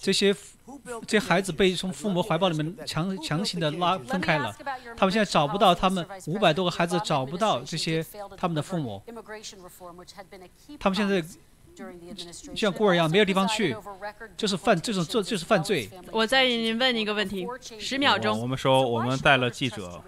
[0.00, 0.34] 这些
[1.06, 4.54] 这些孩子被从父母怀抱里面强强行的拉分开了，
[4.96, 8.04] 他们现在找不到他们五百多个孩子找不到这些
[8.36, 9.02] 他们的父母。
[10.80, 11.22] 他们现在。
[12.54, 13.76] 像孤儿一样没有地方去，
[14.36, 15.88] 就是犯，这种这，就是犯罪。
[16.10, 16.44] 我再
[16.78, 17.46] 问一个问题，
[17.78, 18.40] 十秒钟。
[18.40, 20.02] 我们说我们带了记者，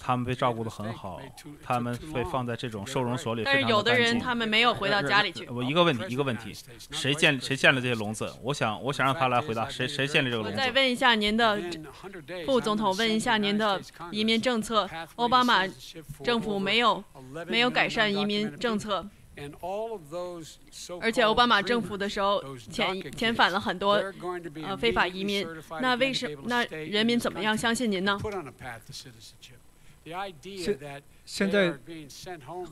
[0.00, 1.20] 他们被照顾得很好，
[1.62, 3.42] 他们被放在这种收容所里。
[3.44, 5.48] 但是有的人他们没有回到家里去。
[5.48, 6.54] 我一个问题，一个问题，
[6.90, 8.32] 谁建谁建了这些笼子？
[8.42, 10.56] 我想我想让他来回答，谁谁建立这个笼子？
[10.56, 11.58] 再问一下您的
[12.46, 13.80] 副总统，问一下您的
[14.12, 15.66] 移民政策，奥巴马
[16.22, 17.02] 政府没有
[17.46, 19.08] 没有改善移民政策。
[21.00, 23.92] 而且奥巴马政府的时候遣遣返了很多
[24.64, 25.46] 呃非法移民，
[25.80, 28.18] 那为什那人民怎么样相信您呢？
[30.56, 30.78] 现
[31.24, 31.78] 现在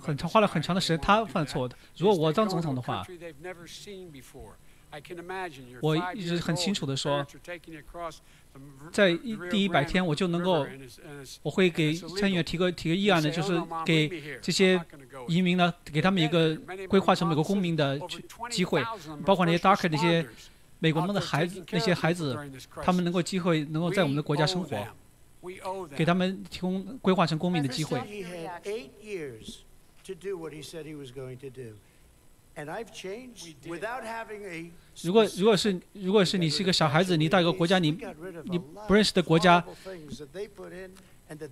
[0.00, 1.76] 很长花了很长的时间，他犯错的。
[1.96, 3.04] 如果我当总统的话。
[5.82, 7.26] 我一直很清楚的说，
[8.92, 10.66] 在一第一百天我就能够，
[11.42, 14.80] 我会给参议员提个提个议案的，就是给这些
[15.28, 16.56] 移民呢，给他们一个
[16.88, 18.00] 规划成美国公民的
[18.50, 18.82] 机会，
[19.24, 20.26] 包括那些 darker 那些
[20.78, 22.38] 美国梦的孩子，那些孩子，
[22.82, 24.86] 他们能够机会能够在我们的国家生活，
[25.96, 28.00] 给他们提供规划成公民的机会。
[35.02, 37.90] 如果如果是如果是你是一个小孩子，你到一个国家，你
[38.44, 39.62] 你不认识的国家，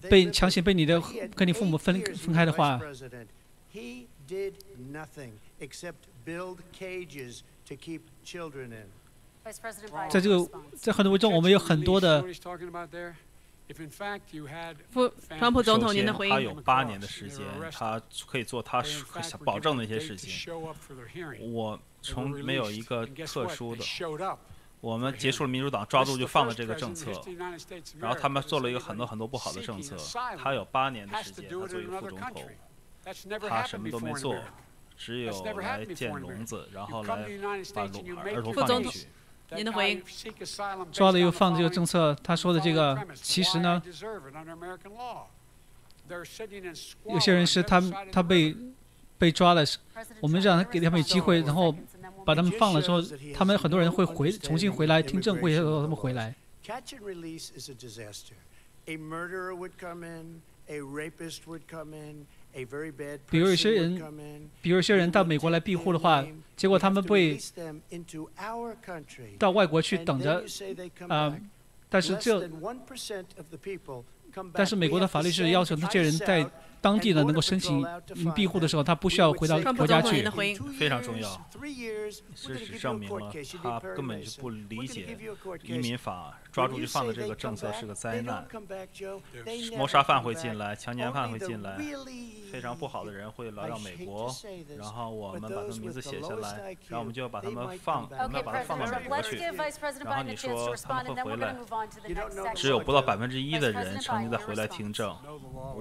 [0.08, 0.98] 被强行被你的
[1.36, 2.80] 跟你父母分分开的话，
[10.08, 12.24] 在这个在很多中，我们有很多的。
[14.90, 16.34] 副川普总统，您的回应？
[16.34, 20.52] 他有八年的时间，他可以做他想保证的一些事情。
[21.52, 23.84] 我从没有一个特殊的。
[24.80, 27.10] 我们结束了民主党抓住就放了这个政策，
[27.98, 29.96] 然后他们做了一个很多很多不好的政策。
[30.36, 32.44] 他有八年的时间，他做一个副总统，
[33.48, 34.36] 他什么都没做，
[34.94, 37.26] 只有来建笼子，然后来
[37.74, 39.08] 把笼儿童放进去。
[39.50, 40.02] 您的回应？
[40.90, 43.82] 抓了又放这个政策，他说的这个，其实呢，
[47.06, 47.80] 有些人是他
[48.10, 48.56] 他被
[49.18, 49.64] 被抓了，
[50.20, 51.74] 我们让他给他们机会，然后
[52.24, 53.00] 把他们放了之后，
[53.34, 56.34] 他们很多人会回重新回来听证会，让他们回来。
[63.30, 64.00] 比如有些人，
[64.62, 66.24] 比如有些人到美国来庇护的话，
[66.56, 67.38] 结果他们被
[69.38, 70.44] 到外国去等着，
[71.08, 71.36] 啊，
[71.88, 72.48] 但是这，
[74.52, 76.48] 但是美国的法律是要求这些人在。
[76.84, 77.82] 当地呢能够申请
[78.34, 80.22] 庇护的时候，他不需要回到国家去。
[80.78, 81.48] 非常重要。
[82.34, 83.32] 事实证明了，
[83.62, 85.16] 他根本就不理解
[85.62, 88.46] 移民法抓住就放的这个政策是个灾难。
[89.76, 91.76] 谋杀犯会进来，强奸犯会进来，
[92.52, 94.32] 非常不好的人会来到美国，
[94.78, 99.36] 然后我们把他们名字写下来，然后我们就要把他们放，我们要把他放到美国去。
[99.36, 101.56] 然后你说他们会回来，
[102.54, 105.12] 只有不到百分之一的人曾经再回来听证，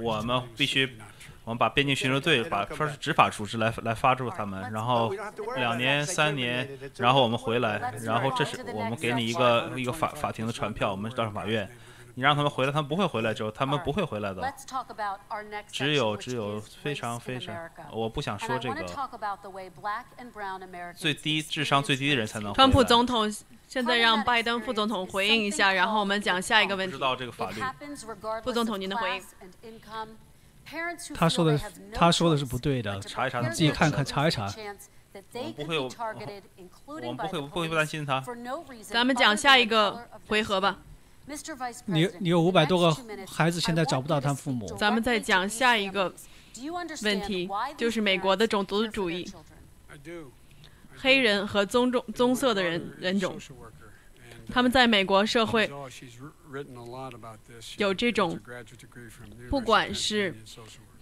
[0.01, 0.97] 我们必须。
[1.45, 5.13] 我们把边境巡逻队，把说是执法组织来来发住他们，然后
[5.57, 6.67] 两年三年，
[6.97, 11.69] 然后我们回来，然后这是我们给你一个一个法法庭的传票，我们到上法院，
[12.13, 14.53] 你让他们回来，他们不会回来之后，他们不会回来的。
[15.69, 17.53] 只有只有非常非常，
[17.91, 18.75] 我不想说这个
[20.95, 22.53] 最低智商最低的人才能。
[22.53, 23.29] 川普总统
[23.67, 26.93] 现在让拜登副总统回应一下，然后我们讲下一个问题。
[26.95, 27.61] 知道这个法律。
[28.43, 29.21] 副总统，您的回应。
[31.15, 31.59] 他说的，
[31.93, 32.99] 他说的是不对的。
[33.01, 34.51] 查一查，自己看看，查一查。
[35.33, 35.87] 我们不会，我
[37.13, 38.23] 们不会不会不担心他。
[38.81, 40.79] 咱们讲下一个回合吧。
[41.85, 42.97] 你你有五百多个
[43.27, 44.65] 孩子，现在找不到他父母。
[44.75, 46.13] 咱们再讲下一个
[47.01, 47.47] 问题，
[47.77, 49.31] 就是美国的种族主义，
[50.97, 53.37] 黑人和棕种棕色的人人种，
[54.51, 55.71] 他们在美国社会
[57.77, 58.39] 有这种，
[59.49, 60.35] 不管是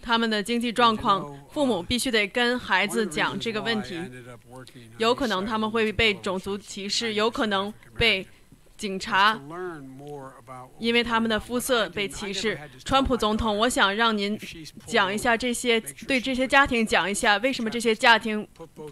[0.00, 4.00] 他们的经济状况，父母必须得跟孩子讲这个问题，
[4.98, 8.26] 有可能他们会被种族歧视，有可能被。
[8.82, 9.40] 警察，
[10.80, 12.58] 因为他们的肤色被歧视。
[12.84, 14.36] 川普总统，我想让您
[14.86, 18.44] 讲一下这些，对这些家庭讲一下，为什么这些家庭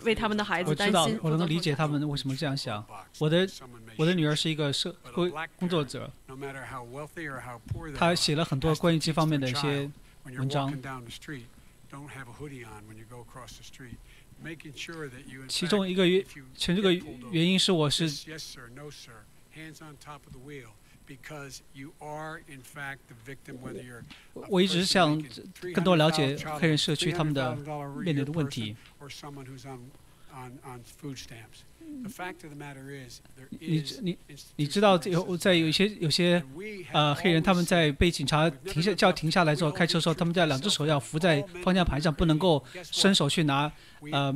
[0.05, 0.97] 为他们的孩子担心。
[0.97, 2.87] 我知道，我能够理解他们为什么这样想。
[3.19, 3.49] 我的
[3.97, 6.09] 我的女儿是一个社会工作者，
[7.97, 9.91] 她写了很多关于这方面的一些
[10.23, 10.73] 文章。
[15.49, 16.95] 其中一个原，其中一个
[17.33, 18.09] 原因是我是。
[24.50, 25.22] 我一直想
[25.74, 27.56] 更多了解黑人社区他们的
[28.04, 28.76] 面临的问题。
[33.51, 34.19] 你你
[34.57, 36.43] 你知道有在有一些有些
[36.93, 43.71] 呃黑人他们在被警察停下叫停下来之后开车的时候，他们在两只手要扶在方向盘上，不能够伸手去拿
[44.11, 44.35] 呃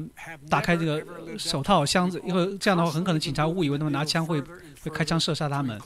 [0.49, 4.43] 打开这个手套箱子，因为这样的话很可能警察误以为他们拿枪会。
[4.85, 5.81] 会开枪射杀他们。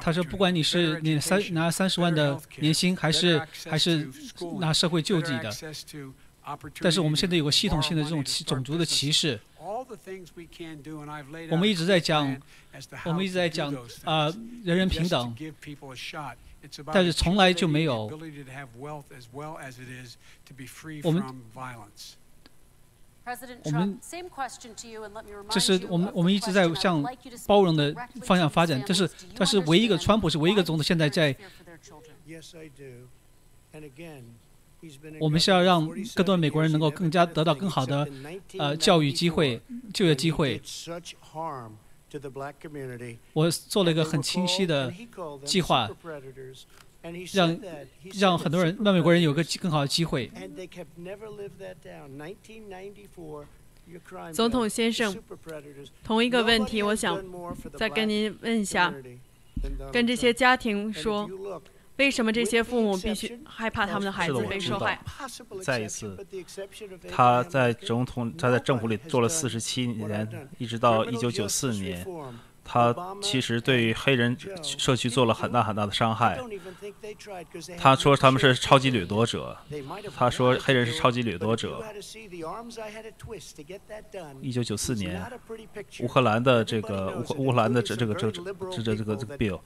[0.00, 4.08] 他说：“不管你是你三拿三十万的年薪，还是还是
[4.60, 5.50] 拿社会救济的，
[6.80, 9.40] 但是我们现在有个系统性的这种种族的歧视。
[11.50, 12.40] 我们一直在讲，
[13.04, 13.74] 我们一直在讲
[14.04, 14.28] 啊，
[14.64, 15.34] 人人平等。”
[16.92, 18.06] 但是从来就没有。
[18.06, 18.08] 我
[21.12, 21.22] 们，
[23.64, 23.98] 我们，
[25.50, 27.02] 这是我们我们一直在向
[27.46, 28.82] 包容的方向发展。
[28.84, 31.36] 这是，这是唯一一个川普是唯一一个总统现在在。
[35.20, 38.08] 我们是要让更多的美国人能够更加得到更好的
[38.58, 39.60] 呃教育机会、
[39.92, 40.62] 就业机会。
[43.32, 44.92] 我做了一个很清晰的
[45.44, 45.90] 计划，
[47.32, 47.60] 让
[48.18, 50.30] 让很多人、让美国人有个更好的机会。
[54.32, 55.16] 总统先生，
[56.04, 57.24] 同一个问题，我想
[57.76, 58.94] 再跟您问一下，
[59.92, 61.28] 跟这些家庭说。
[61.98, 65.00] 为什么这些父母必须害怕他们的孩子被受害？
[65.60, 66.16] 再一次，
[67.10, 72.06] 他在总统，他在政府里做了四十七年，一直到一九九四年。
[72.70, 76.38] 他其实对黑人社区做了很大很大的伤害。
[77.78, 79.56] 他说他们是超级掠夺者。
[80.14, 81.82] 他说黑人是超级掠夺者。
[84.42, 85.32] 一九九四年，
[86.00, 88.42] 乌克兰的这个乌乌克兰的这这个这这
[88.82, 89.58] 这这个这个 bill，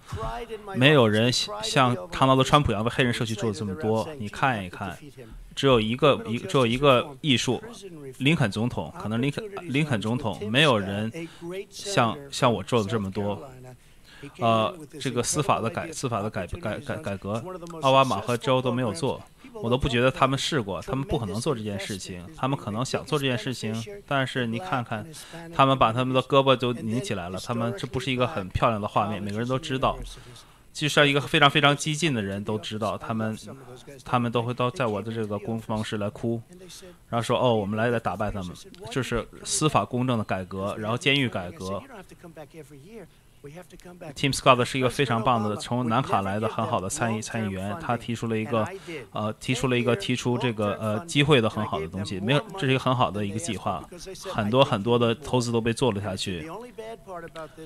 [0.76, 4.08] 没有人像唐纳德川普一样为黑人社区做了这么多。
[4.18, 4.96] 你看一看。
[5.54, 7.62] 只有一个一只有一个艺术，
[8.18, 11.10] 林肯总统可能林肯林肯总统没有人
[11.70, 13.42] 像像我做的这么多，
[14.38, 17.42] 呃，这个司法的改司法的改改改改革，
[17.80, 19.20] 奥巴马和州都没有做，
[19.54, 23.74] 我都不觉得他们试过，他们不可能做这件事情，他们可能想做这件事情，
[24.06, 25.06] 但是你看看，
[25.54, 29.98] 他们把他们的胳膊都拧起来了，他们这不是一个很漂亮的画面，每个人都知道。
[30.72, 33.38] 就算一个非常非常激进的人都知道，他们，
[34.04, 36.40] 他们都会都在我的这个公方式来哭，
[37.08, 38.54] 然后说哦，我们来来打败他们，
[38.90, 41.82] 就是司法公正的改革，然后监狱改革。
[44.14, 48.64] Tim Scott 是一个非常棒的从南卡来的很好的参议参议员，他提出了一个，
[49.10, 53.82] 呃，提出了一个提出这个呃机会的很好的东西，没有，这是一个很好的一个计划，
[54.32, 56.48] 很多很多的投资都被做了下去，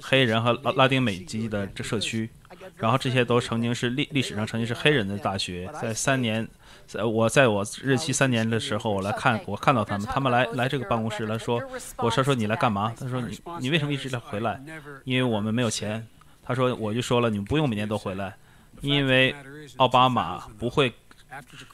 [0.02, 2.30] 黑人和拉拉丁美籍的这社区。
[2.74, 6.46] 然后这些都曾经是历历史上曾经是黑人的大学，在三年，
[6.86, 11.62] 在我在我任期三年的时候，我来看我看到他们，他们来来这个办公室来说，
[11.98, 12.94] 我说说你来干嘛？
[12.98, 14.60] 他说你你为什么一直在回来？
[15.04, 16.06] 因为我们没有钱。
[16.42, 18.36] 他说我就说了，你们不用每年都回来，
[18.80, 19.34] 因为
[19.76, 20.92] 奥巴马不会。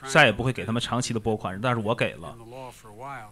[0.09, 2.37] 再也不会给他们长期的拨款，但是我给了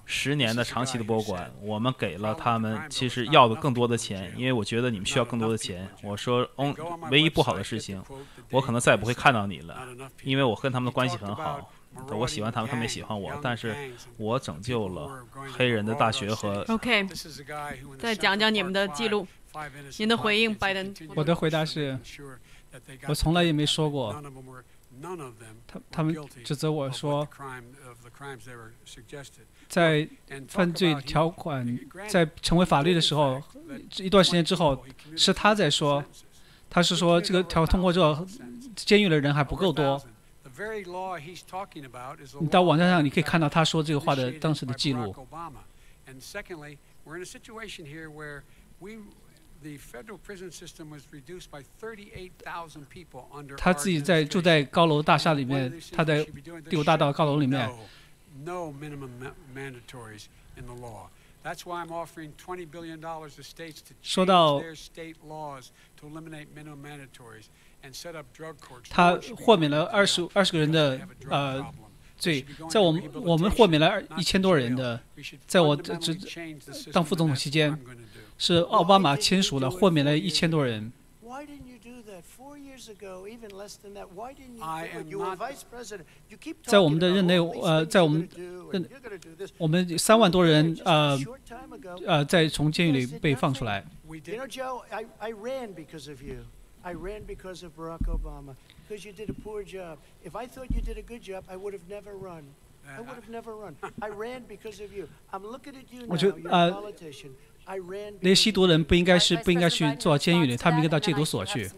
[0.05, 5.89] 十年的长期的拨款，我们给了他们，其实要的更多的钱，因为我觉得你们需要更多的钱。
[6.02, 6.74] 我说，嗯，
[7.11, 8.02] 唯一不好的事情，
[8.51, 9.86] 我可能再也不会看到你了，
[10.23, 11.73] 因为我跟他们的关系很好，
[12.11, 13.74] 我喜欢他们，他们也喜欢我，但是
[14.16, 15.27] 我拯救了
[15.57, 16.65] 黑人的大学和。
[16.69, 17.07] OK，
[17.98, 19.27] 再讲讲你们的记录，
[19.98, 20.94] 您的回应，拜登。
[21.15, 21.98] 我的回答是。
[23.09, 24.15] 我从来也没说过。
[25.66, 26.14] 他他们
[26.44, 27.27] 指责我说，
[29.68, 30.09] 在
[30.48, 31.78] 犯罪条款
[32.09, 33.43] 在成为法律的时候，
[33.98, 34.85] 一段时间之后，
[35.16, 36.05] 是他在说，
[36.68, 38.27] 他是说这个条通过之后，
[38.74, 40.01] 监狱的人还不够多。
[42.40, 45.14] 你到网站上你可以看到他说这个话的当时的记录。
[53.56, 56.24] 他自己在住在高楼大厦里面，他在
[56.68, 57.70] 第五大道高楼里面。
[64.02, 64.62] 说到
[68.90, 71.74] 他豁免了二十二十个人的呃
[72.16, 75.02] 罪，在我们我们豁免了一千多人的，
[75.46, 76.14] 在我这这
[76.92, 77.78] 当副总统期间。
[78.40, 80.90] 是奥巴马签署了，豁免了一千多人。
[86.62, 88.26] 在我们的任内，呃，在我们
[88.72, 88.88] 任，
[89.58, 91.18] 我们三万多人，呃，
[92.06, 93.84] 呃，在从监狱里被放出来。
[94.08, 94.16] 我
[106.16, 106.82] 觉得，呃。
[108.20, 111.70] 那些吸毒人不应该是不应该去坐监狱里，他们应该到戒毒所去。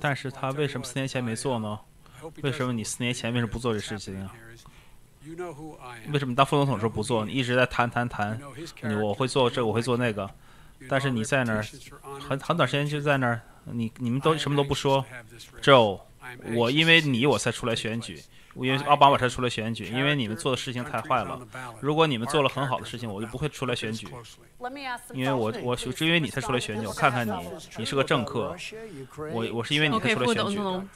[0.00, 1.78] 但是他为什么四年前没做呢？
[2.42, 4.32] 为什么你四年前为什么不做这事情啊？
[6.12, 7.24] 为什么当副总统时候不做？
[7.24, 8.40] 你一直在谈谈谈，
[8.82, 10.28] 你我会做这，我会做那个，
[10.88, 11.64] 但是你在那儿
[12.20, 15.04] 很很短时间就在那儿，你你们都什么都不说。
[15.60, 16.00] Joe，
[16.54, 18.22] 我因为你我才出来选举。
[18.54, 21.40] 因为奥巴马才出来选举，因为你们做的事情太坏了。
[21.80, 24.06] 如果你们做了很好的事情，我就不会出来选举。
[25.14, 27.32] 因为我我是因为你才出来选举，我看看你，
[27.78, 28.56] 你是个政客。
[29.32, 30.58] 我我是因为你才出来选举。
[30.58, 30.86] OK，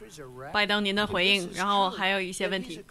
[0.53, 2.85] 拜登您的回应，然后还有一些问题。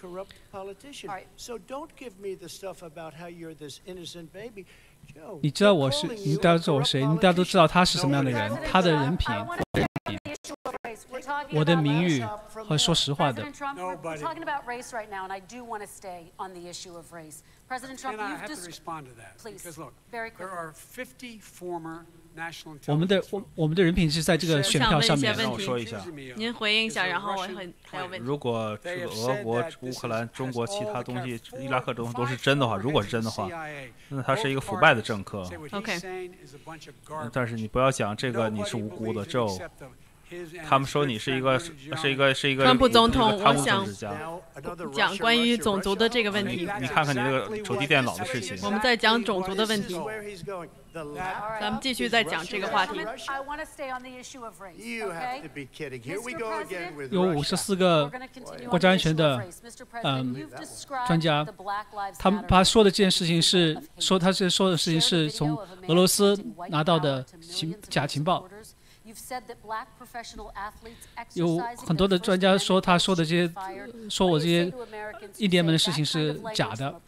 [5.41, 7.05] 你知道我是，你大家知道我谁？
[7.05, 9.33] 你大家都知道他是什么样的人，他的人品。
[11.51, 12.23] 我的名誉
[12.67, 13.43] 和说实话的。
[22.87, 25.33] 我们的我我们的人品是在这个选票上面。
[25.35, 26.03] 让我说一下，
[26.35, 28.25] 您回应一下，然后我会还有问题。
[28.25, 33.49] 如果这个俄国、乌克兰、中国其他东西、伊拉克东西都是真的话，如果是真的话，
[34.09, 35.49] 那他是一个腐败的政客。
[35.71, 36.31] OK。
[37.31, 39.49] 但是你不要讲这个，你是无辜的，就。
[40.67, 43.85] 他们说你是一个是一个是一个川普总统，我想
[44.91, 46.67] 讲关于种族的这个问题。
[46.79, 48.57] 你看看你那个手提电脑的事情。
[48.63, 49.95] 我们在讲种族的问题。
[51.59, 52.99] 咱们继续再讲这个话题。
[57.11, 58.09] 有五十四个
[58.69, 59.45] 国家安全的
[60.03, 60.47] 嗯
[61.05, 61.45] 专家，
[62.17, 65.57] 他们他说的这件事情是说他是说的事情是从
[65.87, 66.37] 俄罗斯
[66.69, 68.47] 拿到的情假情报。
[71.33, 73.53] 有很多的专家说，他说的这些，
[74.09, 74.65] 说我这些
[75.37, 76.99] 印第安们的事情是假的。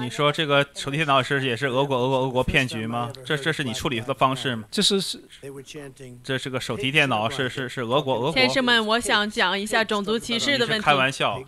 [0.00, 3.12] 你说这个手提电脑是也是俄国俄国俄国骗局吗？
[3.24, 4.64] 这这是你处理的方式吗？
[4.70, 5.20] 这是是，
[6.22, 8.32] 这是个手提电脑，是是是俄国俄国。
[8.32, 10.84] 先生们，我想讲一下种族歧视的问题。
[10.84, 11.42] 开玩笑。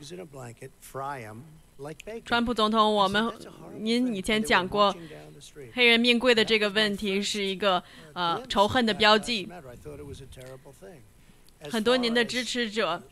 [2.24, 3.32] 川普总统，我们
[3.78, 4.94] 您以前讲过。
[5.72, 7.82] 黑人命贵的这个问题是一个
[8.12, 9.48] 呃仇恨的标记。
[11.70, 13.02] 很多您的支持者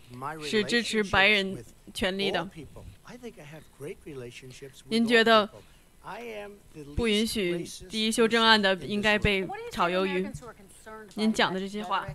[0.42, 2.46] 是支持白人权利的。
[4.88, 5.48] 您觉得
[6.96, 10.28] 不允许第一修正案的应该被炒鱿鱼？
[11.14, 12.06] 您讲的这些话，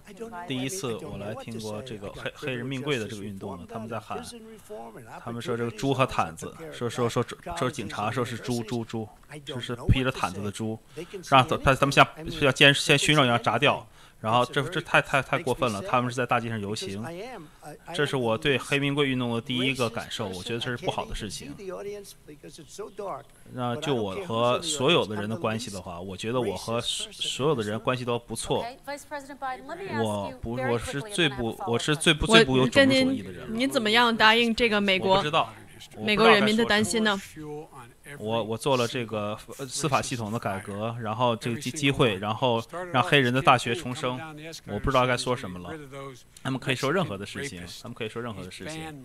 [0.48, 4.24] 第一次我来听过这个黑黑人命贵的这个运动呢，他们在喊，
[5.24, 7.24] 他们说这个猪和毯子，说说说
[7.56, 9.08] 说警察说是猪猪猪，
[9.46, 10.78] 就是披着毯子的猪，
[11.30, 13.88] 让他他们像像先先熏肉一样炸掉。
[14.24, 17.04] 然后这这太太太过分了，他们是在大街上游行，
[17.94, 21.54] 这是我对黑名贵运动的第一个感受，我觉得这是不好的事情。
[23.52, 28.66] 那就我和所有的人的关系的话，我觉得我和所有的人关系都不错。
[30.02, 33.46] 我不，我是最不，我是最不最不有种族主义的人。
[33.50, 35.22] 你怎么样答应这个美国
[36.00, 37.20] 美国人民的担心呢？
[38.18, 39.38] 我我做了这个
[39.68, 44.20] 司法系统的改革，然后这个机机会，然后让黑人的大学重生。
[44.68, 45.74] 我不知道该说什么了。
[46.44, 49.04] 他们可以说任何的事情，他们可以说任何的事情，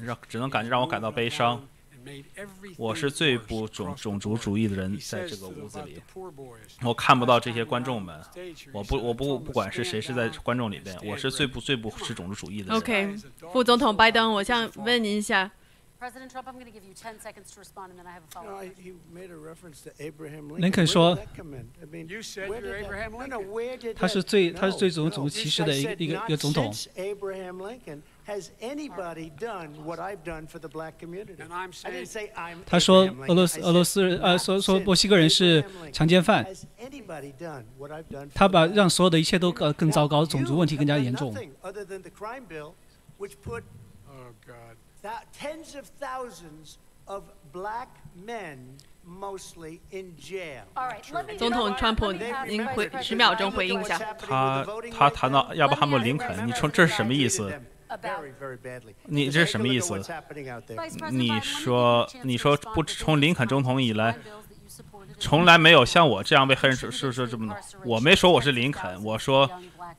[0.00, 1.62] 让只能感觉让我感到悲伤。
[2.76, 6.00] 我是最不种族主义的人，在这个屋子里
[6.82, 8.20] 我看不到这些观众们。
[8.72, 10.96] 我不，我不不管是谁，是在观众里面。
[11.04, 12.76] 我是最不，最不是种族主义的人。
[12.76, 13.16] OK，
[13.52, 15.50] 副总统拜登，我想问您一下，
[20.56, 21.18] 林肯说
[23.96, 26.72] 他是最，他是最种族歧视的一个一个一个总统。
[28.26, 31.34] Has anybody done what I've done for the black community?
[31.38, 32.56] And I'm starting to say I'm.
[32.64, 36.46] 他说俄罗斯俄罗斯人，呃，说说墨西哥人是强奸犯。
[38.34, 41.34] 他把让所有的一切都呃更糟糕，种族问题更加严重。
[41.60, 41.70] 呃
[45.02, 47.88] ，that tens of thousands of black
[48.26, 48.56] men
[49.06, 50.62] mostly in jail。
[51.36, 52.10] 总统川普，
[52.48, 53.98] 您回十秒钟回应一下。
[54.14, 57.52] 他他谈到亚伯哈默林肯，你说这是什么意思？
[59.04, 59.94] 你这是什么意思？
[61.10, 64.16] 你说你说不从林肯总统以来
[65.18, 69.48] 从来没有像我这样被黑人说说这么的我没说我是林肯我说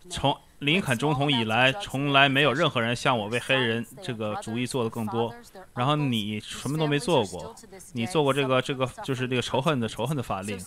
[0.10, 0.36] 从
[0.66, 5.34] 林肯总统以来从来没有任何人像我为黑人这个主意做的更多
[5.76, 7.56] 然后你什么都没做过
[7.94, 10.58] 你做过这个这个就是这个仇恨的仇恨的法令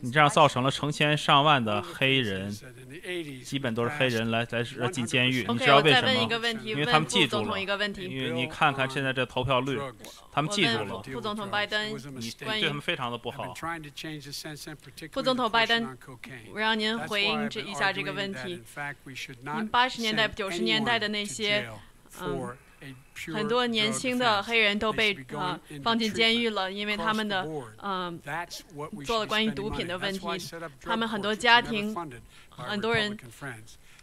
[0.00, 2.50] 你这样造成了成千上万的黑人
[3.44, 4.46] 基本都是黑人来
[4.76, 6.60] 来进监狱你知道为什么吗？
[6.62, 9.78] 因为他们记住了因为你看看现在这投票率
[10.34, 10.50] 我们
[10.86, 11.90] 副副总统拜登
[12.44, 12.68] 关于
[15.10, 15.96] 副总统拜登
[16.52, 18.62] 我让您回应这一下这个问题。
[19.56, 21.68] 您八十年代九十年代的那些
[22.20, 22.56] 嗯
[23.34, 27.46] 很多年轻的黑人都被啊放进监狱了因为他们的
[27.82, 28.18] 嗯
[29.04, 30.26] 做了关于毒品的问题。
[30.80, 31.94] 他们很多家庭
[32.48, 33.18] 很多人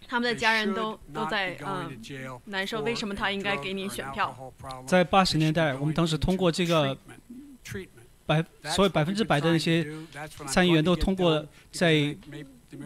[0.07, 1.99] 他们的家人都都在嗯
[2.45, 4.53] 难受为什么他应该给你选票？
[4.85, 6.97] 在八十年代我们当时通过这个
[8.25, 9.85] 百所有百分之百的那些
[10.47, 12.15] 参议员都通过在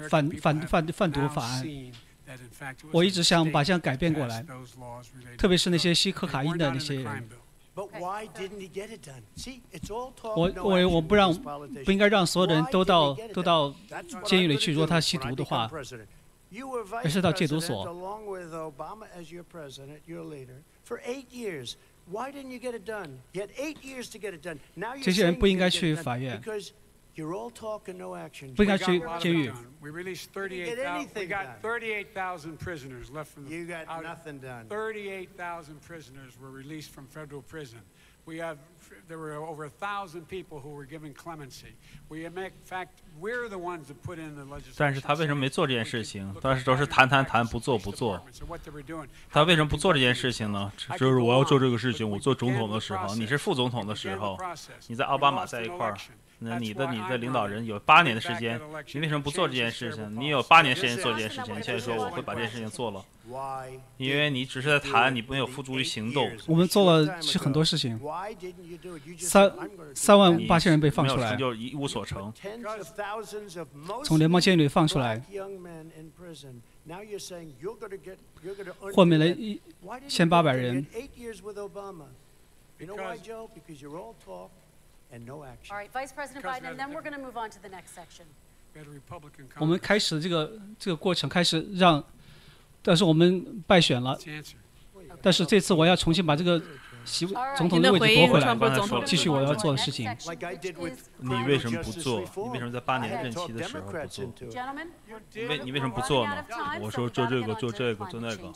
[0.10, 1.66] 反反反贩毒法案。
[2.92, 4.46] 我一直想把这样改变过来
[5.38, 7.30] 特别是那些吸可卡因的那些人。
[7.74, 7.90] 我
[10.64, 11.34] 我我不让
[11.86, 13.74] 不应该让所有的人都到都到
[14.26, 14.74] 监狱里去。
[14.74, 15.72] 如果他吸毒的话
[16.52, 20.62] you were vice president of the u.s along with obama as your president your leader
[20.84, 24.34] for eight years why didn't you get it done you had eight years to get
[24.34, 25.04] it done because you're all 而是到戒毒所。
[25.04, 26.42] 这些人不应该去法院，
[28.56, 29.52] 不应该去监狱。
[29.82, 31.10] We no action.
[31.14, 33.56] We got 38,000 prisoners left from the.
[33.56, 34.68] You got nothing done.
[34.70, 37.82] 38,000 prisoners were released from federal prison.
[44.78, 46.34] 但是他为什么没做这件事情？
[46.42, 48.24] 当时都是谈谈谈不做不做。
[49.30, 50.72] 他为什么不做这件事情呢？
[50.98, 54.38] 就是我要做这个事情我做总统的时候你是副总统的时候
[54.88, 55.96] 你在奥巴马在一块儿
[56.44, 58.60] 那你的你的领导人有八年的时间
[58.94, 63.06] 你为什么不做这件事情你有八年时间做这件事情现在说我会把这件事情做了。
[63.98, 68.00] 因为你只是在谈你没有付诸于行动我们做了是很多事情
[69.20, 69.54] 三
[69.94, 72.34] 三万八千人被放出来就一无所成。
[74.04, 75.22] 从联邦监狱里放出来
[78.94, 79.62] 豁免了一
[80.08, 80.86] 千八百人。
[85.12, 88.26] all right vice president biden and then we're gonna move on to the next section.
[89.60, 92.02] 我们开始这个这个过程开始让
[92.82, 94.18] 但是我们败选了。
[95.22, 96.62] 但是这次我要重新把这个
[97.04, 98.56] 席位总统的位置夺回来。
[98.56, 100.10] 刚才说了继续我要做的事情。
[101.18, 102.22] 你为什么不做？
[102.22, 104.34] 你为什么在八年任期的时候不做？
[105.34, 106.46] 你为你为什么不做呢？
[106.80, 108.54] 我说做这个做这个做那个。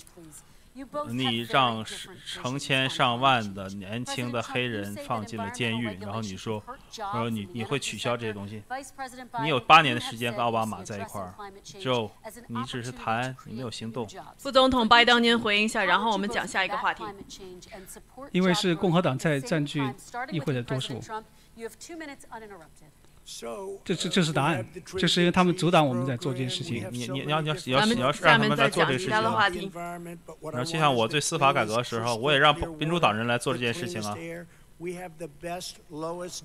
[1.10, 1.84] 你让
[2.26, 6.62] 成千上万的年轻的黑人放进了监狱，然后你说，
[6.98, 8.62] 然后你你会取消这些东西？
[9.42, 11.34] 你有八年的时间跟奥巴马在一块儿
[11.64, 12.12] ，Joe，
[12.48, 14.06] 你只是谈，你没有行动。
[14.38, 17.04] 副总统拜登，您回应一下，然后我们讲下一个话题，
[18.32, 19.82] 因为是共和党在占据
[20.30, 21.02] 议会的多数。
[23.84, 24.64] 这这这是答案，
[24.98, 26.88] 这是因为他们阻挡我们在做这件事情。
[26.92, 29.50] 你你你要你要你要你让他们在做这个事情、啊。
[30.52, 34.16] 然后就像我对司法改革的时候，我也让民主党人来做这件事情啊。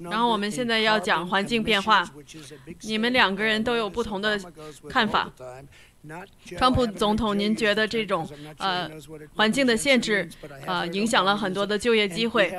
[0.08, 2.08] 然后我们现在要讲环境变化，
[2.82, 4.40] 你们两个人都有不同的
[4.88, 5.30] 看法。
[6.56, 8.26] 川普总统，您觉得这种
[8.56, 8.88] 呃
[9.34, 10.26] 环境的限制
[10.64, 12.50] 呃影响了很多的就业机会？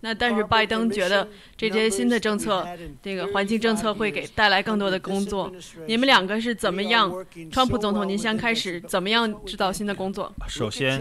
[0.00, 2.66] 那但是拜登觉得这些新的政策，
[3.02, 5.52] 这个环境政策会给带来更多的工作。
[5.86, 7.12] 你们两个是怎么样？
[7.50, 10.32] 川普总统，您先开始怎么样制造新的工作？
[10.46, 11.00] 首先。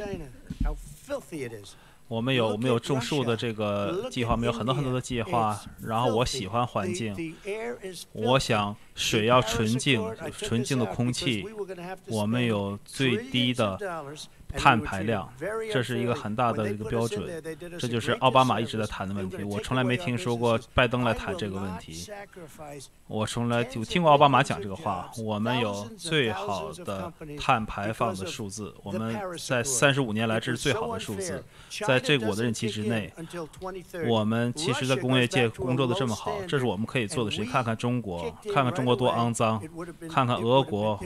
[2.09, 5.59] 我们有我们有种树的这个计划，我们有很多很多的计划。
[5.83, 7.35] 然后我喜欢环境，
[8.13, 10.03] 我想水要纯净，
[10.37, 11.45] 纯净的空气。
[12.07, 13.79] 我们有最低的。
[14.55, 15.29] 碳排量，
[15.73, 17.29] 这是一个很大的一个标准，
[17.77, 19.43] 这就是奥巴马一直在谈的问题。
[19.43, 22.09] 我从来没听说过拜登来谈这个问题。
[23.07, 25.11] 我从来就听过奥巴马讲这个话。
[25.19, 31.43] 我们有最好的碳排放的数字，我们在三十五年来这是最好的数字。
[31.85, 33.13] 在这个我的任期之内，
[34.07, 37.45] 我们其实，在工业界工作的这么好，这是我们可以做的事情。
[37.51, 39.61] 看看中国，看看中国多肮脏，
[40.09, 40.97] 看看俄国，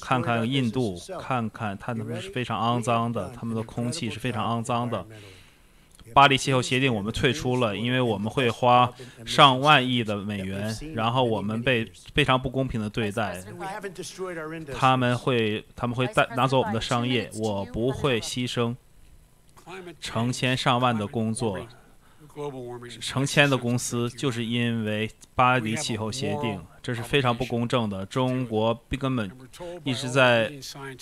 [0.00, 2.84] 看看印度，看看他们是非常肮。
[2.84, 5.04] 脏的，他们的空气是非常肮脏的。
[6.12, 8.92] 巴黎气候协定我们退出了，因为我们会花
[9.24, 13.42] 上万亿的美元，然后我们被非常不公平的对待。
[14.74, 18.76] 他们会他们会带拿走我们的商业，我不会牺牲
[19.98, 21.58] 成千上万的工作。
[23.00, 28.04] 成千的公司就是因为巴黎气候协定，这是非常不公正的。
[28.04, 29.30] 中国根本
[29.84, 30.52] 一直在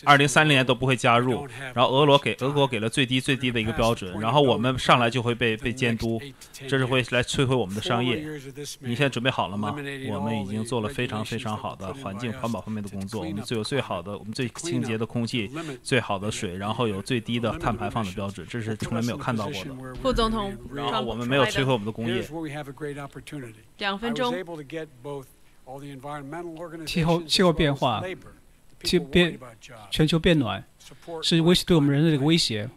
[0.04, 1.44] 二零三零年都不会加入，
[1.74, 6.22] 然后俄罗给俄国给了最低最低的一个标准，然后我们上来就会被被监督，
[6.68, 8.24] 这是会来摧毁我们的商业。
[8.78, 9.74] 你现在准备好了吗？
[10.08, 15.50] 我们已经做了非常非常好的环境环保方面的工作，我们最有最好的，我们最清洁的空气，
[15.82, 19.74] 最好的水，然后有最低的碳排放的标准，这是从来没有看到过的。
[20.00, 21.32] 副总统，然后我们。
[21.32, 22.22] 没有摧毁我们的工业。
[23.78, 24.34] 两分钟。
[26.86, 28.02] 气候气候变化，
[28.82, 29.38] 气变
[29.90, 30.62] 全球变暖
[31.22, 32.68] 是威胁对我们人类的一个威胁。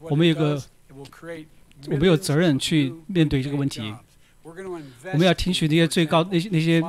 [0.00, 0.62] 我们有个，
[1.88, 3.94] 我们有责任去面对这个问题。
[4.44, 6.82] 我们要听取那些最高那些那些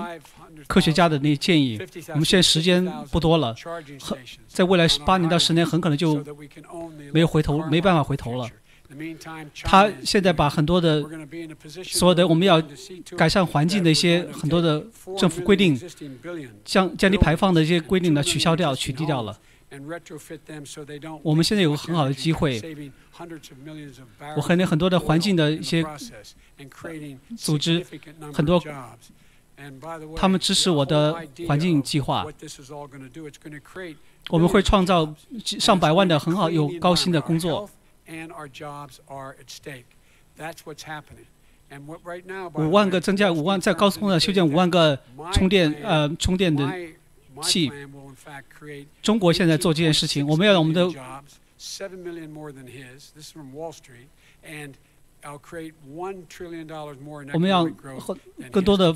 [0.67, 1.79] 科学家的那些建议。
[2.09, 3.55] 我们现在时间不多了，
[4.47, 6.21] 在未来八年到十年，很可能就
[7.13, 8.49] 没有回头，没办法回头了。
[9.63, 11.03] 他现在把很多的
[11.83, 12.61] 所有的我们要
[13.17, 14.85] 改善环境的一些很多的
[15.17, 15.79] 政府规定，
[16.63, 19.37] 降降低排放的一些规定呢取消掉、取缔掉了。
[21.21, 22.61] 我们现在有个很好的机会，
[24.37, 25.83] 我和那很多的环境的一些
[27.37, 27.85] 组织，
[28.33, 28.61] 很多
[30.15, 31.13] 他们支持我的
[31.47, 32.25] 环境计划。
[34.29, 35.13] 我们会创造
[35.43, 37.69] 上百万的很好有高薪的工作。
[42.53, 44.97] 五万个增加五万，在高速公路修建五万个
[45.33, 46.71] 充电呃充电的
[47.41, 47.71] 器。
[49.01, 50.85] 中国现在做这件事情，我们要让我们的
[57.33, 57.65] 我们要
[58.51, 58.95] 更多的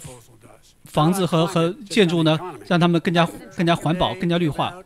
[0.86, 3.26] 房子和和建筑呢，让他们更加
[3.58, 4.82] 更加环保、更加绿化。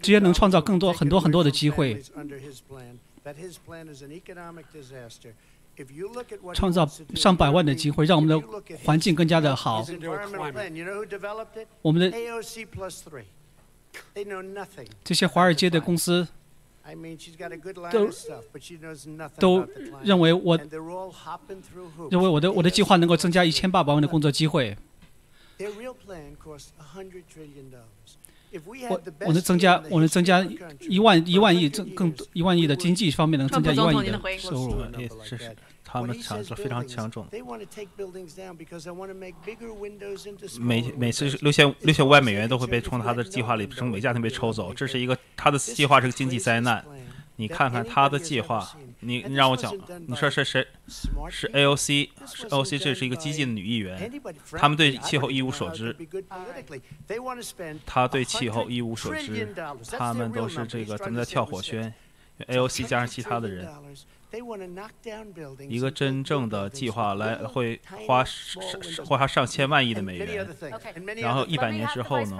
[0.00, 2.02] 这些能创造更多很多很多的机会，
[6.54, 8.38] 创造上百万的机会，让我们的
[8.84, 9.84] 环境更加的好。
[11.82, 12.18] 我们的
[15.04, 16.26] 这些华尔街的公司
[17.90, 18.10] 都
[19.38, 19.68] 都
[20.02, 20.56] 认为我
[22.10, 24.76] 认为我的我的计划能够增加一千八百万的工作机会。
[28.88, 30.46] 我我能增加，我能增加
[30.80, 34.76] 一万一万亿，增更多一万亿的经济方面能增加一万亿的收入。
[35.24, 37.26] 是是，他们强是非常强壮。
[40.60, 44.74] 每每次六千六千五百美元都会被从他的计划里，从每家庭被抽走。
[44.74, 46.84] 这是一个他的计划是个经济灾难。
[47.42, 48.64] 你看看他的计划，
[49.00, 50.64] 你你让我讲，你说是谁？
[51.28, 54.08] 是 AOC，是 AOC，这是一个激进的女议员，
[54.52, 55.96] 他们对气候一无所知。
[57.84, 59.52] 他对气候一无所知，
[59.90, 61.92] 他们都是这个正在跳火圈
[62.46, 63.68] ，AOC 加上其他的人。
[65.68, 68.62] 一个真正的计划来会花上
[69.04, 70.48] 花上千万亿的美元，
[71.16, 72.38] 然后一百年之后呢，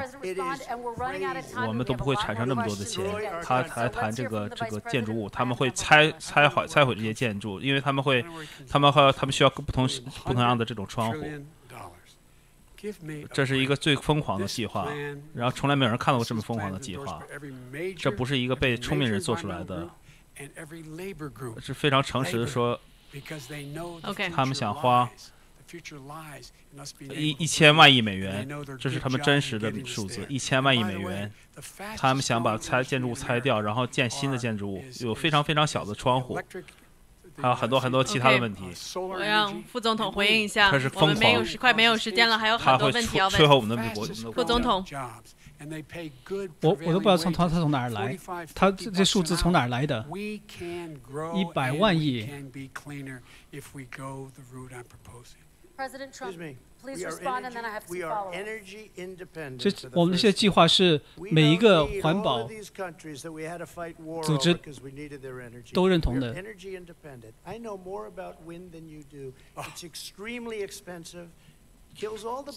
[1.67, 3.05] 我们都不会产生那么多的钱。
[3.43, 8.25] 他来谈这个这个建筑物，他们会拆拆毁拆毁这些建筑，因为他们会，
[8.69, 9.87] 他们和他们需要不同
[10.25, 11.19] 不同样的这种窗户。
[13.33, 14.89] 这是一个最疯狂的计划，
[15.35, 17.23] 然后从来没有人看到过这么疯狂的计划。
[17.97, 19.89] 这不是一个被聪明人做出来的。
[21.61, 22.81] 是非常诚实的说，
[24.35, 25.11] 他们想花
[27.11, 28.49] 一一千万亿美元，
[28.79, 31.33] 这是他们真实的数字，一千万亿美元。
[31.97, 36.39] 他们想把拆建筑物拆掉，然后建新的建筑物，有非常非常小的窗户。
[37.41, 38.65] 还有很多很多其他的问题。
[38.99, 40.71] 我让副总统回应一下。
[40.71, 41.09] 他是疯狂。
[41.09, 43.37] 我们没有时快没有时间了，还有很多问题要问。
[43.37, 43.83] 最后我们的
[44.33, 44.85] 副总统。
[46.63, 48.19] 我我都不知道从他他从哪儿来，
[48.55, 50.07] 他这这数字从哪儿来的？
[51.35, 52.29] 一百万亿。
[59.59, 62.49] 这我们这些计划是每一个环保
[64.23, 64.59] 组织
[65.73, 66.35] 都认同的。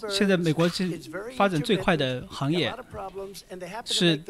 [0.09, 0.99] 现在美国是
[1.35, 2.73] 发展最快的行业，
[3.85, 4.23] 是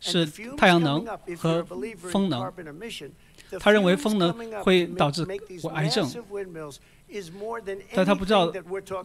[0.00, 0.26] 是
[0.56, 1.04] 太阳能
[1.36, 1.64] 和
[1.96, 2.52] 风能。
[3.60, 4.32] 他认为风能
[4.62, 5.26] 会导致
[5.74, 6.10] 癌症，
[7.94, 8.50] 但他不知道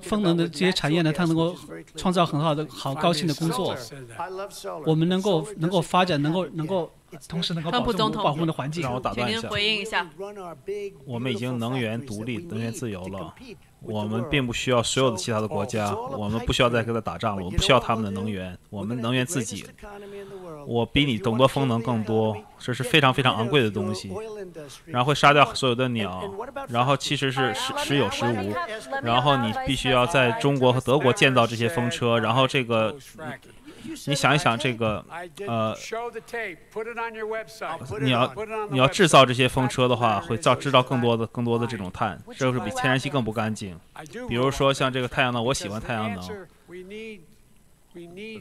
[0.02, 1.54] 风能的这些产业呢，它能够
[1.98, 3.76] 创造很好的好高兴的工作。
[4.86, 6.90] 我们能够能够发展，能够能够
[7.28, 7.92] 同时能够保护
[8.24, 8.82] 保护的环境。
[8.82, 10.10] 让我打断一下，
[11.06, 13.36] 我们已经能源独立、能源自由了。
[13.82, 19.66] 我们并不需要所有的其他的国家，我们不需要再跟他打仗了，我们不需要他们的能源，我们能源自己。
[20.66, 24.12] 我比你懂得风能更多，这是非常非常昂贵的东西，
[24.86, 26.22] 然后会杀掉所有的鸟，
[26.68, 28.54] 然后其实是时时有时无，
[29.02, 32.96] 然后你必须要在中国和德国建造这些风车，然后这个。
[34.06, 35.06] 你想一想这个，
[35.48, 35.76] 呃，
[38.02, 38.34] 你要
[38.70, 43.80] 你要制造这些风车的话，会造制造更多的更多的这种碳，这是比天然气更不干净。
[44.28, 46.48] 比如说像这个太阳能，我喜欢太阳能，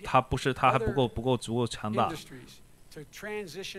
[0.05, 2.11] 它不是它还不够不够足够强大，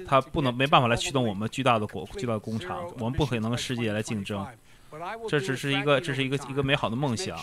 [0.06, 4.46] 它不能没办法来驱动我们巨大的国巨大的工厂，我们不可能跟世界来竞争。
[5.28, 7.38] 这只是一个，这是一个一个美好的梦想。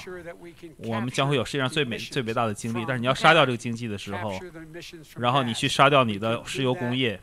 [0.78, 2.84] 我们将会有世界上最美、最伟大的经历。
[2.86, 4.32] 但是你要杀掉这个经济的时候，
[5.18, 7.20] 然后你去杀掉你的石油工业，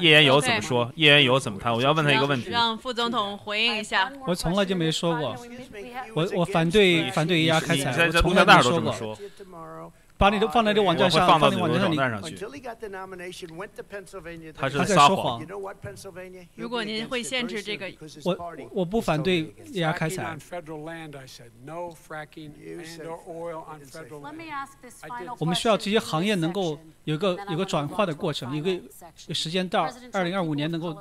[0.00, 0.92] 页岩油怎么说？
[0.96, 1.72] 页岩油怎么谈？
[1.72, 2.50] 我要问他一个问题。
[2.50, 4.12] 让副总统回应一下。
[4.26, 5.36] 我从来就没说过，
[6.14, 9.18] 我我反对反对压开采，我从来没说过。
[10.18, 12.36] 把你都放在这网站上，放到网站上去。
[14.52, 15.44] 他是在撒谎。
[16.54, 20.36] 如果您会限制这个，我我不反对压开采。
[25.38, 28.80] 我们需要这些行业能够有一个有个转化的过程，一个
[29.34, 30.98] 时间到二零二五年能够。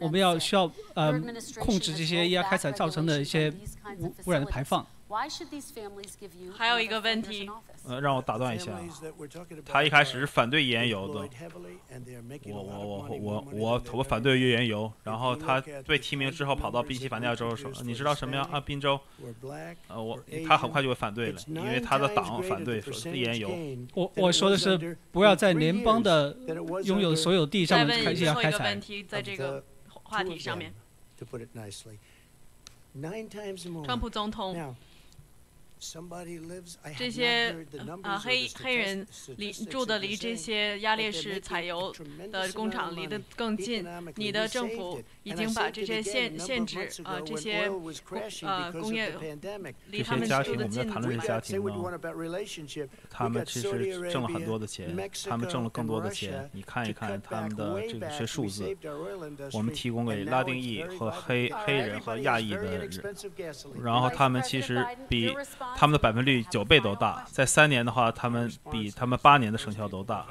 [0.00, 1.14] 我们要需要呃。
[1.60, 3.52] 控制这些液压开采造成的一些
[3.98, 4.86] 污污染的排放。
[6.56, 7.48] 还有一个问题，
[7.86, 8.72] 呃，让我打断一下，
[9.64, 11.28] 他一开始是反对页岩油的，
[12.46, 18.44] 我我我我我我反对页岩油，然后他被提名之后跑到宾夕法尼亚州说，你知道什么样？
[18.50, 18.98] 啊，宾州，
[19.86, 20.18] 呃，我
[20.48, 22.82] 他很快就会反对了，因为他的党反对
[23.12, 23.50] 页岩油。
[23.94, 26.36] 我我说的是不要在联邦的
[26.82, 28.64] 拥有所有地上开始开采。
[28.64, 29.62] 问题在这个
[29.92, 30.74] 话题上面。
[33.85, 34.75] 川普总统。
[36.96, 37.54] 这些
[38.02, 39.06] 啊黑黑人
[39.36, 41.94] 离住的离这些压裂式采油
[42.32, 43.86] 的工厂离得更近，
[44.16, 47.70] 你的政府已经把这些限限制啊这些
[48.42, 49.12] 呃工业
[49.88, 50.88] 离他们住的近。
[53.10, 54.96] 他们其实挣了很多的钱，
[55.28, 56.48] 他们挣了更多的钱。
[56.52, 58.74] 你看一看他们的这个些数字，
[59.52, 62.90] 我们提供给拉丁裔和黑黑人和亚裔的人，
[63.82, 65.34] 然后他们其实比。
[65.76, 70.26] 他们的百分率九倍都大，在三年的话，他们比他们八年的成效都大，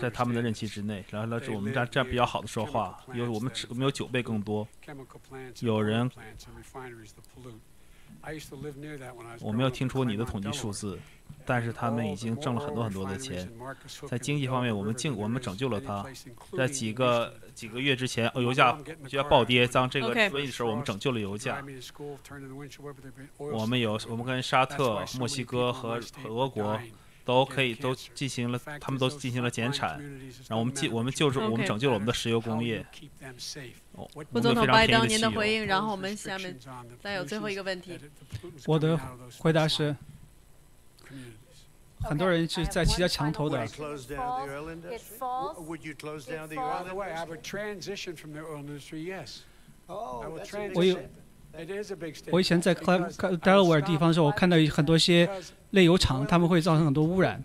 [0.00, 1.04] 在他们的任期之内。
[1.10, 4.66] 然后呢我们这样这样比较好的说话，有我们我们有九倍更多。
[5.60, 6.10] 有人，
[9.40, 10.98] 我没有听出你的统计数字。
[11.44, 13.50] 但是他们已经挣了很多很多的钱，
[14.06, 16.04] 在经济方面，我们救我们拯救了他。
[16.56, 18.78] 在几个几个月之前，油价
[19.08, 21.60] 就要暴跌，当这个瘟疫的时候，我们拯救了油价。
[23.36, 26.80] 我们有，我们跟沙特、墨西哥和俄国
[27.24, 30.00] 都可以都进行了，他们都进行了减产，
[30.46, 32.86] 然后我们救我们救助我们拯救了我们的石油工业。
[34.30, 36.56] 副总统拜登，您的回应，然后我们下面
[37.00, 37.98] 再有最后一个问题。
[38.66, 38.96] 我的
[39.38, 39.96] 回答是。
[42.00, 43.58] 很多人是在骑在墙头的。
[50.74, 50.98] 我有，
[52.30, 55.28] 我以前在克克德拉维尔地方的时候，我看到很多些
[55.70, 57.42] 炼油厂，他们会造成很多污染。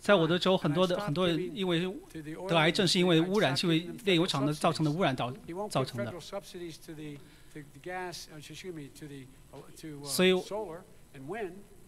[0.00, 1.86] 在我的州，很多的很多人因为
[2.48, 5.30] 得癌症是因为污染，是因为炼油厂的造成的污染导
[5.68, 6.12] 造成的。
[10.04, 10.32] 所以，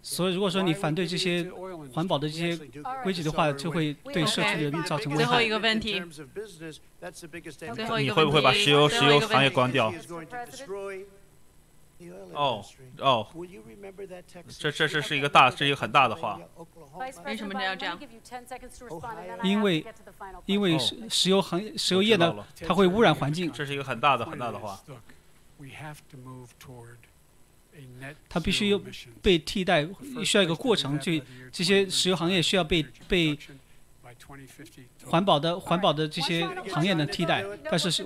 [0.03, 1.51] 所以如果说你反对这些
[1.93, 2.57] 环保的这些
[3.03, 5.25] 规矩的话，就会对社区人民造成危害。
[5.25, 6.03] 最后一个问题，
[7.75, 9.93] 最后一个你会不会把石油石油行业关掉？
[12.33, 12.65] 哦
[12.99, 13.27] 哦，
[14.59, 16.41] 这这这是一个大，是一个很大的话。
[17.25, 17.99] 为什么要这样？
[19.43, 19.85] 因为
[20.47, 22.35] 因为石石油行业石油业呢，
[22.67, 23.51] 它会污染环境。
[23.51, 24.81] 这是一个很大的很大的话。
[28.29, 28.77] 它必须
[29.23, 29.87] 被替代，
[30.25, 31.23] 需要一个过程，这
[31.53, 33.39] 这些石油行业需要被被。
[35.05, 38.05] 环保的环保的这些行业的替代，但是是。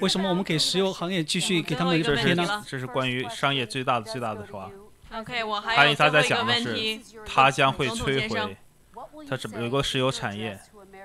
[0.00, 2.64] 为什么我们给石油行业继续给他们一个贴呢？
[2.66, 4.70] 这是关于商业最大的最大的话。
[5.12, 8.56] OK，我还有他在讲的是，他将会摧毁，
[9.28, 10.58] 他是有个石油产业。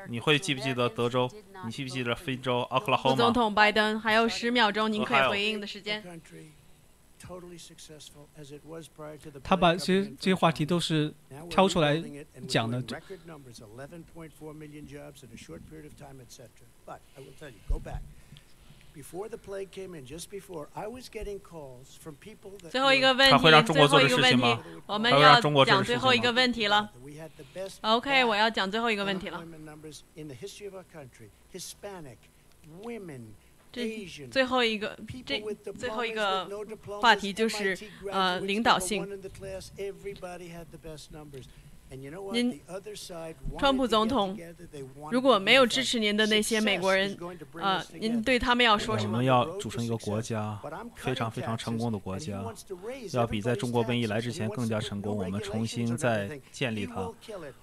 [0.10, 1.30] 你会记不记得德州？
[1.66, 3.16] 你记不记得非洲奥克拉荷马？
[3.16, 6.02] 副总统拜登还有十秒钟，您可以回应的时间。
[9.44, 11.14] 他把这些这些话题都是
[11.50, 12.02] 挑出来
[12.48, 12.82] 讲的。
[22.72, 24.58] 最后一个问题，最后一个问题，
[24.88, 26.92] 我们要讲最后一个问题了。
[27.82, 29.44] OK，我要讲最后一个问题了。
[33.72, 35.40] 这最后一个，这
[35.78, 36.50] 最后一个
[37.02, 37.78] 话题就是
[38.12, 39.08] 呃领导性。
[41.90, 42.60] 您，
[43.58, 44.38] 川普总统，
[45.10, 47.18] 如果没有支持您的那些美国人，
[47.62, 49.14] 呃，您对他们要说什么？
[49.14, 50.60] 我们要组成一个国家，
[50.96, 52.44] 非常非常成功的国家，
[53.14, 55.18] 要比在中国瘟疫来之前更加成功。
[55.18, 57.10] 我们重新再建立它，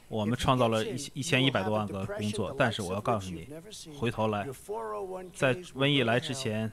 [0.08, 2.54] 我们创造了一一千一百多万个工作。
[2.58, 3.46] 但是我要告诉你，
[3.98, 4.46] 回头来，
[5.34, 6.72] 在瘟疫来之前，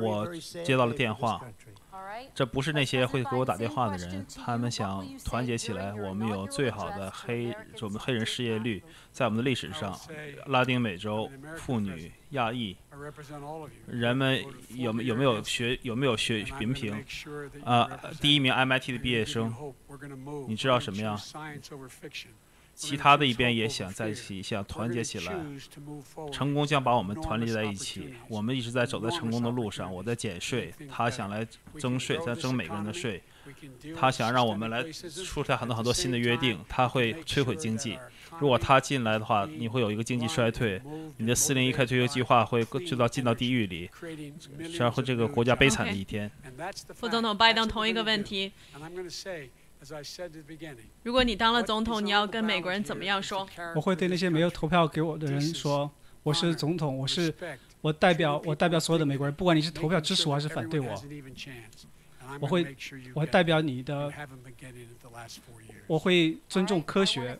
[0.00, 0.26] 我
[0.64, 1.42] 接到了电话。
[2.34, 5.92] 这不是那些会给我打电话的人，他们想团结起来。
[5.94, 9.98] 我们有最好的黑，我们黑人失业率在我们的历史上，
[10.46, 12.76] 拉丁美洲妇女、亚裔，
[13.86, 17.04] 人们有没有没有学有没有学文凭？
[17.64, 17.88] 啊，
[18.20, 19.54] 第一名 MIT 的毕业生，
[20.48, 21.16] 你知道什么呀？
[22.82, 25.34] 其他的一边也想在一起，想团结起来。
[26.32, 28.12] 成功将把我们团结在一起。
[28.28, 29.92] 我们一直在走在成功的路上。
[29.94, 31.46] 我在减税，他想来
[31.78, 33.22] 征税，在征每个人的税。
[33.96, 37.96] 他想让我们来出台很多很多新的约定，他会摧毁经济。
[38.40, 40.80] 如果他进来的话，你会有一个经济衰退，
[41.18, 43.88] 你的四零一开退休计划会就到进到地狱里，
[44.78, 46.28] 然后这个国家悲惨的一天。
[46.94, 48.52] 副总统拜登同一个问题。
[51.02, 53.46] 如果你当了总统，你要跟美国人怎么样说？
[53.74, 55.90] 我会对那些没有投票给我的人说
[56.22, 57.34] ：“我是总统，我是
[57.80, 61.04] 我代表，我代表所有的美国人，不管你是投票支持我还是反对我，
[62.40, 62.76] 我会
[63.14, 64.12] 我代表你的，
[65.88, 67.36] 我会尊重科学。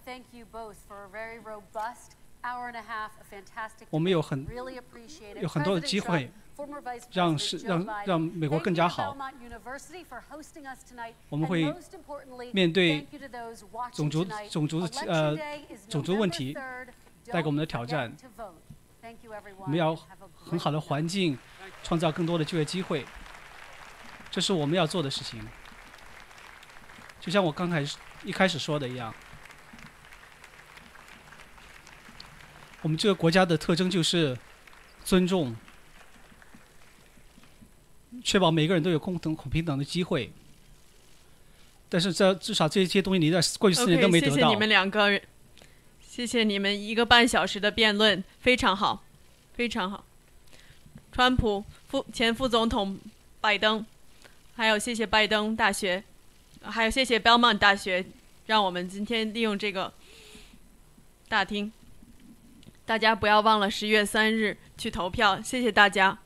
[3.89, 4.47] 我们有很
[5.41, 6.29] 有很多的机会。”
[7.11, 9.17] 让是让让美国更加好。
[11.29, 11.73] 我们会
[12.53, 13.07] 面对
[13.93, 15.37] 种族种族的呃
[15.89, 16.53] 种族问题
[17.27, 18.15] 带给我们的挑战。
[19.59, 19.97] 我们要
[20.35, 21.37] 很好的环境，
[21.83, 23.05] 创造更多的就业机会，
[24.31, 25.45] 这是我们要做的事情。
[27.19, 29.13] 就像我刚开始一开始说的一样，
[32.83, 34.39] 我们这个国家的特征就是
[35.05, 35.57] 尊重。
[38.23, 40.31] 确保每个人都有共同、平等的机会，
[41.89, 44.35] 但是这至少这些东西你在过去四年都没得到。
[44.35, 45.23] 谢谢你们两个人，
[46.01, 49.05] 谢谢你们一个半小时的辩论，非常好，
[49.55, 50.05] 非常好。
[51.11, 52.99] 川普副前副总统
[53.41, 53.85] 拜登，
[54.55, 56.03] 还有谢谢拜登大学，
[56.63, 58.05] 还有谢谢 Belmont 大学，
[58.47, 59.93] 让我们今天利用这个
[61.29, 61.71] 大厅。
[62.85, 66.19] 大家不要忘了十月三日去投票，谢谢大家。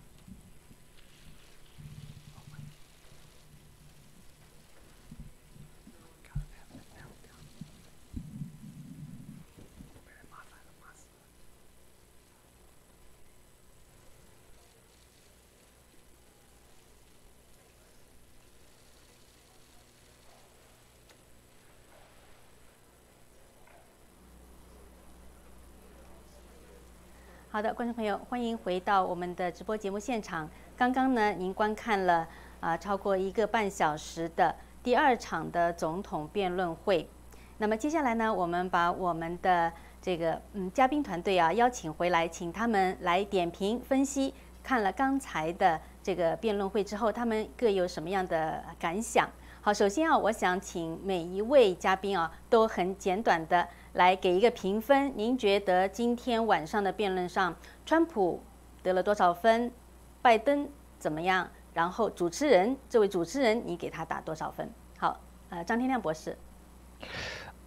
[27.57, 30.47] 好的，观众朋友，欢迎回到我们的直播节目现场。
[30.77, 32.29] 刚刚呢，您观看了
[32.61, 37.09] 啊超过一个半小时的第二场的总统辩论会。
[37.57, 39.73] 那么接下来呢，我们把我们的
[40.03, 44.35] 这个嗯嘉宾团队啊邀请回来，请他们来点评分析。
[44.63, 49.27] 看了刚才的这个辩论会之后，他们各有什么样的感想？
[49.63, 53.67] 好，首先啊，我想请每一位嘉宾啊都很简短的
[53.97, 55.11] 来给一个评分。
[55.17, 57.57] 您觉得今天晚上的辩论上，
[57.87, 58.43] 川普
[58.83, 59.73] 得了多少分？
[60.21, 60.69] 拜登
[60.99, 61.49] 怎么样？
[61.73, 64.71] 然后主持人，这位主持人，你给他打多少分？
[64.99, 65.19] 好，
[65.49, 66.37] 呃，张天亮博士。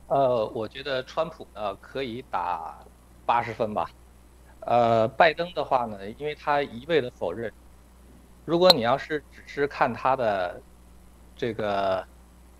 [0.08, 2.78] 呃，我觉得川普呢可以打
[3.26, 3.90] 八十分吧。
[4.62, 7.52] 呃，拜登的话呢，因为他一味的否认。
[8.46, 10.62] 如果你要是只是看他的
[11.36, 12.06] 这个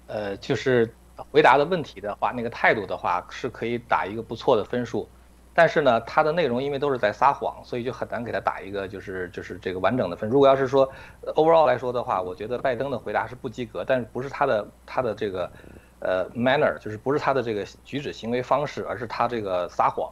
[0.08, 0.92] 呃，就是
[1.32, 5.08] 回答的问题的话，那个态度的话是可以打一个不错的分数。
[5.52, 10.30] 但是呢，他的内容因为都是在撒谎，所以就很难给他打一个就是 就是这个完整的分。
[10.30, 10.90] 如果要是说
[11.36, 15.52] overall 来说的话，我觉得拜登的回答是不及格，但是不是他的他的这个
[16.00, 20.10] 呃 manner，就是不是他的这个举止行为方式，而是他这个撒谎。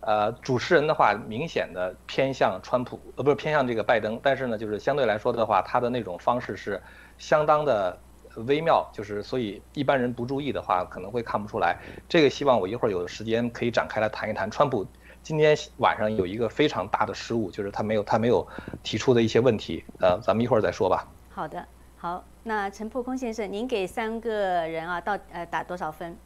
[0.00, 6.80] 呃，主持人的话明显的偏向川普，呃不是偏向这个拜登，但是呢，就是相对来说的话，他的那种方式是
[7.18, 7.98] 相当的。
[8.44, 11.78] 微妙，就是所以一般人不注意的话，可能会看不出来。
[12.08, 14.50] 这个希望我一会儿有时间可以展开来谈一谈。
[14.50, 14.86] 川普
[15.22, 18.46] 今天晚上有一个非常大的失误，就是他没有他没有
[18.82, 19.84] 提出的一些问题。
[20.00, 21.08] 呃，咱们一会儿再说吧。
[21.30, 24.30] 好的，好，那陈破空先生，您给三个
[24.68, 26.16] 人啊，到呃打多少分？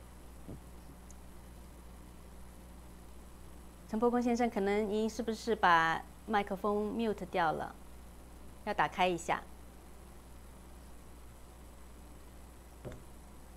[3.89, 7.74] 陈破空先生，可能您是不是把麦克风 mute 掉了？
[8.65, 9.43] 要打开一下。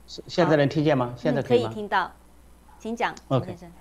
[0.07, 1.13] 现在能听见吗？
[1.17, 2.11] 现在可以听到，
[2.79, 3.71] 请讲，先生。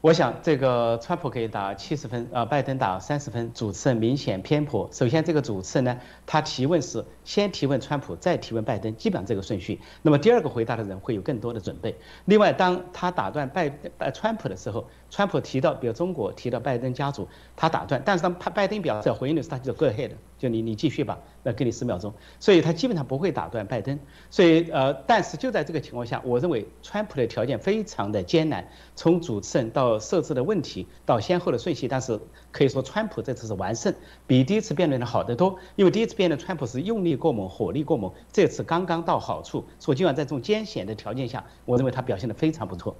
[0.00, 4.88] 我想这个川普可以打七十分，呃，拜登打三十分，主持人明显偏颇。
[4.92, 9.80] 首先，这个主持人呢，他提问是先提问川普，再提问拜登，基本上这个顺序。
[10.02, 11.96] 那么第二个回答的人会有更多的准备。
[12.24, 21.18] 另外，当他打断拜拜川普的时候，川普提到比如中国，提到拜登家族，他打断，但是当拜登表示回应的时候，他就 go ahead，就你你继续吧。
[21.42, 24.00] 那给你十秒钟，所以他基本上不会打断拜登。
[24.30, 28.66] 所以呃，但是就在这个情况下，我认为川普的条件非常的艰难，
[28.96, 32.18] 从主持人到设置的问题到先后的顺序，但是
[32.50, 33.94] 可以说川普这次是完胜，
[34.26, 35.58] 比第一次辩论的好得多。
[35.76, 39.66] 因为第一次辩论川普是用力过猛，火力过猛，这次刚刚到好处。
[39.78, 42.96] 所以今晚在这种艰险的条件下，我认为他表现的非常不错。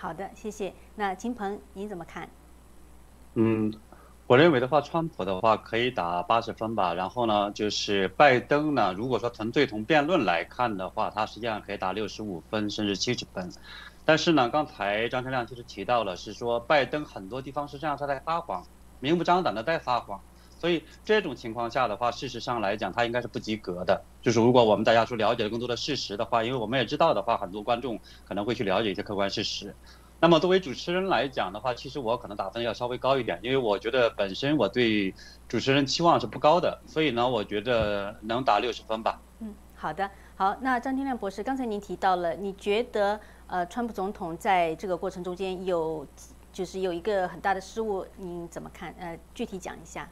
[0.00, 0.72] 好的，谢谢。
[0.94, 2.28] 那金鹏你怎么看？
[3.34, 3.72] 嗯。
[4.28, 6.92] 我认为的话，川普的话可以打八十分吧。
[6.94, 13.50] 然后呢，就是拜登呢，如果说纯粹从辩论来看的话，他实际上可以打六十五分甚至七十分。
[14.04, 18.64] 但是呢，刚才张天亮其实提到了，是说拜登很多地方是这样他在撒谎，
[19.00, 20.20] 明目张胆的在撒谎。
[20.58, 24.02] 所以这种情况下的话，事实上来讲，他应该是不及格的。
[24.20, 29.74] 就是如果我们大家说了解了更多的事实的话，因为我们也知道的话，很多观众可能会去了解一些客观事实。
[30.20, 35.14] 那么作为主持人来讲的话，其实我可能打分要稍微高一点，因为我觉得本身我对
[35.48, 39.20] 主持人期望是不高的，所以呢，我觉得能打六十分吧。
[39.38, 46.04] 嗯，好的，好，那张天亮博士，刚才您提到了，你觉得呃，川普总统在这个过程中间有
[46.52, 48.92] 就是有一个很大的失误，您怎么看？
[48.98, 50.08] 呃，具体讲一下。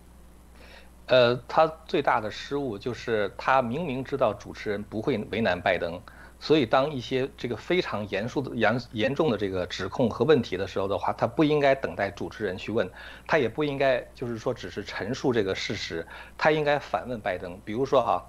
[1.07, 6.01] 呃，他最大的失误就是他明明知道主持人不会为难拜登。
[6.39, 12.91] 所以，当一些这个非常严肃的、严严重的这个指控和问题的时候的话，他不应该等待主持人去问，
[13.27, 16.07] 他也不应该就是说只是陈述这个事实，
[16.37, 17.59] 他应该反问拜登。
[17.65, 18.23] 比如说哈，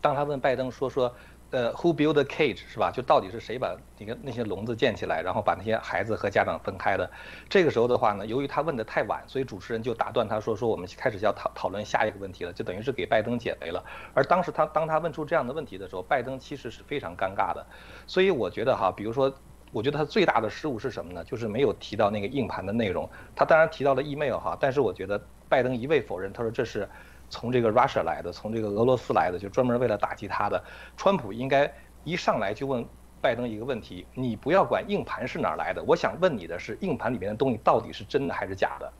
[0.00, 1.14] 当他问拜登说说。
[1.54, 2.90] 呃，Who built the cage 是吧？
[2.90, 7.08] 就到底是谁把那个那些笼子建起来，然后把那些孩子和家长分开的？
[7.48, 13.84] 这个时候的话呢，由于他问的太晚，所以主持人就打断他说：“说我们开始要讨讨论下一个问题了。”就等于是给拜登解围了。
[14.14, 17.64] 而当时他当他问出这样的问题的时候，拜登其实是非常尴尬的。
[18.04, 19.32] 所以我觉得哈，比如说，
[19.70, 21.22] 我觉得他最大的失误是什么呢？
[21.22, 23.08] 就是没有提到那个硬盘的内容。
[23.36, 26.88] 他当然提到了 email 哈，但是我觉得拜登一味否认，他说这是。
[27.34, 30.62] 从这个 Russia 来的，从这个俄罗斯来的，就专门为了打击他的。
[30.96, 31.70] 川普应该
[32.04, 32.86] 一上来就问
[33.20, 38.92] 拜登一个问题：你不要管硬盘是哪来的，我想问你的是硬盘里面的东西到底是真的还是假的。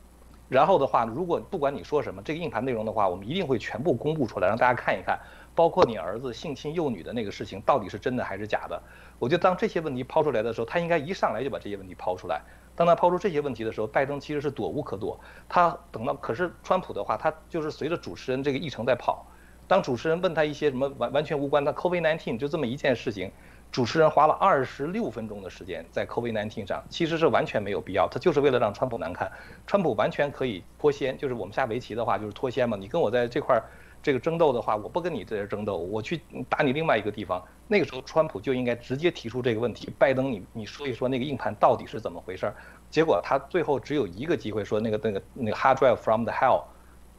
[0.47, 5.19] 然后的话，如果不管你说什么，这个硬盘内容的话，我们一定会全部公布出来，让大家看一看，
[5.55, 8.79] 包括你儿子性侵幼女的那个事情到底是真的还是假的。
[9.17, 12.43] 我觉得当这些问题抛出来的时候，他应该一上来就把这些问题抛出来。
[12.75, 15.19] 当他抛出这些问题的时候，拜登其实是躲无可躲。
[15.47, 19.25] 他等到，可是川普的话，他就是随着主持人这个议程在跑。
[19.67, 23.31] 当主持人问他一些什么完完全无关的 COVID-19 就这么一件事情，
[23.71, 29.31] 主持人花了二十六分钟的时间在 COVID-19 上，其实是完全没有必要，他就是为了让川普难看。
[29.65, 32.77] 川普完全可以脱先，就是我们下围棋的话就是脱先嘛。
[32.77, 33.63] 你跟我在这块儿
[34.05, 37.43] 这个争斗的话，我不跟你在这争斗，我去打你另外一个地方。
[37.67, 42.55] 那个时候川普就应该直接提出这个问题，拜登你你说一说那个硬盘到底是怎么回事儿。
[42.91, 46.61] 结果他最后只有一个机会说那个那个那个 hard drive from the hell。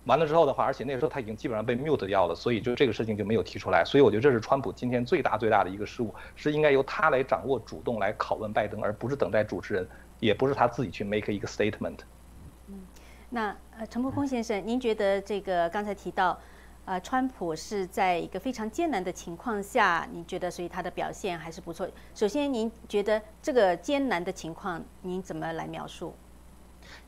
[0.04, 3.84] 完了之后的话，而且那个时候他已经基本上被 mute 掉了，所以就这个事情就没有提出来。
[3.84, 9.88] 所以我觉得这是川普今天最大最大的一个失误，是应该由他来掌握主动来拷问拜登，而不是等待主持人，
[10.20, 11.98] 也不是他自己去 make 一个 statement。
[12.68, 12.86] 嗯，
[13.30, 16.38] 那呃陈伯空先生，您觉得这个刚才提到，
[16.86, 21.88] 呃，川普是在一个非常艰难的情况下，您觉得所以他的表现还是不错。
[22.14, 26.14] 首先，您觉得这个艰难的情况，您怎么来描述？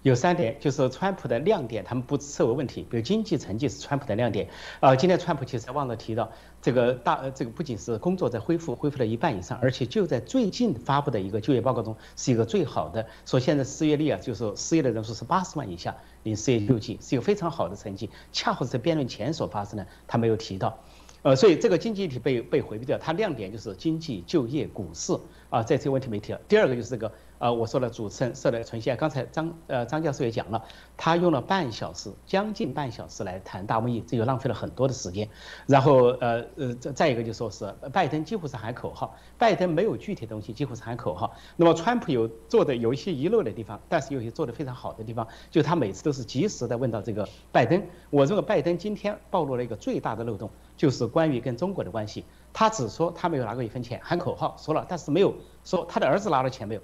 [0.02, 2.86] 有三点，就是川普的亮点，他们不视为问题。
[2.88, 4.48] 比如经济成绩是川普的亮点。
[4.80, 6.30] 呃，今天川普其实忘了提到，
[6.62, 13.04] 这个大呃这个不仅是工作在恢复，恢复了一半以上，而且就在最近发布的一个就业报告中是一个最好的。
[13.26, 18.08] 说现在失业率啊，就是失业的人数是八十万以下，零失业救济是一个非常好的成绩。
[18.32, 20.78] 恰好是在辩论前所发生的，他没有提到。
[21.22, 25.12] 呃，所以这个经济议题被被回避掉，它亮点就是经济、就业、股市
[25.50, 26.38] 啊，在这个问题没提到。
[26.46, 27.12] 第二个就是这个。
[27.38, 28.96] 呃，我说了，主持人设了存线。
[28.96, 30.62] 刚才张呃张教授也讲了，
[30.96, 35.28] 他用了半小时，将近半小时来谈大瘟疫，这就浪费了很多的时间。
[35.66, 41.32] 然后呃呃再再一个就说是拜登几乎是喊口号，拜登没有具体东西，几乎是喊口号。
[41.56, 47.80] 那么川普有做的有一些遗漏的地方，但是有些做的非常好的地方，就他每次都是及时的问到这个拜登。
[48.10, 52.24] 我认为拜登今天暴露了一个最大的漏洞，就是关于跟中国的关系。
[52.52, 55.32] 他只说他没有拿过一分钱，喊口号说了，但是没有
[55.64, 56.80] 说他的儿子拿了钱没有。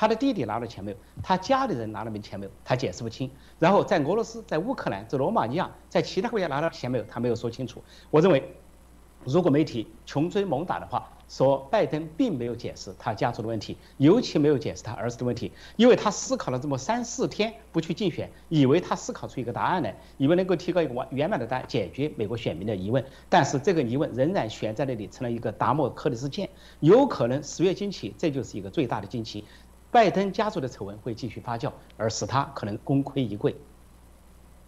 [0.00, 0.96] 他的弟弟拿了钱没有？
[1.24, 2.52] 他家里人拿了没钱没有？
[2.64, 3.28] 他解释不清。
[3.58, 7.04] 然后在俄罗斯、在乌克兰、在罗马尼亚、在其他国家拿了钱没有？
[7.08, 7.82] 他没有说清楚。
[8.08, 8.54] 我认为，
[9.24, 23.04] 如果媒体穷追猛打的话，说拜登并没有解释他家族的问题，尤其没有解释他儿子的问题，因为他思考了这么三四天不去竞选，以为他思考出一个答案来，以为能够提高一个完圆满的答案，解决美国选民的疑问。
[23.28, 29.44] 但是这个疑问仍然悬在那里，成了一个达摩克里斯剑，有可能十月惊奇，这就是一个最大的惊奇。
[29.90, 33.54] 拜登家族的丑闻会继续发酵，而使他可能功亏一篑。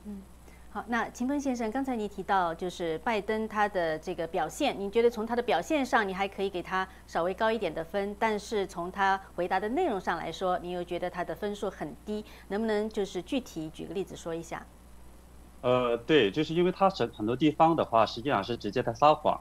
[0.07, 0.23] 嗯，
[0.71, 14.65] 好，那秦峰先生，刚才你提到就是拜登他的这个表现，你觉得从他的表现上，你还可以给他稍微高一点的分，但是从他回答的内容上来说，你又觉得他的分数很低，能不能就是具体举个例子说一下？
[15.61, 19.39] 呃，对，就是因为他很很多地方的话，实际上是直接在撒谎，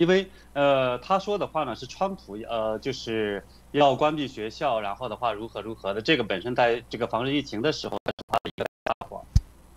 [0.00, 3.44] 因为呃，他说的话呢是川普呃，就是。
[3.72, 7.96] 要关闭学校，然后的话如何如何的，这个本身在这个防治疫情的时候，
[8.26, 9.24] 他的一个大谎，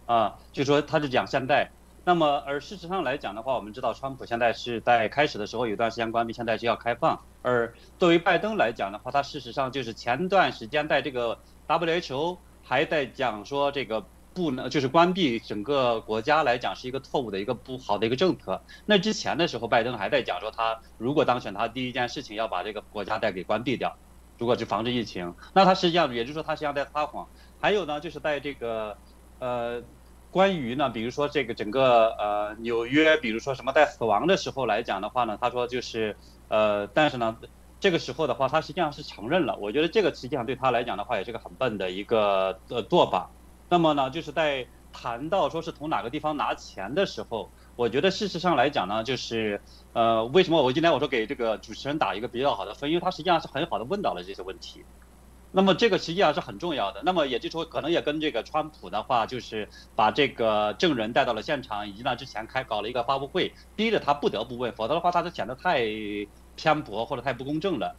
[0.07, 1.69] 啊，就说他是讲现在，
[2.03, 11.37] 那么而事实上来讲的话，我们知道川普现在是在开始的时候有段时间关闭，现在是要开放，而作为拜登来讲的话，他事实上就是前段时间在这个
[11.67, 14.03] WHO 还在讲说这个。
[14.33, 18.61] 不能就是关闭整个国家来讲是一个错误的一个不好的一个政策。
[18.85, 23.95] 那之前的时候，拜登还在讲说他如果当选，他第一件事情要把这个国家再给关闭掉，
[24.39, 25.35] 如果是防止疫情。
[25.53, 27.27] 那他实际上也就是说他实际上在撒谎。
[27.59, 28.97] 还有呢，就是在这个
[29.39, 29.83] 呃
[30.31, 37.37] 关于呢，比如说这个整个呃纽约，比如说什么在死亡的时候来讲的话呢，他说就是呃，但是呢
[37.79, 39.57] 这个时候的话，他实际上是承认了。
[39.57, 43.29] 我觉得这个实际上对他来讲的话，也是个很笨的一个呃做法。
[43.69, 49.59] 那么呢，就是在谈到说是从哪个地方拿钱的时候，我觉得事实上来讲呢，就是
[49.93, 54.85] 呃，为什么我今天我说给这个主持人打一个比较好的分，因为他实际上是很好的问到了这些问题。
[55.51, 57.01] 那么这个实际上是很重要的。
[57.03, 65.83] 那么也就是说，可能也跟这个川普的话，就是把这个证人带到了现场，以及呢之前开搞了一个发布会，逼着他不得不问，否则的话他就显得太
[66.55, 67.95] 偏颇或者太不公正了。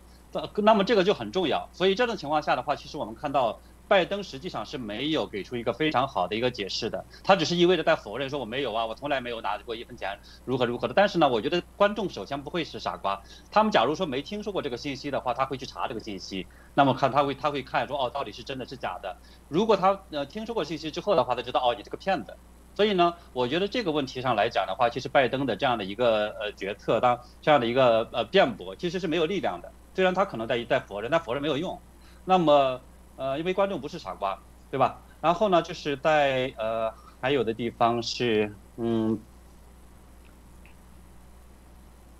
[0.56, 1.68] 那么这个就很重要。
[1.72, 3.58] 所以这种情况下的话，其实我们看到。
[3.86, 10.94] 拜登实际上是没有给出一个非常好的一个解释的，他只是一味的在否认说我没有啊，我从来没有拿过一分钱，如何如何的。
[10.94, 19.16] 但是呢，我觉得观众首先不会是傻瓜，他们假如说没听说过这个信息的话，他会去查这个信息，那么看他会他会看说哦到底是真的是假的。
[19.48, 22.34] 如果他呃听说过信息之后的话，他知道哦你这个骗子。
[22.74, 29.70] 所以呢，我觉得这个问题上来讲的话，其实拜登的这样的一个呃决策，当这样的一个呃辩驳，其实是没有力量的。
[29.94, 31.78] 虽然他可能在在否认，但否认没有用。
[32.24, 32.80] 那么。
[33.16, 34.38] 呃，因为观众不是傻瓜，
[34.70, 35.04] 对吧？
[35.20, 39.24] 然后呢，就是在呃还有的地方是，嗯，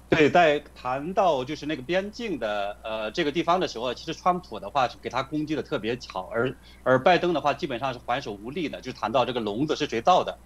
[0.09, 10.39] 对，在谈到就是那个边境的呃这个地方的时候，其实川普的话是给他攻击的特别巧，而而拜登的话基本上是还手无力的，就谈到这个笼子是谁造的，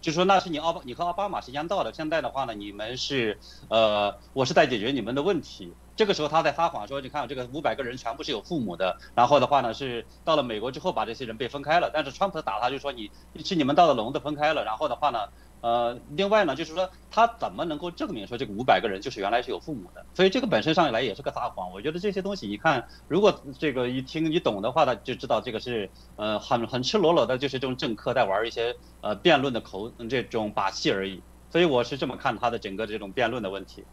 [0.00, 3.40] 就说那是你奥巴你和奥巴马时间到的，现在的话呢，你们是
[3.70, 5.76] 呃我是在解决你们的问题。
[5.96, 13.10] 这个时候他在撒谎说，你看这个五百个人全部是有父母的，然后的话呢是到了美国之后把这些人被分开了，但是川普打他就说你
[13.44, 15.18] 是你们到了笼子分开了，然后的话呢。
[15.62, 20.04] 呃，另外呢，就是说他怎么能够证明说这个五百个人就是原来是有父母的？
[20.12, 21.70] 所以这个本身上来也是个撒谎。
[21.70, 31.22] 我觉得这些东西，一看如果这个一听你懂的话，他就知道这个是呃很很赤裸裸的，就是这种政客在玩一些呃辩论的口这种把戏而已。
[31.48, 33.84] 所以我是这么看他的整个这种辩论的问题。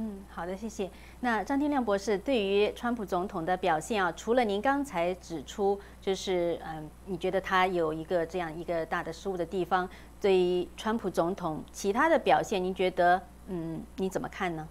[0.00, 0.88] 嗯，好的，谢谢。
[1.18, 14.68] 那张天亮博士对于川普总统的表现啊，除了您刚才指出，就是嗯，你觉得他有一个这样一个大的失误的地方，对于川普总统其他的表现，您觉得嗯，你怎么看呢？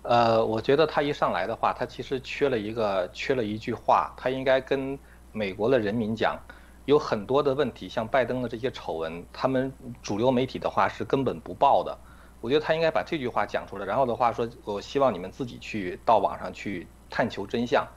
[0.00, 4.98] 呃，我觉得他一上来的话，他其实缺了一个，缺了一句话，他应该跟
[5.30, 6.38] 美国的人民讲，
[6.86, 9.70] 有很多的问题，像拜登的这些丑闻，他们
[10.02, 11.94] 主流媒体的话是根本不报的。
[12.44, 17.88] 我觉得他应该把这句话讲出来，然后的话说，我希望你们自己去到网上去探求真相。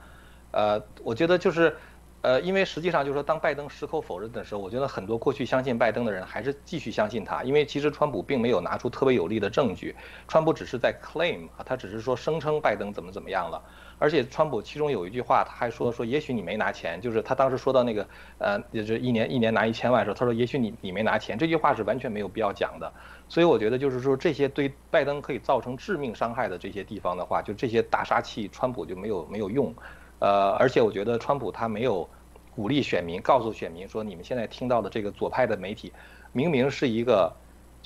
[0.51, 1.75] 呃，我觉得就是，
[2.21, 9.93] 呃，因为实际上就是说，当拜登矢口否认的时候，我觉得很多过去相信拜登的人还是继续相信他，因为其实川普并没有拿出特别有力的证据，
[10.29, 13.61] 川普只是在 claim 啊，他只是说声称拜登怎么怎么样了。
[13.99, 22.91] 而且川普其中有一句话，他还说说，也许你没拿钱，就是他当时说到那个，呃，就是一年一年拿一千万的时候，他说也许你你没拿钱，这句话是完全没有必要讲的。
[23.27, 29.73] 所以我觉得就是说这些对拜登可以造成致命伤害的这些地方的话，就这些大杀器，川普就没有没有用。
[30.19, 32.07] 呃，而且我觉得川普他没有
[32.55, 35.91] 鼓励选民，告诉选民说，你们现在听到的这个左派的媒体，
[36.33, 37.33] 明明是一个。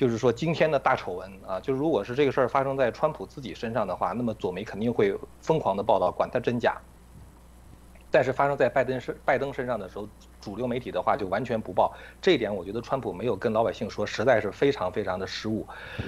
[0.02, 6.76] 就是说，今天的大丑闻啊，就是如果是这个事儿发生在川普自己身上的话，那么左媒肯定会疯狂的报道，管它真假。
[8.12, 10.08] 但是发生在拜登身拜登身上的时候，
[10.42, 11.96] 主流媒体的话就完全不报。
[12.22, 15.68] 这一点我觉得川普没有跟老百姓说，实在是非常非常的失误。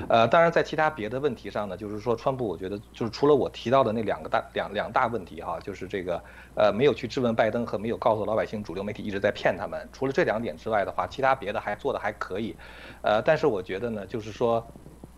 [0.09, 6.21] 呃，当然在其他别的问题上呢，就是说川普我觉得就是除了我提到的那两个大两两大问题哈，就是这个
[6.55, 9.87] 呃没有去质问拜登和没有告诉老百姓主流媒体一直在骗他们。
[9.93, 12.57] 除了这两点之外的话，其他别的还做的还可以。
[13.01, 14.67] 呃，但是我觉得呢，就是说。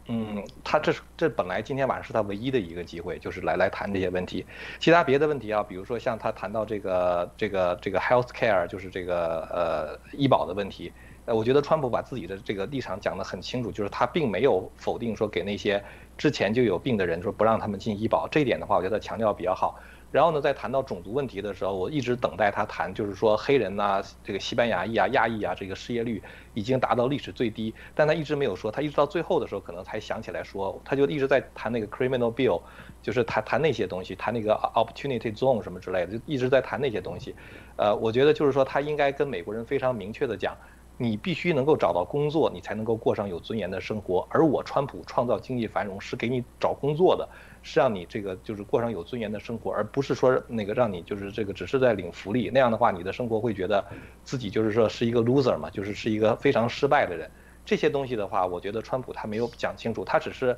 [0.08, 4.46] 嗯，他这是这本来今天晚上是他唯一的一个机会，就是来来谈这些问题。
[4.80, 10.94] 其他别的问题啊，比如说像他谈到这个这个这个 health care，就是这个呃医保的问题。
[11.26, 15.84] 呃，我觉得川普把自己的这个立场讲得很清楚，就是他并没有否定说给那些
[16.16, 18.28] 之前就有病的人说不让他们进医保。
[18.28, 19.80] 这一点的话，我觉得强调比较好。
[20.12, 32.62] 然后呢，在谈到种族问题的时候，我一直等待他谈，就是说黑人呐，这个西班牙裔啊、亚裔啊，这个失业率已经达到历史最低，但他一直没有说，他一直到最后的时候可能才想起来说，他就一直在谈那个 criminal bill，
[33.02, 37.36] 就是谈谈那些东西，谈那个 opportunity zone 什么之类的，就一直在谈那些东西。
[37.76, 40.56] 呃，我觉得就是说他应该跟美国人非常明确的讲，
[40.98, 47.28] 你必须能够找到工作，你才能够过上有尊严的生活，而我川普创造经济繁荣是给你找工作的。
[47.68, 53.84] 是让你这个就是过上有尊严的生活，而不是说那个让你就是这个只是在领福利，那样的话你的生活会觉得
[54.24, 57.30] 自己就是说是一个 loser 嘛，就是是一个非常失败的人。
[57.66, 60.56] 这些东西的话，我觉得川普他没有讲清楚，他只是，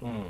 [0.00, 0.24] 嗯，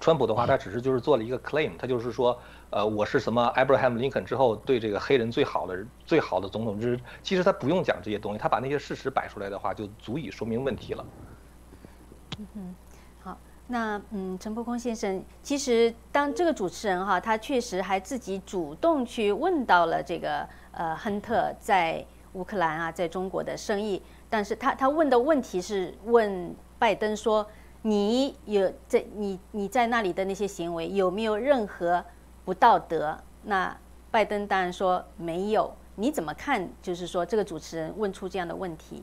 [0.00, 2.38] 川普的话他只是就是做了一个 claim，他就是说，
[2.70, 11.04] 呃，我是什么 Abraham Lincoln 之后对这个黑人最好的最好的总统之，其实他不用讲这些东西，他把那些事实摆出来的话，就足以说明问题了。
[12.38, 12.74] 嗯哼。
[13.72, 27.46] 那嗯，陈伯空先生，其实当这个主持人哈，他确实还自己主动去问到了这个呃亨特在乌克兰啊，在中国的生意，但是他他问的问题是问拜登说，
[27.80, 32.04] 你有在你你在那里的那些行为有没有任何
[32.44, 33.18] 不道德？
[33.44, 33.74] 那
[34.10, 35.74] 拜登当然说没有。
[35.94, 36.68] 你怎么看？
[36.82, 39.02] 就是说这个主持人问出这样的问题？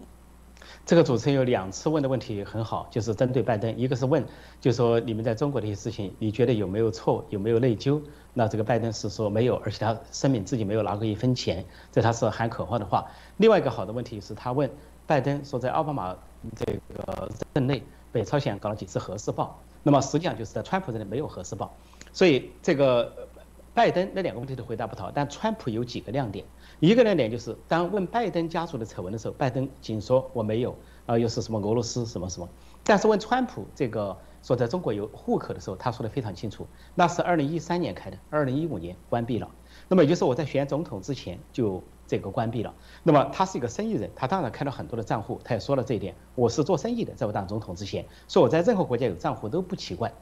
[0.86, 4.26] 这个主持人有两次问的问题很好，就是针对拜登，一个是问，
[4.60, 8.02] 就说你们在中国的一些事情，你觉得有没有错，有没有内疚？
[8.34, 13.06] 那这个拜登是说没有，而且他声明自己没有拿过一分钱，这他是喊口号的话。
[13.38, 14.70] 另外一个好的问题是他问
[15.06, 16.16] 拜登说，在奥巴马
[16.56, 21.76] 这个任内，北朝鲜搞了几次核试爆，那么实际上就是在川普任内没有核试爆，
[22.14, 23.28] 所以这个
[23.74, 26.46] 拜登那两个问题都回答不到，但川普有几个亮点。
[26.80, 30.74] 一个亮点就是，当问拜登家族的丑闻的时候，拜登仅说我没有，
[31.06, 32.48] 啊，又是什么俄罗斯什么什么。
[32.86, 39.50] 但是问川普这个说在中国有户口的时候，他说的非常清楚，那是二零一三年开的，二零一五年关闭了。
[39.90, 42.74] 那么也就是我在选总统之前就这个关闭了。
[43.04, 46.16] 那么他是一个生意人，他当然开了很多的账户，他也说了这一点。
[46.36, 50.14] 我是做生意的，在我当总统之前，说我在任何国家有账户都不奇怪。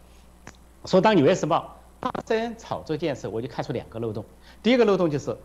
[0.86, 4.26] 说当纽约时报大声炒这件事，我就看出两个漏洞。
[4.64, 5.38] 第一个漏洞就是。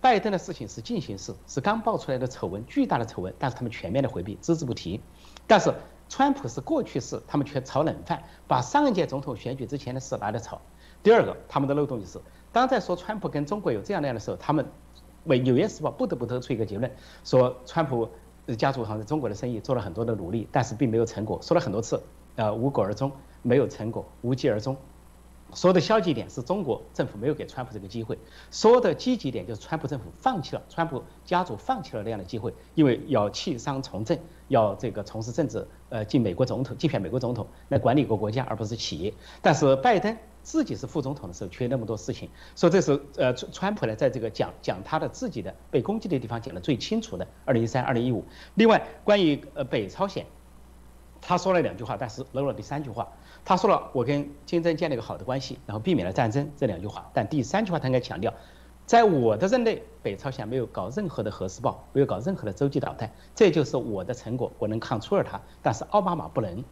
[0.00, 5.00] 拜登的事情是进行式，是刚爆出来的丑闻，巨大的丑闻，但是他们全面的回避，只字不提。
[5.46, 5.74] 但是
[6.08, 10.60] 川普是过去式，他们却炒冷饭，把上一届总统选举之前的事拿来炒。
[11.02, 12.20] 第二个，他们的漏洞就是，
[12.52, 14.64] 当在说川普跟中国有这样那样的时候，他们
[15.24, 16.90] 为《纽约时报》不得不得出一个结论，
[17.24, 18.08] 说川普
[18.56, 22.00] 家族好像在中国的生意做了很多的努力，但是并没有成果，说了很多次，
[22.36, 23.10] 呃，无果而终，
[23.42, 24.76] 没有成果，无疾而终。
[25.54, 28.18] 说的消极点是中国政府没有给川普这个机会，
[28.50, 34.18] 说的积极点就是川普政府放弃了，川普家族放弃了那样的机会，因为要弃商从政，
[34.48, 39.14] 要这个从事政治，呃，进美国总统，竞选美国总统来管理一个国家，而不是企业。
[39.40, 47.26] 但是拜登自己是副总统的时候，缺那么多事情，所以这是呃，川普呢在这个讲讲他的自己的被攻击的地方讲的最清楚的。
[47.46, 48.22] 二零一三、二零一五，
[48.54, 50.26] 另外关于呃北朝鲜，
[51.22, 53.08] 他说了两句话，但是漏了第三句话。
[53.48, 57.10] 他说了，我跟金正建立一个好的关系，然后避免了战争这两句话。
[57.14, 58.34] 但第三句话他应该强调，
[58.84, 65.40] 在我的任内，北朝鲜没有搞任何的核试爆，没有搞任何的洲际导弹，这就是我的成果，我能抗出尔它。
[65.62, 66.62] 但是奥巴马不能。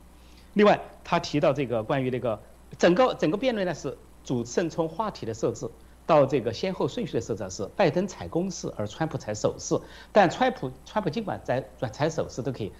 [0.52, 2.38] 另外，他提到这个关于那个
[2.76, 5.70] 整个整个辩论呢，是主持人从话题的设置
[6.04, 9.80] 到这个先后顺序的设置是拜登踩攻势，而川普踩守势。
[10.12, 12.70] 但川普川普尽管在踩守势都可以，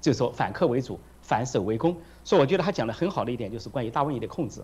[0.00, 0.98] 就是说反客为主。
[1.24, 4.62] 反守为攻，所以我觉得他讲的很好的一点就是关于大瘟疫的控制。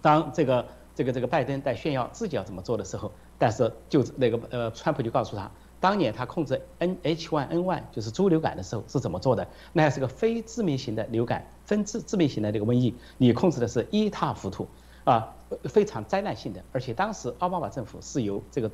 [0.00, 14.68] 当这个这个这个拜登在炫耀自己要怎么做的时候，但是就那个呃，川普就告诉他，当年他控制 N H1N1 就是猪流感的时候是怎么做的，那还是个非致命型的流感，非致致命型的这个瘟疫，你控制的是一塌糊涂
[15.04, 16.62] 啊，非常灾难性的。
[16.72, 18.70] 而且当时奥巴马政府是由这个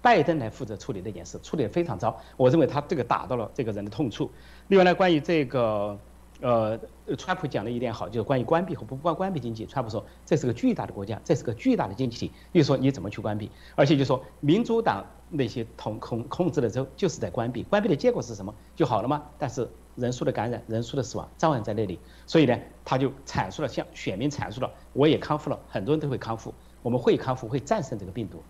[0.00, 2.20] 拜登来负责处理这件事，处理的非常糟。
[2.36, 4.30] 我认为他这个打到了这个人的痛处。
[4.68, 5.98] 另外呢，关于这个。
[6.40, 6.78] 呃，
[7.16, 9.66] 川普讲的一点好，就是关于关闭和不关关闭经济。
[9.66, 13.50] 川普说这是个巨大的国家，这是个巨大的经济体，又说你怎么去关闭？
[13.74, 18.54] 而且就说民主党那些统控控制的州就是在关闭，关闭的结果是什么？
[18.76, 19.24] 就好了吗？
[19.36, 21.98] 但是人数的感染、人数的死亡照样在那里。
[22.24, 28.40] 所以呢，他就阐述了向选民阐述了，我也康复了，很多人都会康复，我们会康复，会战胜这个病毒。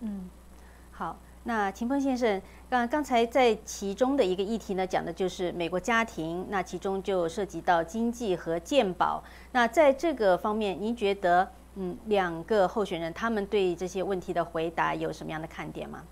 [0.00, 0.30] 嗯，
[1.48, 9.24] 那秦鹏先生，刚刚才在其中的一个议题呢，讲的就是美国家庭，那其中就涉及到经济和健保。
[9.52, 16.02] 那在这个方面，您觉得，嗯，两个候选人他们对这些问题的回答有什么样的看点吗？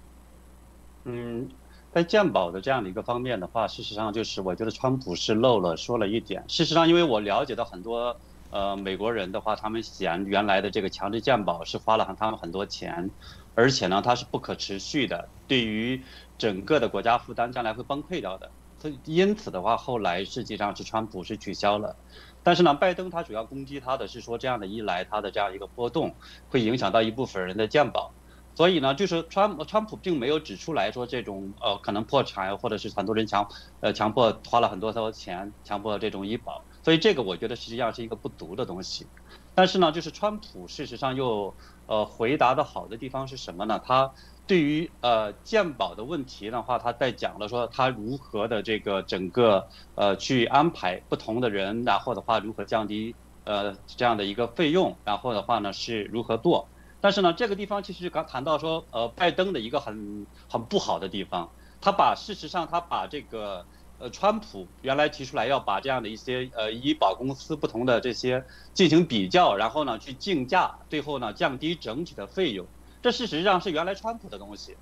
[1.05, 1.47] 嗯，
[1.93, 6.43] 在健保的这样的一个方面的话，事实上就是我觉得川普是漏了说了一点。
[6.49, 8.17] 事实上，因为我了解到很多
[8.49, 13.11] 呃美国人的话，他们嫌原来的这个强制健保是花了他们很多钱。
[13.57, 16.05] 而且呢，它是不可持续的，对于
[16.37, 18.53] 整个的国家负担将来会崩溃掉的。
[18.79, 21.97] 所以因此的话，后来实际上是川普是取消了，
[22.43, 26.15] 但是呢，拜登他主要攻击他的是说这样的一来，他的这样一个波动
[26.49, 28.13] 会影响到一部分人的健保。
[28.55, 33.49] 所以呢，就是川川普并没有指出来说这种呃可能破产或者是很多人强
[33.81, 36.67] 呃强迫花了很多多钱强迫这种医保。
[36.83, 39.09] 所以这个我觉得实际上是一个不足的东西。
[39.55, 41.57] 但是呢，就是川普事实上又。
[41.87, 43.81] 呃，回答的好的地方是什么呢？
[43.85, 44.13] 他
[44.47, 56.71] 对于呃鉴宝的问题的话，他在讲了说他如何的这个整个呃去安排不同的人，然后的话如何降低呃这样的一个费用，然后的话呢是如何做。
[57.01, 63.67] 但是呢，这个地方其实刚谈到说呃拜登的一个很很不好的地方，他把事实上他把这个。
[63.99, 68.45] 呃，川普原来提出来要把这样的一些呃医保公司不同的这些
[68.75, 72.67] 进行比较，然后呢去竞价，最后呢降低整体的费用。
[73.01, 74.77] 这事实上是原来川普的东西。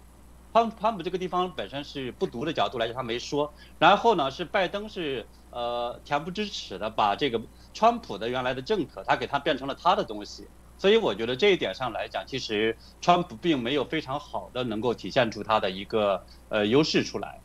[0.53, 3.53] 川川普这个地方本身是不独的角度来讲，他没说。
[3.79, 7.41] 然后呢是拜登是呃恬不知耻的把这个
[7.73, 10.47] 川普的原来的政策，他给他变成了他的东西。
[10.79, 17.41] 所以我觉得这一点上来讲，其实川普并没有非常好的能够体现出他的一个呃优势出来。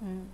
[0.00, 0.26] 嗯。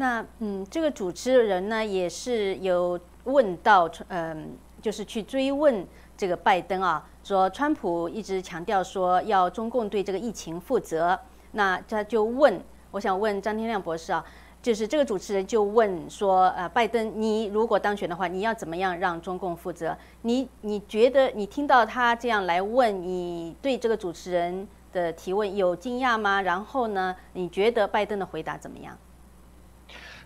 [0.00, 11.20] 那嗯，这个主持人呢也是有问到，嗯，就是去追问这个拜登啊，说川普一直强调说要中共对这个疫情负责，
[11.52, 12.58] 那他就问，
[12.92, 14.24] 我想问张天亮博士啊，
[14.62, 19.94] 就是这个主持人就问说，呃，拜登，你如果当选的话，你要怎么样让中共负责？
[20.22, 26.40] 你你觉得你听到他这样来问，你对这个主持人的提问有惊讶吗？
[26.40, 28.96] 然后呢，你觉得拜登的回答怎么样？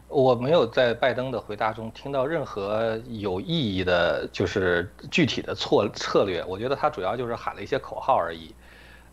[0.08, 6.44] 我没有在拜登的回答中听到任何有意义的，就是具体的策策略。
[6.46, 8.54] 我觉得他主要就是喊了一些口号而已。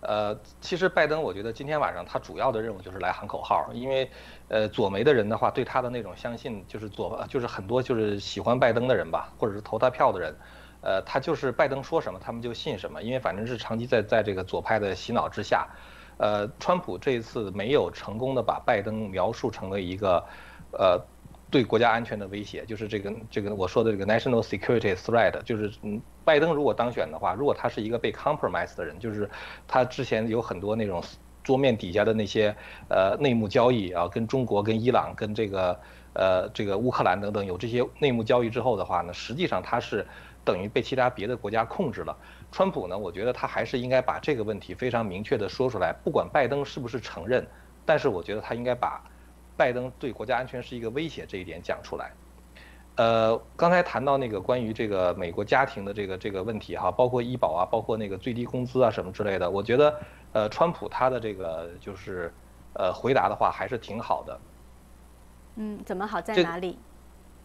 [0.02, 4.10] 呃，其实拜登，我觉得今天晚上他主要的任务就是来喊口号，因为，
[4.48, 10.36] 呃，左媒的人的话对他的那种相信，就是左就是很多就是喜欢拜登的人吧，或者是投他票的人，
[10.82, 15.68] 呃，他就是拜登说什么他们就信什么，因为反正是长期在在这个左派的洗脑之下。
[16.18, 20.24] 呃，川普这一次没有成功的把拜登描述成为一个，
[20.72, 21.00] 呃，
[21.50, 29.30] 对国家安全的威胁，就是这个这个我说的这个 national security threat，就是嗯，拜登如果当选的话，如果他是一个被 compromise 的人，就是
[29.67, 31.03] 他之前有很多那种
[31.43, 32.56] 桌面底下的那些
[32.90, 35.80] 呃内幕交易啊，跟中国、跟伊朗、跟这个
[36.14, 40.08] 呃这个乌克兰等等有这些内幕交易之后的话呢，实际上他是
[40.45, 42.17] 等于被其他别的国家控制了。
[42.51, 42.98] 川普呢？
[42.98, 47.48] 我觉得他还是应该把这个问题非常明确的说出来，不管拜登是不是承认，
[47.85, 49.01] 但是我觉得他应该把
[49.61, 52.11] 拜登对国家安全是一个威胁这一点讲出来。
[52.95, 59.99] 呃，刚才谈到那个关于这个美国家庭的这个这个问题哈，包括医保啊，包括那个最低工资啊什么之类的，我觉得
[60.33, 62.33] 呃，川普他的这个就是
[62.73, 64.40] 呃回答的话还是挺好的。
[65.57, 66.80] 嗯，怎么好在哪里？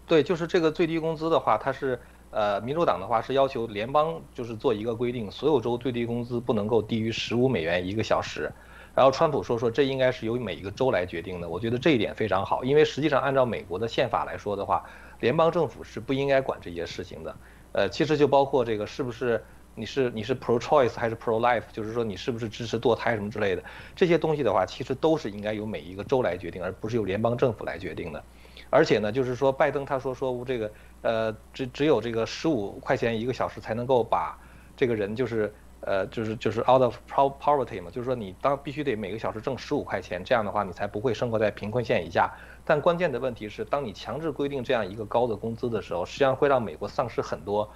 [0.07, 2.01] 对，就是这个最低工资的话，它是。
[2.33, 8.53] 呃，民主党的话是要求联邦就是做一个规定，所有州最低工资不能够低于十五美元一个小时。
[8.97, 11.49] 然后川普说说这应该是由每一个州来决定的。
[11.49, 14.85] 我觉得这一点非常好，因为实际上按照美国的宪法来说的话，
[15.21, 17.37] 联邦政府是不应该管这些事情的。
[17.73, 19.45] 呃，其实就包括这个是不是
[19.75, 23.63] 你是你是 pro choice 还是 pro life，就是说你是不是支持堕胎什么之类的
[23.95, 28.25] 这些东西的话，其实都是应该由每一个州来决定，而不是由联邦政府来决定的。
[28.71, 30.73] 而且呢，就是说拜登他说说这个。
[31.03, 34.37] 呃，只只有这个十五块钱一个小时才能够把
[34.77, 35.55] 这个人就是
[35.87, 42.35] 呃就是就是 out of poverty 嘛，就是说你当必须得每个小时挣十五块钱，这样的话你才不会生活在贫困线以下。
[42.65, 47.71] 但关键的问题是，当你强制规定这样一个高的工资的时候，实际上会让美国丧失很多。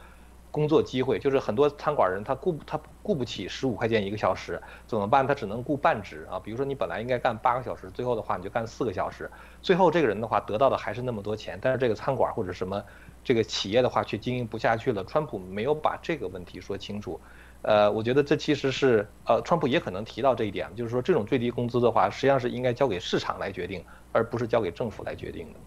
[0.53, 5.25] 工作机会就是很多餐馆人他雇他雇不起十五块钱一个小时怎么办？
[5.25, 6.41] 他只能雇半职啊。
[6.41, 9.31] 比如说你本来应该干八个小时，最后的话你就干四个小时，
[9.63, 12.85] 最后这个人的话得到的还是那么多钱，但是这个餐馆或者什么
[13.23, 15.05] 这个企业的话却经营不下去了。
[15.05, 17.21] 川普没有把这个问题说清楚，
[17.63, 25.61] 呃，我觉得这其实是呃，川普也可能提到这一点，就是说这种最低工资的话，实际上是应该交给市场来决定，而不是交给政府来决定的。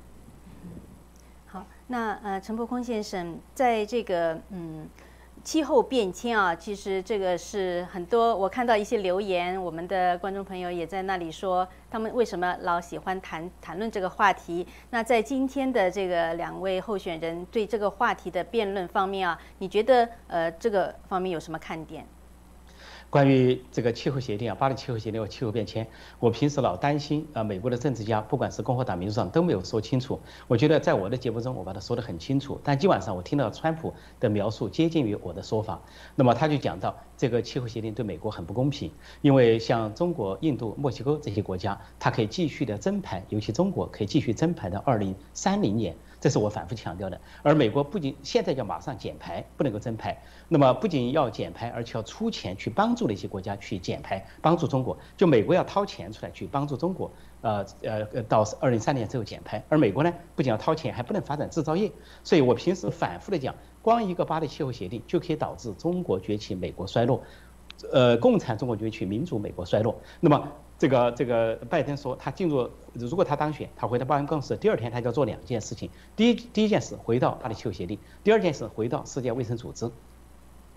[1.45, 4.89] 好那呃，陈伯坤先生，在这个嗯
[5.43, 14.65] 气候变迁啊，其实这个是很多我看到一些留言，我们的观众朋友也在那里说，他们为什么老喜欢谈谈论这个话题？
[14.91, 22.07] 那在今天的这个两位候选人对这个话题的辩论方面啊，你觉得呃这个方面有什么看点？
[23.13, 30.19] 关于这个气候协定啊，巴黎气候协定和气候变迁，我平时老担心啊，美国的政治家，不管是共和党、民主党都没有说清楚。
[30.47, 32.59] 我觉得在我的节目中，我把它说得很清楚。
[32.63, 35.79] 但今晚上我听到川普的描述接近于我的说法，
[36.15, 38.89] 那么他就讲到这个气候协定对美国很不公平，
[39.21, 45.95] 因为像中国、印度、墨西哥这些国家，它可以继续的增排，尤其中国可以继续增排到二零三零年。
[46.23, 54.97] 这是我反复强调的，而美国不仅现在要马上减排，不能够增排，那么不仅要减排，而且要出钱去帮助那些国家去减排，帮助中国。
[55.17, 57.11] 就美国要掏钱出来去帮助中国，
[57.41, 59.61] 呃呃呃，到二零三年之后减排。
[59.67, 61.91] 而美国呢，不仅要掏钱，还不能发展制造业。
[62.23, 67.21] 所以我平时反复的讲，光一个巴黎气候协定就可以导致中国崛起，美国衰落，
[67.91, 69.93] 呃，共产中国崛起，民主美国衰落。
[70.21, 70.47] 那么。
[70.83, 75.89] 这个这个拜登说，他进入如果他当选，他回到办公室，第二天他就要做两件事情。
[76.17, 79.89] 第一第一件事回到巴黎气候协定，第二件事回到世界卫生组织。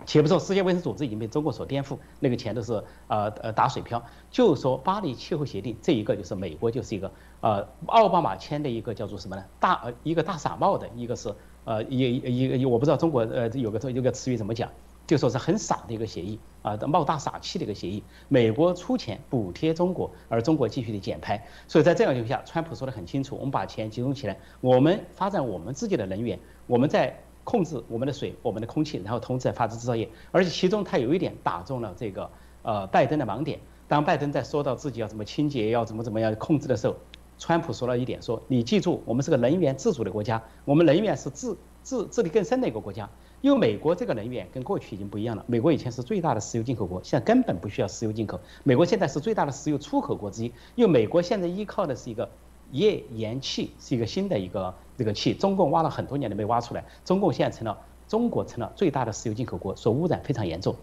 [0.05, 4.01] 且不说世界卫生组织已经被中国所颠覆，那个钱都是呃呃打水漂。
[4.31, 7.11] 就说巴黎气候协定这一个就是美国就是一个
[7.41, 9.43] 呃奥巴马签的一个叫做什么呢？
[9.59, 14.69] 大呃一个大傻帽的一个是呃一一一个我不知道中国呃有个有个词语怎么讲。
[15.07, 18.03] 就说是很傻的一个协议啊，冒大傻气的一个协议。
[18.27, 21.41] 美国出钱补贴中国，而中国继续的减排。
[21.65, 26.37] 所以在这样情况下，川普说的很清楚：我们把钱集中起来，我们发展我们自己的能源，
[26.67, 30.09] 我们在控制我们的水、我们的空气，然后同时在发展制造业。
[30.33, 32.29] 而且其中他有一点打中了这个
[32.63, 33.57] 呃拜登的盲点。
[33.87, 36.97] 当拜登在说到自己要怎么清洁、要怎么怎么样控制的时候，
[37.39, 43.09] 川普说了一点：说你记住，我们是个能源自主的国家，我们能源是自自自力更生的一个国家。
[43.41, 45.45] 因为美国这个能源跟过去已经不一样了。
[45.47, 48.39] 美国以前是最大的石油进口国，现在根本不需要石油进口。
[48.63, 50.51] 美国现在是最大的石油出口国之一。
[50.75, 52.27] 因为美国现在依靠的是一个
[52.71, 55.35] 页岩气，是一个新的一个这个气。
[55.35, 60.75] 中共挖了很多年都没挖出来，中共现在成了中国成了最大的石油进口国，所污染非常严重。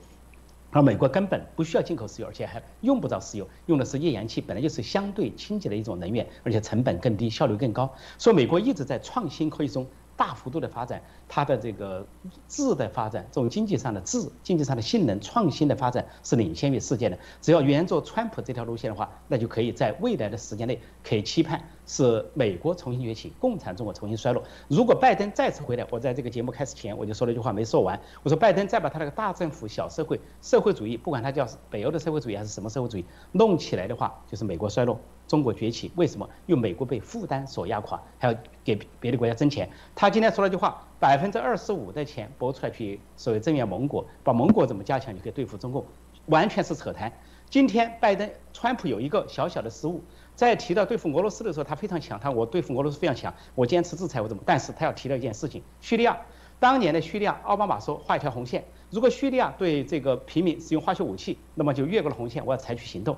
[0.70, 7.92] 而美国根本不需要进口石油，而且还用不着石油，用的是页岩气，本来就是相对清洁的一种能源，而且成本更低，效率更高。
[8.16, 9.84] 所以美国一直在创新科技中。
[10.16, 12.06] 大幅度的发展，它的这个
[12.48, 17.18] 质的发展，这种经济上的质、经济上的性能、创新的发展是领先于世界的。
[17.40, 24.42] 只要沿着川普这条路线的话，那就可以在未来的时间内可以期盼是美国重新崛起，共产中国重新衰落。
[24.68, 34.98] 如果拜登再次回来，我在这个节目开始前我就说了一句话没说完，我说拜登再把他那个大政府小社会社会主义，不管他叫北欧的社会主义还是什么社会主义弄起来的话，就是美国衰落。
[35.26, 36.28] 中国崛起，为什么？
[36.44, 39.70] 因为美国被负担所压垮，还要给别的国家挣钱。
[39.94, 45.84] 他今天说了一句话：百分之二十五的钱拨出来去所谓增援盟国，把盟国怎么加强就可以对付中共，
[46.26, 47.12] 完全是扯谈。
[47.50, 50.02] 今天拜登、川普有一个小小的失误，
[50.34, 54.42] 在提到对付俄罗斯的时候，他非常强，他我对付俄罗斯非常强，我坚持制裁我怎么？
[54.46, 56.18] 但是他要提到一件事情：叙利亚，
[56.58, 63.16] 当年的叙利亚，奥巴马说画一条红线，如果叙利亚对这个平民使用化学武器，那么就越过了红线，我要采取行动。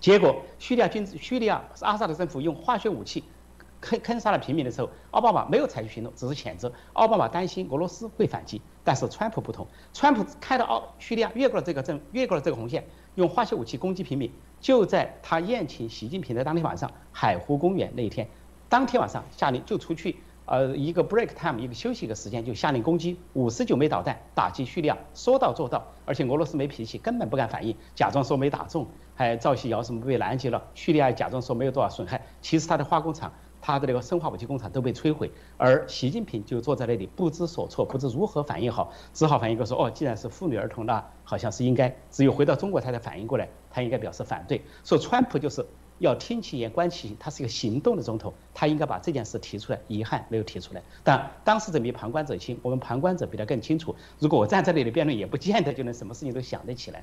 [0.00, 3.22] 结果，叙利亚军、叙利亚阿萨德政府用化学武器
[3.84, 6.72] 坑坑杀了平民的时候，奥巴马没有采取行动，只是谴责。
[6.94, 14.32] 奥巴马担心俄罗斯会反击，但是川普不同，川普看到奥叙利亚越过了这个政，越过了这个红线，用化学武器攻击平民。
[14.60, 18.26] 就在他宴请习近平的当天晚上，海湖公园那一天，
[18.70, 25.84] 当天晚上下令就出去，呃，一个 break time，一个休息一个时间，就下令攻击五十九枚导弹打击叙利亚，说到做到。
[26.06, 28.86] 而且俄罗斯没脾气，根本不敢反应，假装说没打中。
[29.16, 30.60] 还赵希尧什么被拦截了？
[30.74, 33.32] 叙利亚假装说没有多少损害，其实他的化工厂、
[33.66, 35.30] 他的那个生化武器工厂都被摧毁。
[35.56, 44.60] 而习近平就坐在那里不知所措，不知如何反应好，只好反应过说：“哦，既然是妇女儿童，那好像是应该。”只有回到中国，他才反应过来，他应该表示反对。
[44.84, 45.64] 说川普就是
[45.98, 49.80] 要听其言观其行，他是一个行动的总统，他应该把这件事提出来。
[49.88, 50.82] 遗憾没有提出来。
[51.02, 53.96] 但当事者比旁观者清，我们旁观者比他更清楚。
[54.18, 57.02] 如果我站在那里辩论，也不见得就能什么事情都想得起来。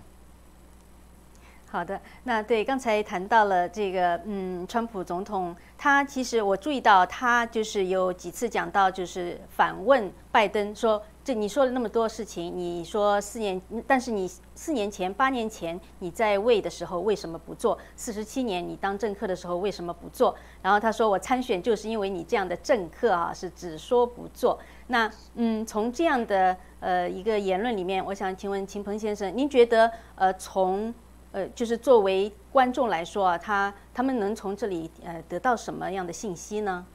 [1.72, 17.78] 好的，那对刚才谈到了这个，嗯，川普总统，他其实我注意到他就是有几次讲到，就是反问拜登说，这你说了那么多事情，你说四年，但是你四年前、八年前你在位的时候为什么不做？
[17.96, 20.36] 四十七年你当政客的时候为什么不做？
[20.62, 24.60] 然后他说我参选就是因为你这样的政客啊，是只说不做。
[24.88, 30.94] 那嗯，从这样的呃一个言论里面，我想请问秦鹏先生，您觉得呃从
[31.32, 36.86] 呃，就是作为观众来说啊，他他们能从这里呃得到什么样的信息呢？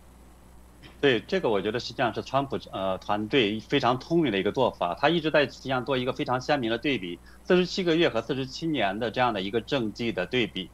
[1.01, 4.95] 对这个，我觉得实际上是川普呃团队非常聪明的一个做法。
[4.95, 10.71] 他一直在实际上做一个非常鲜明的对比，四十七个月和四十七年的这样的一个政绩的对比。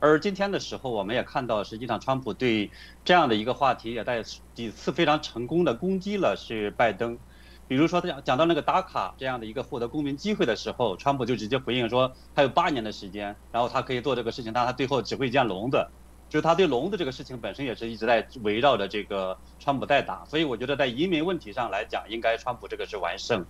[0.00, 2.70] 而今天的时候，我们也看到，实际上川普对
[3.04, 4.22] 这样的一个话题也在
[4.54, 7.18] 几次非常成功的攻击了是拜登。
[7.66, 15.86] 比如说，他讲讲到那个打卡这样的一个获得公民机会的时候，川普就直接回应说，还有八年的时间，然后他可以做这个事情，但他最后只会建笼子，
[16.28, 20.24] 就是他对笼子这个事情本身也是一直在围绕着这个川普在打。
[20.26, 23.46] 所以我觉得在移民问题上来讲，应该川普这个是完胜。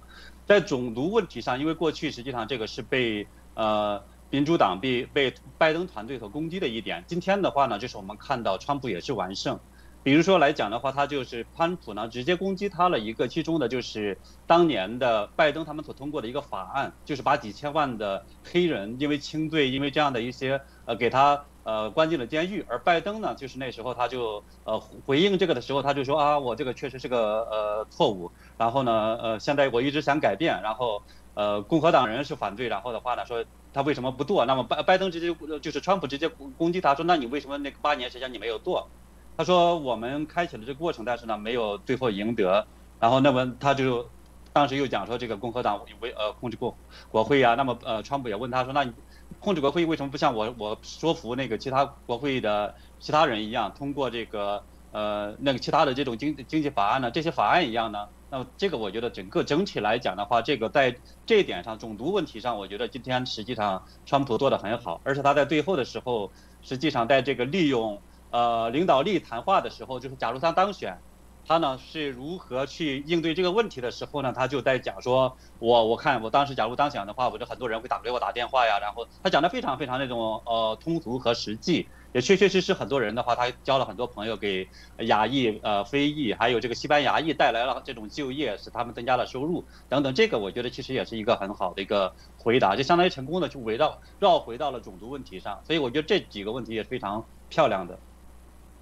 [0.46, 9.58] 在种族问题上，因为过去实际上这个是被呃民主党被被拜登团队所攻击的一点，今天的话呢，就是我们看到川普也是完胜。
[10.04, 31.00] 比如说来讲的话，他就是潘普呢，直接攻击他了一个，其中的就是当年的拜登他们所通过的一个法案，就是把几千万的黑人因为轻罪，因为这样的一些呃给他呃关进了监狱，而拜登呢，就是那时候他就呃回应这个的时候，他就说啊，我这个确实是个呃错误，然后呢呃现在我一直想改变，然后
[31.32, 34.44] 呃共和党人是反对，然后的话呢说他为什么不做？
[34.44, 38.92] 那么拜拜登直接就是川普直接攻击他说，那你为什么那八年时间你没有做？
[39.36, 42.66] 他说我们开启了这个过程，但是呢没有最后赢得。
[43.00, 44.08] 然后那么他就
[44.52, 46.74] 当时又讲说这个共和党为呃控制国
[47.08, 47.54] 国会啊。
[47.56, 48.92] 那么呃川普也问他说，那你
[49.40, 57.10] 控制国会为什么不像我我说服那个其他国会的其他人一样通过这个呃那个其他的这种经经济法案呢？
[57.10, 58.06] 这些法案一样呢？
[58.30, 60.96] 那么这个我觉得整个整体来讲的话，这个在
[61.26, 66.30] 这一点上种族问题上，我觉得今天实际上川普做的很好，而且他在最后的时候，
[66.62, 68.00] 实际上在这个利用。
[68.34, 70.98] 呃，领导力谈话的时候，就是假如他当选，
[71.46, 74.32] 他呢是如何去应对这个问题的时候呢？
[74.32, 84.68] 他就在讲说，我我看我当时假如当选的话，我就很多人会打给我打电话呀，然后他讲的非常非常那种呃通俗和实际，也确确实实很多人的话，他交了很多朋友，给
[85.06, 90.12] 亚裔呃非裔还有这个西班牙裔带来了这种就业，使他们增加了收入等等。
[90.12, 95.62] 这个我觉得其实也是一个很好的一个回答，就相当于成功的去围绕绕回到了种族问题上。
[95.64, 98.00] 所以我觉得这几个问题也是非常漂亮的。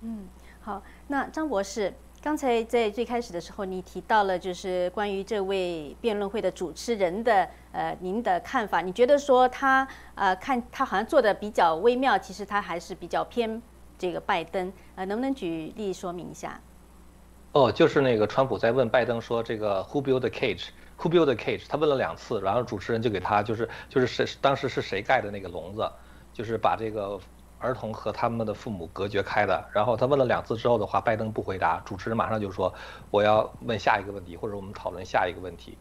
[0.05, 0.27] 嗯，
[0.61, 13.63] 好，那张博士，刚才在最开始的时候，你提到了就是关于这位辩论会的主持人的呃，您的看法，你觉得说他呃，看他好像做的比较微妙，其实他还是比较偏
[13.97, 16.61] 这个拜登，呃，能不能举例说明一下？
[17.53, 21.67] 哦，就是那个川普在问拜登说这个 Who built the cage？Who built the cage？
[21.69, 25.89] 他问了两次，然后主持人就给他就是就是谁当时是谁盖的那个笼子，
[26.33, 27.21] 就是把这个
[27.63, 29.65] 儿童和他们的父母隔绝开的。
[29.73, 32.75] 然后他问了两次之后的话，拜登不回答，主持人马上就说
[33.11, 35.79] 我要问下一个问题，或者我们讨论下一个问题。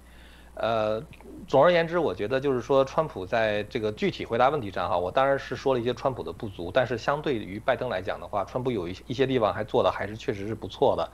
[0.53, 1.01] 呃，
[1.47, 11.09] 总而言之，我觉得就是说，川普在这个具体回答问题上哈，我当然是说了一些川普的不足，但是相对于拜登来讲的话，川普有一一些地方还做的还是确实是不错的。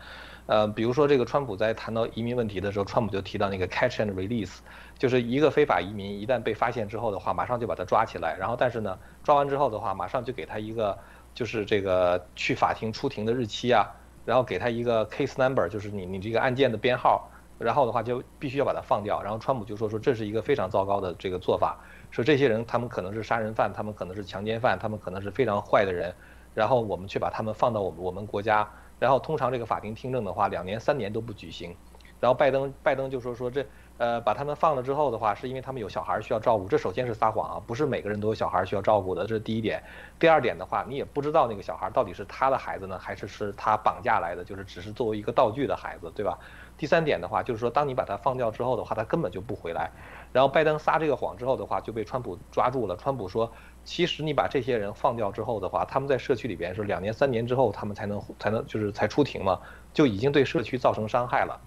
[0.47, 4.57] 呃，比如说这个川普在谈到移民问题的时候，川普就提到那个 catch and release，
[4.98, 10.98] 就是一个非法移民一旦被发现之后的话，马上就把他抓起来，然后但是呢，抓完之后的话，马上就给他一个
[11.34, 13.85] 就是这个去法庭出庭的日期啊，
[14.26, 17.30] 然后给他一个 case number，就是你你这个案件的编号。
[17.59, 21.76] 然后的话就必须要把它放掉，然后川普就说说这是一个非常糟糕的这个做法，
[22.11, 26.14] 说这些人他们可能是杀人犯，他们可能是强奸犯，他们可能是非常坏的人，
[26.53, 28.69] 然后我们却把他们放到我们我们国家，
[29.00, 31.76] 然后通常这个法庭听证的话两年三年都不举行，
[32.19, 33.66] 然后拜登拜登就说说这
[33.98, 39.84] 呃把他们放了之后的话是因为他们有小孩需要照顾，这首先是撒谎啊，不是每个人都有小孩需要照顾的，这是第一点，
[40.19, 46.38] 第二点的话你也不知道那个小孩到底是他的孩子呢还是是他绑架来的，就是只是作为一个道具的孩子，对吧？
[46.77, 49.90] 第三点的话，就是说，当你把他放掉之后的话，他根本就不回来。
[50.32, 52.95] 然后拜登撒这个谎之后的话，就被川普抓住了。
[52.98, 53.51] 川普说，
[53.84, 59.59] 其实你把这些人放掉之后的话，他们在社区里边是两年、三年之后他们才能才能就是才出庭嘛，
[59.92, 61.59] 就已经对社区造成伤害了。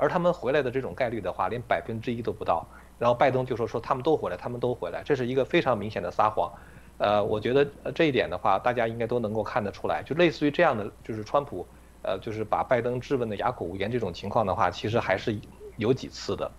[0.00, 2.66] 而他们回来的这种概率的话，连百分之一都不到。
[2.98, 6.50] 然后拜登就说说他们都回来，他们都回来，这是一个非常明显的撒谎。
[6.98, 11.66] 呃，我觉得这一点的话，大家应该都能够看得出来，就类似于这样的，就是川普。
[12.02, 15.38] 呃，就是把拜登质问的哑口无言这种情况的话，其实还是
[15.76, 16.50] 有几次的。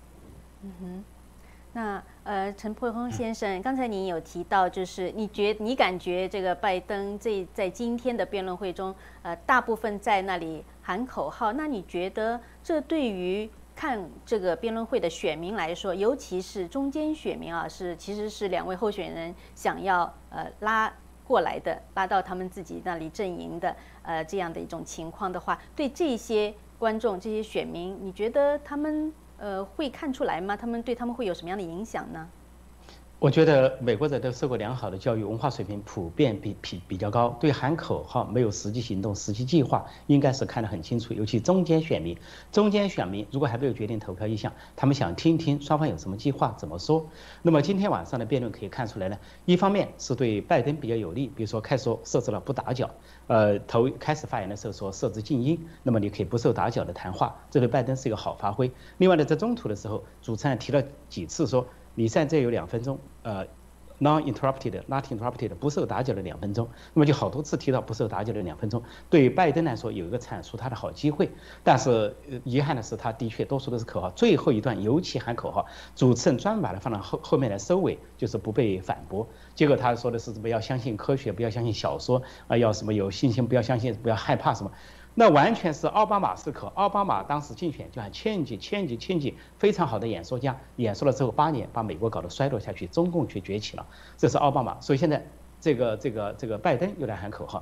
[0.62, 1.04] 嗯哼，
[1.74, 8.94] 那呃，陈破峰先生，刚才您有提到，就是你觉你感觉这个拜登这在今天的辩论会中，
[9.24, 20.94] 呃，大部分在那里喊口号，那你觉得这对于看这个辩论会的选民来说，尤其是中间选民啊，是其实是两位候选人想要呃拉。
[21.24, 30.56] 过来的拉到他们自己那里阵营的，呃，这样的一种情况的话，对这些观众、这些选民，你觉得他们呃会看出来吗？
[30.56, 32.30] 他们对他们会有什么样的影响呢？
[33.22, 41.14] 我觉得美国人都受过良好的教育，文化水平普遍比比比较高，对喊口号没有实际行动、实际计划，应该是看得很清楚。
[41.14, 42.18] 尤其中间选民，
[42.52, 47.06] 中间选民如果还没有决定投票意向，他们想听听双方有什么计划，怎么说。
[47.44, 52.90] 那么今天晚上的辩论可以看出来呢，一方面是对拜登比较有利，比如说开说设置了不打搅，
[53.28, 58.72] 呃，头开始发言的时候说设置静音，那么你可以不受打搅的谈话，这对拜登是一个好发挥。
[58.98, 61.68] 另外呢，在中途的时候，主持人提了几次说。
[61.94, 63.46] 你现在有两分钟，呃
[64.00, 71.30] ，non-interrupted，not interrupted，不受打搅的两分钟，那么就好多次提到不受打搅的两分钟，对拜登来说有一个阐述他的好机会，
[71.64, 79.28] 但是遗憾的是，他的确多数都是口号，最后一段尤其喊口号，主持人专门把它放到后后面来收尾，就是不被反驳。
[79.54, 80.50] 结果他说的是什么？
[80.50, 84.72] 要相信科学，不要相信小说，啊，要什么有信心，不要相信，不要害怕什么。
[85.14, 93.86] 那完全是奥巴马时刻，奥巴马当时竞选就喊千几千几千几，非常好的演说家，演说了之后八年，把美国搞得衰落下去，中共却崛起了，
[94.18, 94.80] 这是奥巴马。
[94.80, 95.26] 所以现在
[95.60, 97.62] 这个这个这个拜登又来喊口号，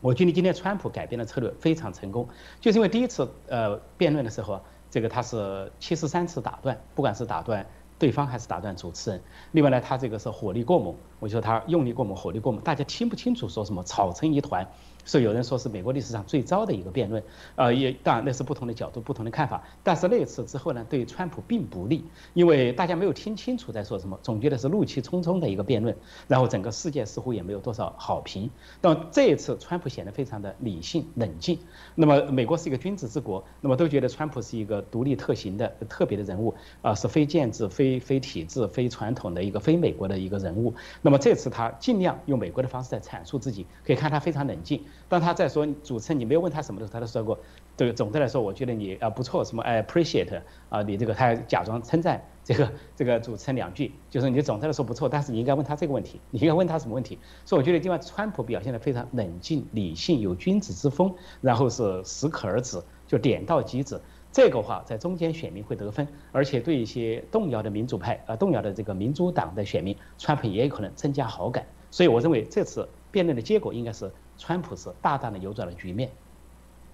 [0.00, 2.26] 我觉得今天川普改变的策略非常成功，
[2.62, 4.58] 就是因为第一次呃辩论的时候，
[4.90, 7.66] 这个他是七十三次打断，不管是打断
[7.98, 14.66] 对方还是打断主持人，另外呢他这个是火力过猛，我觉得他用力过猛，火力过猛，大家听不清楚说什么，吵成一团。
[15.04, 17.22] 是有人说是美国历史上最糟的一个辩论，
[17.56, 19.62] 呃，也当然那是不同的角度、不同的看法。
[19.82, 25.94] 但是那次之后呢，对川普并不利，因为大家没有听清楚在说什么，总觉得是怒气冲冲的一个辩论，
[26.26, 28.50] 然后整个世界似乎也没有多少好评。
[28.80, 31.58] 那么这一次，川普显得非常的理性冷静。
[31.94, 40.74] 那么美国是一个君子之国，那么都觉得川普是一个独立特行的特别的人物，啊，是非建制、非非体制、非传统的一个非美国的一个人物。
[41.02, 44.82] 那么这次他尽量用美国的方式在阐述自己，可以看他非常冷静。
[45.14, 47.38] 当他在说主持人你没有问他什么的时候，他都说过，
[47.76, 57.16] 这个总的来说，我觉得你啊不错，什么 I appreciate 啊，你这个他假装称赞这个 这个主持人两句，就是你总的来说不错，但是你应该问他这个问题，你应该问他什么问题？
[57.44, 64.00] 所以我觉得今晚川普表现的非常冷静、理性，有君子之风，然后是适可而止，就点到即止。
[64.32, 71.64] 这个话在中间选民会得分，而且对一些动摇的民主派啊动摇的这个民主党的选民，川普也有可能增加好感。
[71.92, 74.10] 所以我认为这次辩论的结果应该是。
[74.38, 76.10] 川普是大大的扭转了局面。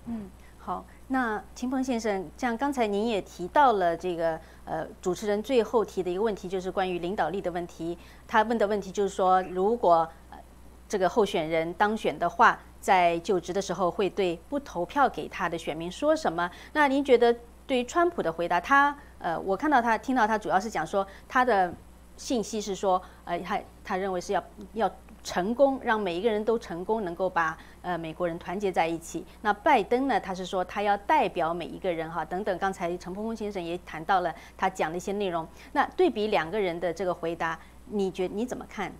[0.06, 7.96] 嗯，好，那秦鹏先生，像刚才您也提到了这个，呃，主持人最后提的一个问题，就是关于领导力的问题。
[8.26, 10.08] 他问的问题就是说，如果
[10.88, 16.50] 这个候选人当选的话，在就职的时候会对不投票给他的选民说什么？
[16.72, 17.36] 那您觉得
[17.66, 21.72] 对于川普的回答，他呃，我看到他听到他主要是讲说他的
[22.16, 24.90] 信息是说，呃，他他认为是要要
[25.22, 29.24] 成功，让每一个人都成功，能够把呃美国人团结在一起。
[29.42, 32.58] 那拜登呢，他是说他要代表每一个人哈，等等。
[32.58, 35.46] 刚才陈鹏峰先生也谈到了他讲的一些内容。
[35.72, 38.92] 那对比两个人的这个回答，你觉你怎么看？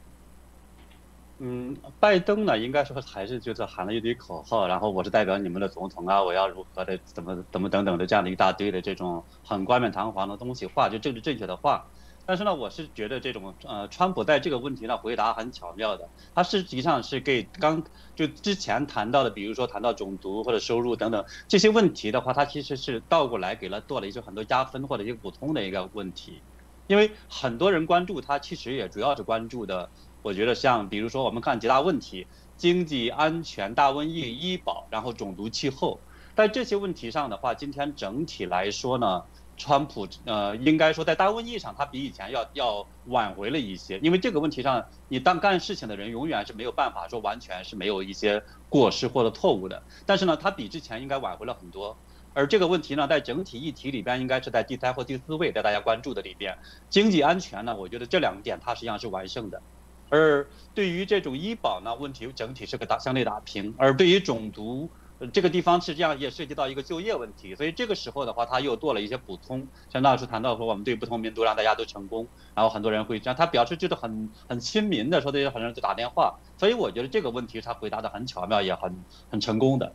[1.39, 11.86] 嗯，拜登呢，应该说还是就是喊了一堆口号，然后我是代表你们的总统啊，我要如何的怎么怎么等等的这样的一大堆的这种很冠冕堂皇的东西话，就政治正确的话。
[12.31, 17.83] 但是呢，我是觉得这种呃，川普在这个问题上回答很巧妙的，他实际上是给刚
[18.15, 26.41] 就之前谈到的，比如说谈到种族或者收入等等这些问题的话，他其实是倒过来给了做了一些很多加分或者一些补充的一个问题，
[26.86, 29.91] 因为很多人关注他，其实也主要是关注的。
[30.23, 36.05] 我觉得像比如说我们看几大问题：经济、安全、大瘟疫、医保，然后种族、气候。
[36.36, 39.25] 在这些问题上的话，今天整体来说呢，
[39.60, 51.98] 川普呃应该说在大瘟疫上他比以前要要挽回了一些，因为这个问题上你当干事情的人永远是没有办法说完全是没有一些过失或者错误的，但是呢，他比之前应该挽回了很多。
[52.32, 56.56] 而这个问题呢，在整体议题里边应该是在第三或第四位，在大家关注的里边。
[56.89, 59.60] 经济安全呢，我觉得这两点它实际上是完胜的。
[60.08, 63.74] 而对于这种医保呢，问题整体是个打相对打平。
[63.78, 64.90] 而对于种族
[65.28, 69.66] 这个地方，实际上也涉及到一个就业问题，所以这个时候的话，他又做了一些补充。
[69.90, 76.34] 像当时谈到说，我们对不同民族让大家都成功，然后很多人会这样，他表示就是很很亲民的，说这些很多人就打电话。
[76.57, 78.94] 所以我觉得这个问题他回答的很巧妙，也很
[79.31, 79.92] 很成功的。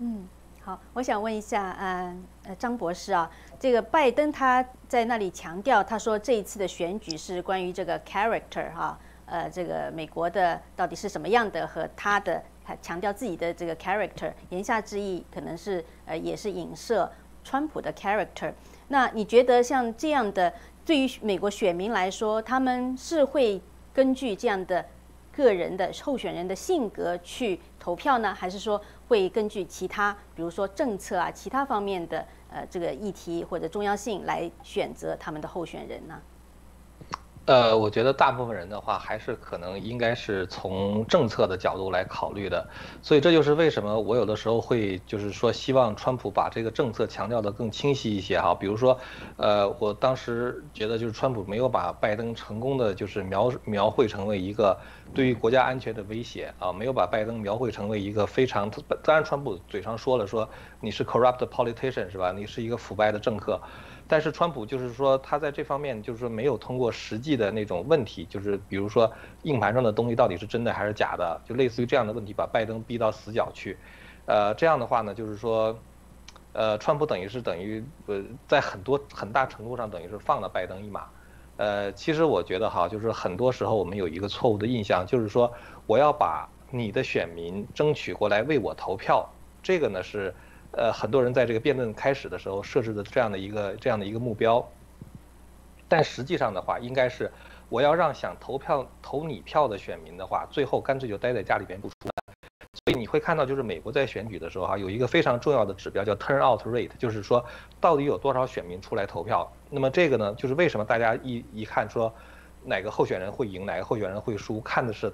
[0.00, 0.28] 嗯，
[0.62, 8.98] 好，我想问一下，嗯呃，张博士啊，这个拜登他在那里强调，他说这一次的选举是关于这个 character 哈。
[9.24, 11.66] 呃，这个美国的到底是什么样的？
[11.66, 12.42] 和他的
[12.80, 17.10] 强调自己的这个 character，言下之意可能是呃，也是影射
[17.44, 18.52] 川普的 character。
[18.88, 20.52] 那你觉得像这样的，
[20.84, 23.60] 对于美国选民来说，他们是会
[23.92, 24.84] 根据这样的
[25.32, 36.20] 个人的候选人的性格去投票呢，还是说会根据其他，比如说政策啊，其他方面的呃这个议题或者重要性来选择他们的候选人呢？
[37.44, 42.68] 呃，我觉得大部分人的话，还是可能应该是从政策的角度来考虑的，
[43.02, 48.54] 所以这就是为什么我有的时候会就是说希望川普把这个政策强调的更清晰一些哈。
[48.54, 48.96] 比如说，
[49.36, 54.78] 呃，我当时觉得就是川普没有把拜登成功的就是描描绘成为一个
[55.12, 58.70] 对于国家安全的威胁啊，没有把拜登描绘成为一个非常，
[59.02, 60.48] 当然川普嘴上说了说
[60.78, 62.30] 你是 corrupt politician 是吧？
[62.30, 63.60] 你是一个腐败的政客。
[64.12, 69.10] 但是川普就是说，他在这方面就是说没有通过实际的那种问题，就是比如说
[69.44, 73.78] 硬盘上的东西到底是真的还是假的，就类似于这样的问题，把拜登逼到死角去。
[74.26, 75.74] 呃，这样的话呢，就是说，
[76.52, 81.06] 呃，川普等于是等于呃，在很多很大程度上等于是放了拜登一马。
[81.56, 85.50] 呃，其实我觉得哈，就是很多时候我们有一个错误的印象，就是说
[85.86, 89.26] 我要把你的选民争取过来为我投票，
[89.62, 90.34] 这个呢是。
[90.72, 94.66] 呃，很多人在这个辩论开始的时候设置的这样的一个这样的一个目标，
[95.86, 97.30] 但实际上的话，应该是
[97.68, 102.12] 我要让想投票投你票的选民的话，最后干脆就待在家里边不出来。
[102.84, 107.44] 所以你会看到，就是美国在选举的时候哈，有一个非常重要的指标叫 turnout rate，就是说
[107.78, 109.52] 到底有多少选民出来投票。
[109.68, 112.12] 那么这个呢，就是为什么大家一一看说
[112.64, 115.12] 哪个候选人会赢，哪个候选人会输，看的是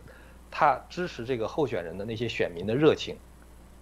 [0.51, 3.17] 他支持这个候选人的那些选民的热情。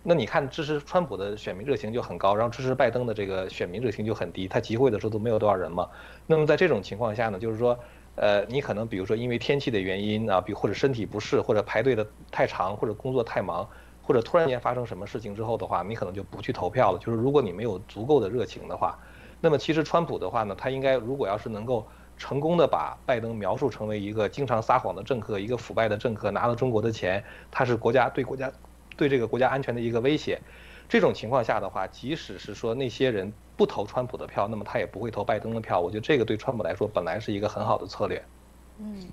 [0.08, 4.46] 那你看，支持川普的选民热情就很高，然后支持拜登的这个选民热情就很低。
[4.46, 5.88] 他集会的时候都没有多少人嘛。
[6.28, 7.76] 那么在这种情况下呢，就是说，
[8.14, 13.68] 呃，你可能比如说因为天气的原因啊，比或者身体不适，或者排队的太长，或者工作太忙，
[14.00, 16.98] 或者突然间发生什么事情之后的话，你可能就不去投票了。
[17.00, 18.96] 就是如果你没有足够的热情的话，
[19.40, 21.84] 那么其实川普的话呢，他应该如果要是能够
[22.16, 28.52] 成功的把拜登描述成为一个经常撒谎的政客，一个腐败的政客，拿了中国的钱，他是国家对国家。
[28.96, 30.40] 对这个国家安全的一个威胁，
[30.88, 35.78] 这种情况下的话，即使是说那些人不投川普的票，那么他也不会投拜登的票。
[35.78, 38.24] 我觉得这个对川普来说本来是一个很好的策略。
[38.78, 39.08] 嗯，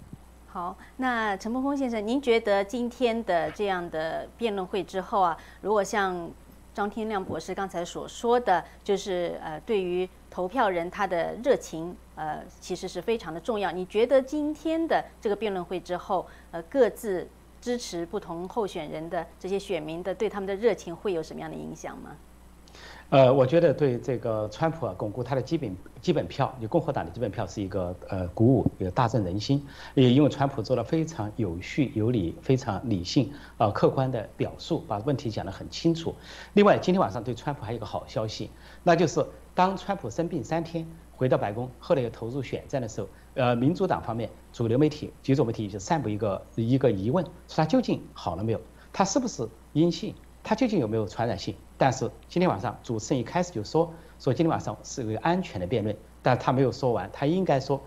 [0.47, 6.29] 好，那陈鹏峰先生，您觉得今天的这样的辩论会之后啊，如果像
[6.73, 13.71] 张天亮博士刚才所说的，就是呃，对于投票人他的热情，呃，其实是非常的重要。
[13.71, 17.27] 你觉得今天的这个辩论会之后，呃，各自。
[17.63, 22.09] 支持不同候选人的这些选民的对他们的热情会有什么样的影响吗？
[23.09, 29.65] 呃，我觉得对这个川普啊，巩固他的基本基本票，就共和党的基本票是一个呃鼓舞，也大振人心。
[29.93, 36.13] 也因为川普做了非常有序、有理、非常理性啊客观的表述，把问题讲得很清楚。
[36.55, 38.49] 另外，今天晚上对川普还有一个好消息，
[38.83, 39.25] 那就是
[39.55, 40.85] 当川普生病三天
[41.15, 48.61] 回到白宫，后来又投入选战的时候，呃，民主党方面主流媒体、几种媒体就散布一个一个疑问，说他究竟好了没有？
[48.91, 50.13] 他是不是阴性？
[50.43, 51.55] 他究竟有没有传染性？
[51.77, 57.81] 但是今天晚上主持人一开始就说说今天晚上是一个安全的辩论，但他没有说完，他应该说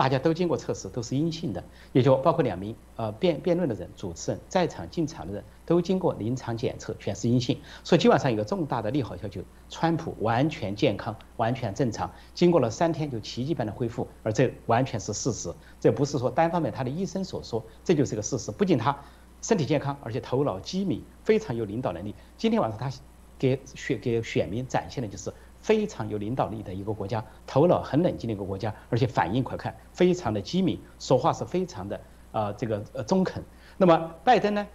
[0.00, 1.62] 大家都经过测试，都是阴性的，
[1.92, 7.60] 也就包括两名呃辩辩论的人，主持人在场进场的人都经过临场检测，全是阴性。
[7.84, 18.50] 所以今晚上有个重大的利好消息，川普完全健康，完全正常，经过了三天就奇迹般的恢复，而这完全是事实，这不是说单方面他的医生所说，这就是个事实。
[18.50, 18.96] 不仅他。
[19.42, 22.14] 身体健康，而且头脑机敏，非常有领导能力。
[22.38, 22.90] 今天晚上他
[23.38, 32.00] 给选给选民展现的就是非常有领导力的一个国家，头脑很冷静的一个国家，而且反应快看，非常的机敏，说话是非常的
[32.32, 33.42] 啊这个呃中肯。
[33.76, 34.66] 那么拜登呢，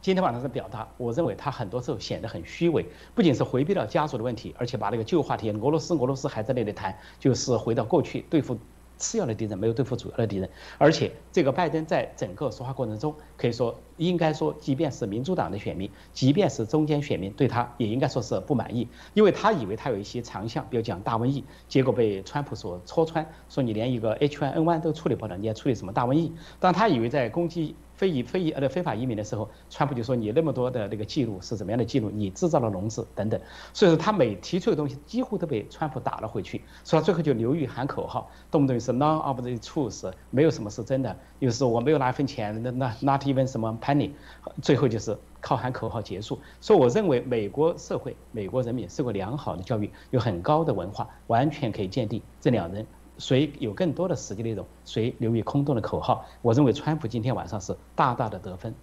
[0.00, 8.58] 今天晚上的表达，我认为他很多时候显得很虚伪，不仅是回避了家族的问题，而且把那个旧话题俄罗斯俄罗斯还在那里谈，就是回到过去对付。
[8.98, 26.32] 次要的敌人没有对付主要的敌人，而且这个拜登在整个说话过程中，可以说应该说，即便是民主党的选民，即便是中间选民，对他也应该说是不满意，因为他以为他有一些长项，比如讲大瘟疫，结果被川普所戳穿，说你连一个 H1N1 都处理不了，你还处理什么大瘟疫？
[26.60, 27.76] 当他以为在攻击。
[27.96, 32.10] 非移非移呃非法移民的时候，川普就说你那么多的那个记录是怎么样的记录？
[32.10, 33.40] 你制造了笼子等等，
[33.72, 44.12] 所以说他每提出的东西几乎都被川普打了回去，所以他最后就流于喊口号，动不动是 none of the truth，没有什么是真的，又是我没有拿一分钱，那那 not even 什么喊你
[44.60, 46.40] 最后就是靠喊口号结束。
[46.60, 52.84] 所以我认为美国社会、美国人民受过良好的教育，有很高的文化，完全可以鉴定这两人。
[53.18, 56.26] 谁有更多的实际内容，谁流于空洞的口号。
[56.42, 58.74] 我认为川普今天晚上是大大的得分。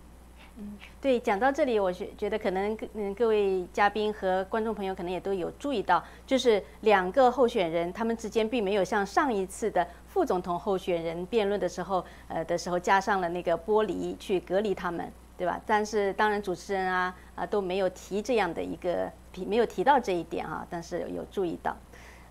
[0.58, 15.60] 嗯，对，讲到这里，我觉觉得可能嗯各位嘉宾和观众朋友可能也都有注意到，就是两个候选人他们之间并没有像上一次的副总统候选人辩论的时候，呃的时候加上了那个玻璃去隔离他们，对吧？
[15.66, 21.76] 但是当然主持人啊啊都没有提这样的一个提，没有提到这一点啊，但是有注意到，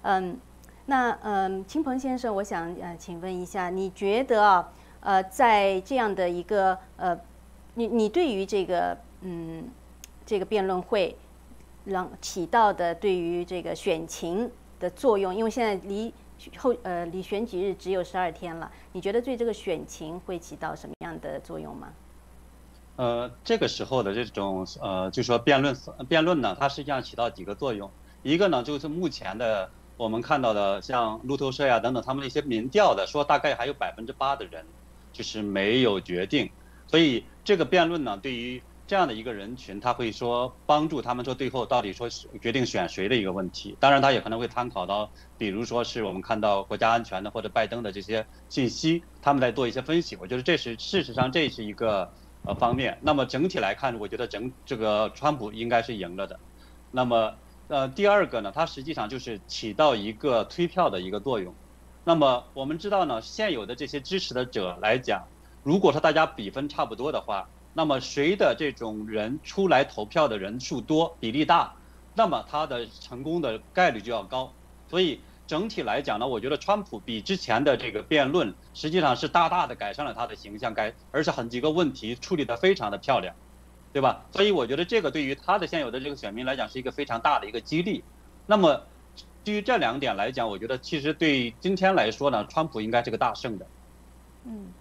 [0.00, 0.38] 嗯。
[0.86, 7.16] 那嗯，青鹏先生，我想呃，请问一下，你觉得啊，呃，在这样的一个呃，
[7.74, 9.68] 你你对于这个嗯，
[10.26, 11.16] 这个辩论会
[11.84, 16.12] 让起到的对于这个选情的作用，因为现在离
[16.56, 21.88] 后呃离选举日只有十二天了，你觉得对这个选情会起到什么样的作用吗？
[22.96, 25.76] 呃，这个时候的这种呃，就说辩论
[26.08, 27.90] 辩论呢，它实际上起到几个作用，
[28.22, 29.70] 一个呢就是目前的。
[29.98, 34.64] 我们看到的像路透社呀等等，他们那些民调的说，大概还有百分之八的人
[35.12, 36.50] 就是没有决定，
[36.92, 42.06] 所以这个辩论呢，对于这样的一个人群，他会说帮助他们说最后到底说
[42.42, 43.74] 决定选谁的一个问题。
[43.80, 50.14] 当然，他也可能会参考到，比如说是我们看到国家安全的或者拜登的这些信息，他们在做一些分析。
[50.20, 52.12] 我觉得这是事实上这是一个
[52.44, 52.98] 呃方面。
[53.00, 56.38] 那么整体来看，我觉得整这个川普应该是赢了的。
[56.90, 57.34] 那么。
[57.68, 61.54] 呃，第二个呢，它实际上就是起到一个推票的一个作用。
[62.04, 65.26] 那么我们知道呢，现有的这些支持的者来讲，
[65.62, 71.74] 如果说大家比分差不多的话，那么谁的这种人出来投票的人数多、比例大，
[72.14, 74.52] 那么他的成功的概率就要高。
[74.88, 83.34] 所以整体来讲呢，我觉得川普比之前的这个辩论实际上是大大的改善了他的形象，改而且很几个问题处理得非常的漂亮。
[83.92, 84.24] 对吧？
[84.32, 88.02] 所以我觉得这个对于他的现有的这个选民来讲是一个非常大的一个激励。
[88.46, 88.86] 那么，
[89.44, 93.66] 基于这两点来讲，我觉得其实对今天来说呢，川普应该是个大胜的。
[94.46, 94.72] 嗯，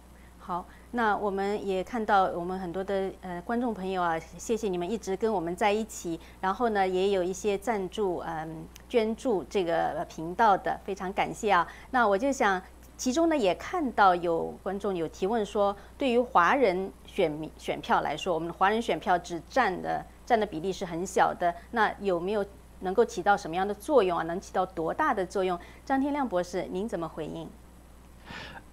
[0.51, 6.19] 好，那我们也看到我们很多的呃观众朋友啊，谢谢你们一直跟我们在一起。
[6.41, 11.65] 然后呢，也有一些赞助嗯捐助这个频道的，非常感谢啊。
[11.91, 12.61] 那我就想，
[12.97, 16.91] 其中呢也看到有观众有提问说，对于华人。
[17.05, 21.55] 选民选票来说，我们的华人选票只占的占的比例是很小的。
[21.71, 22.45] 那有没有
[22.81, 24.23] 能够起到什么样的作用啊？
[24.25, 25.57] 能起到多大的作用？
[25.85, 27.49] 张天亮博士，您怎么回应？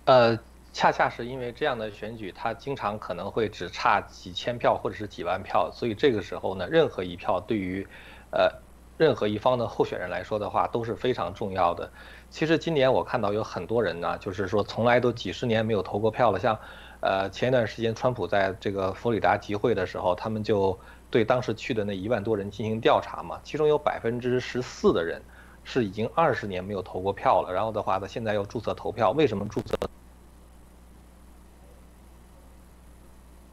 [0.06, 0.38] 呃，
[0.72, 7.86] 恰恰是因为这样的选举，它经常可能会只差几千票或者是几万票，所以这个时候呢，任何一票对于
[8.30, 8.50] 呃
[8.96, 11.90] 任何一方的候选人来说的话都是非常重要的。
[12.30, 16.58] 其实今年我看到有很多人呢，就是说从来都几十年没有投过票了，像。
[17.00, 20.76] 呃，前一段时间，川普在这个佛里达集会的时候，他们就
[21.12, 25.22] 对当时去的那一万多人进行调查嘛，其中有百分之十四的人
[25.62, 29.78] 是已经二十年没有投过票了，然后的话呢，现在又注册投票，为什么注册？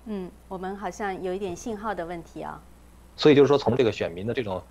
[0.05, 2.61] 嗯，我们好像有一点信号的问题啊。
[3.15, 4.61] 所以就是说，从这个选民的这种，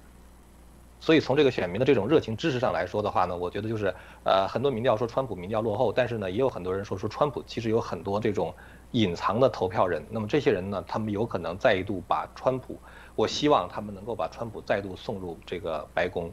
[1.00, 8.54] 所以从这个选民的这种热情支持上来说的话呢，我觉得就是呃，很多民调说川普民调落后，但是呢，也有很多人说说川普其实有很多这种
[8.92, 10.04] 隐藏的投票人。
[10.10, 12.78] 那么这些人呢，他们有可能再度把川普，
[13.16, 16.30] 我希望他们能够把川普再度送入这个白宫。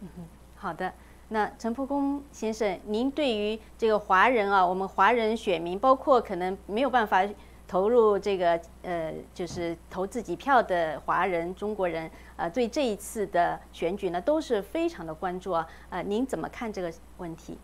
[0.00, 0.22] 嗯哼，
[0.56, 0.92] 好的。
[1.28, 7.24] 那陈蒲公先生，您对于这个华人啊，我们华人选民，包括可能没有办法。
[7.68, 15.68] 投入这个呃，就是投自己票的华人、中国人，呃，对这一次的选举呢，都是非常的关注啊。
[15.90, 17.58] 呃，您怎么看这个问题？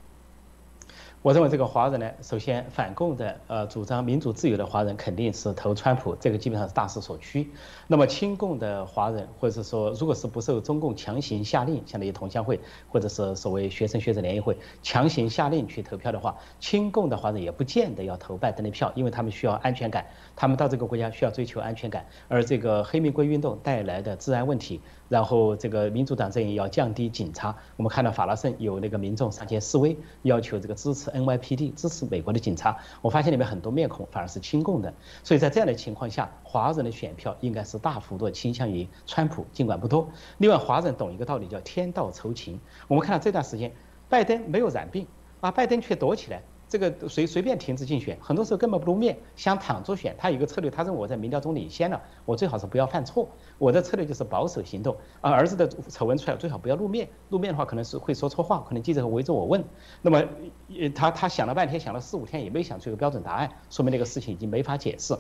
[1.25, 7.51] 我认为这个华人呢，首先反共的，呃，主张民主自由的华人肯定是投川普，这个基本上是大势所趋。
[7.87, 20.05] 那么亲共的华人，或者是说，如果是不受中共强行下令，相当于同乡会或者是所谓学生学者联谊会强行下令去投票的话，亲共的华人也不见得要投拜登的票，因为他们需要安全感，
[20.37, 24.79] 他们到这个国家需要追求安全感，而这个黑玫瑰运动带来的治安问题。
[25.15, 32.77] 然后这个民主党阵营要降低警察，我们看到法拉盛有那个民众上街示威，要求这个支持 NYPD，支持美国的警察。
[33.01, 40.09] 我发现里面很多面孔反而是亲共的，所以在这样的情况下，华人的选票应该是大幅度倾向于川普，尽管不多。
[40.39, 42.59] 另外，华人懂一个道理叫天道酬勤。
[42.89, 43.71] 我们看到这段时间，
[44.09, 45.07] 拜登没有染病，
[45.41, 46.43] 啊，拜登却躲起来。
[46.75, 50.13] 这个随随便停止竞选，很多时候根本不露面，想躺着选。
[50.19, 53.29] 他有一个策略，他认为我在民调中领先了，我最好是不要犯错。
[53.59, 54.97] 我的策略就是保守行动。
[55.21, 59.63] 而儿子的丑闻出来，最好不要露面，露面的话可能是会说错话，可能记者会围着我问。
[60.03, 60.21] 那么，
[60.97, 65.17] 他他想了半天，想了四五天也没想出一个标准答案，说明那个事情已经没法解释。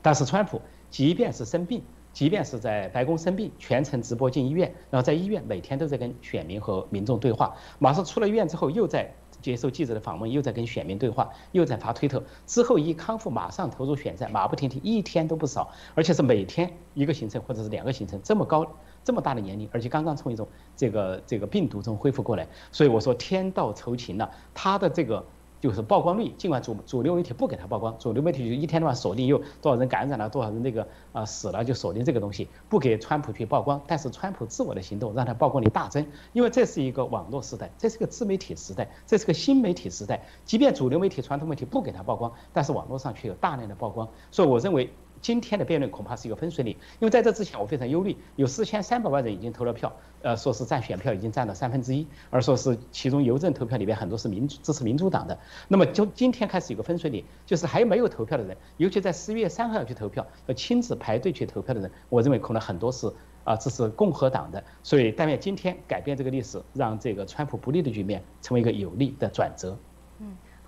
[0.00, 1.82] 但是川普即便是生病，
[2.12, 7.52] 即便是在白宫生病，全程直播进医院，然后在医院每天都在跟选民和民众对话。
[7.80, 9.12] 马上出了医院之后，又在。
[9.42, 12.22] 接受记者的访问，又在跟选民对话，又在发推特。
[12.46, 18.18] 之后一康复，马上投入选战，马不停蹄，一天都不少，而且是每天一个行程或者是两个行程。
[18.22, 18.66] 这么高，
[19.04, 25.22] 这么大的年龄，而且刚刚从一种这个这个病毒中恢复过来，所以我说天道酬勤了，他的这个。
[25.62, 33.80] 就是曝光率，尽管主主流媒体不给他曝光，主流媒体就一天的话锁定又多少人感染了，多少人那个啊死了，就锁定这个东西，不给川普去曝光。
[33.86, 40.20] 但是川普自我的行动让他曝光率大增，因为这是一个网络时代，这是个自媒体时代，这是个新媒体时代。
[40.44, 44.08] 即便主流媒体、传统媒体不给他曝光，但是网络上却有大量的曝光。
[44.32, 44.92] 所以我认为。
[45.22, 55.38] 今天的辩论恐怕是一个分水岭，因为在这之前我非常忧虑，有四千三百万人已经投了票，呃，说是占选票已经占了三分之一，而说是其中邮政投票里边很多是民主支持民主党的。
[55.68, 63.08] 那么就今天开始有个分水岭，就是还没有投票的人，尤其在十一月三号要去投票，要亲自排队去投票的人，我认为可能很多是
[63.44, 64.64] 啊支持共和党的。
[64.82, 69.78] 所以但愿今天改变这个历史，让这个川普不利的局面成为一个有利的转折。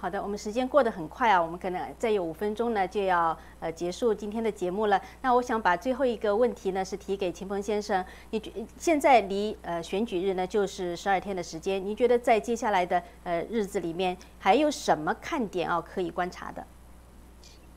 [0.04, 5.00] 好的，我们时间过得很快啊，我们可能再有五分钟呢就要呃结束今天的节目了。
[5.22, 16.66] 那我想把最后一个问题呢是提给秦鹏先生，你觉现在离呃选举日呢就是十二天的时间，您觉得在接下来的呃日子里面还有什么看点啊可以观察的？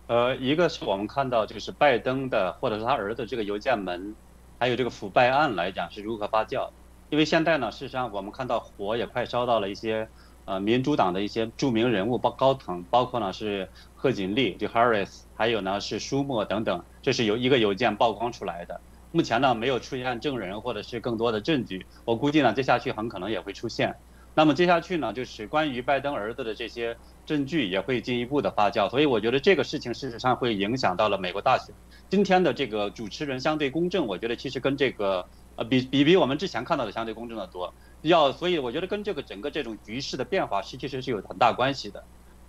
[0.08, 4.14] 呃，一个是我们看到就是拜登的或者是他儿子这个邮件门，
[4.60, 6.68] 还有这个腐败案来讲是如何发酵，
[7.10, 10.10] 因为现在呢事实上我们看到火也快烧到了一些。
[10.48, 18.80] 呃，民主党的一些著名人物，包高层，包括呢是贺锦丽，就 Harris，还有呢是舒默等等，这是有一个邮件曝光出来的。
[19.12, 23.98] 目前呢没有出现证人或者是更多的证据，我估计呢接下去很可能也会出现。
[24.36, 26.96] 那么接下去呢就是关于拜登儿子的这些
[27.26, 31.76] 证据也会进一步的发酵，所以我觉得这个事情事实上会影响到了美国大选。
[32.08, 37.74] 今天的这个主持人相对公正，我觉得其实跟这个呃比比比我们之前看到的相对公正的多。
[38.02, 42.04] 要，所以我觉得跟这个整个这种局势的变化是，其实是有很大关系的。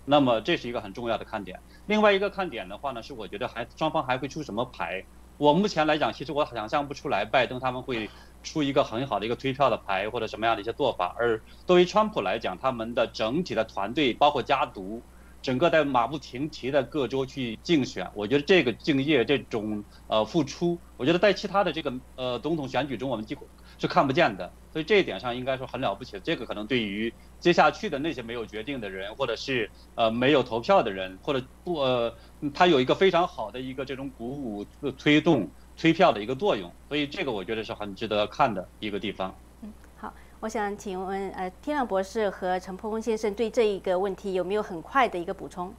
[0.05, 1.59] 那么这是一个很重要的看点。
[1.85, 5.05] 另外一个看点的话呢，是我觉得还双方还会出什么牌。
[5.37, 8.09] 我目前来讲，其实我想象不出来拜登他们会
[8.43, 11.15] 出一个很好的一个推票的牌或者什么样的一些做法。
[11.17, 15.01] 而对于川普来讲，他们的整体的团队包括家族，
[15.41, 23.47] 整个在马不停蹄的各州去竞选，我觉得这个敬业这种呃付出，我觉得在其他的这个呃总统选举中，我们几乎
[23.79, 24.51] 是看不见的。
[24.71, 32.13] 所以这一点上应该说很了不起，这个可能对于接下去的那些没有决定的人，或者是呃没有投票的人，或者不呃，
[32.53, 34.63] 他有一个非常好的一个这种鼓舞、
[34.95, 36.71] 推动、推票的一个作用。
[36.87, 39.35] 所以这个我觉得是很值得看的一个地方。
[39.63, 45.73] 嗯，好，我想请问呃，天亮博士和陈破空先生对这一个问题有没有很快的一个补充？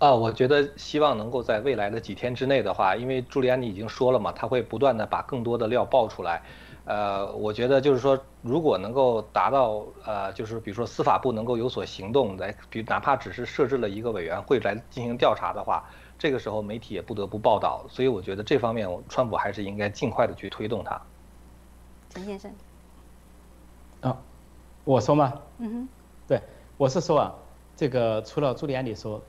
[0.00, 6.42] 啊，我觉得希望能够在未来的几天之内的话，因为朱利安尼已经说了嘛，他会不断的把更多的料爆出来。
[6.84, 15.84] 呃，我觉得就是说，如果能够达到呃，就是比如说司法部能够有所行动，来，比哪怕只是设置了一个委员会来进行调查的话，
[16.18, 17.84] 这个时候媒体也不得不报道。
[17.88, 21.00] 所以我觉得这方面，川普还是应该尽快的去推动它。
[22.10, 22.52] 陈先生。
[24.00, 24.18] 啊，
[24.84, 25.32] 我说嘛？
[25.58, 25.88] 嗯哼。
[26.26, 26.42] 对，
[26.76, 27.32] 我是说啊，
[27.76, 29.22] 这个除了朱利安尼说。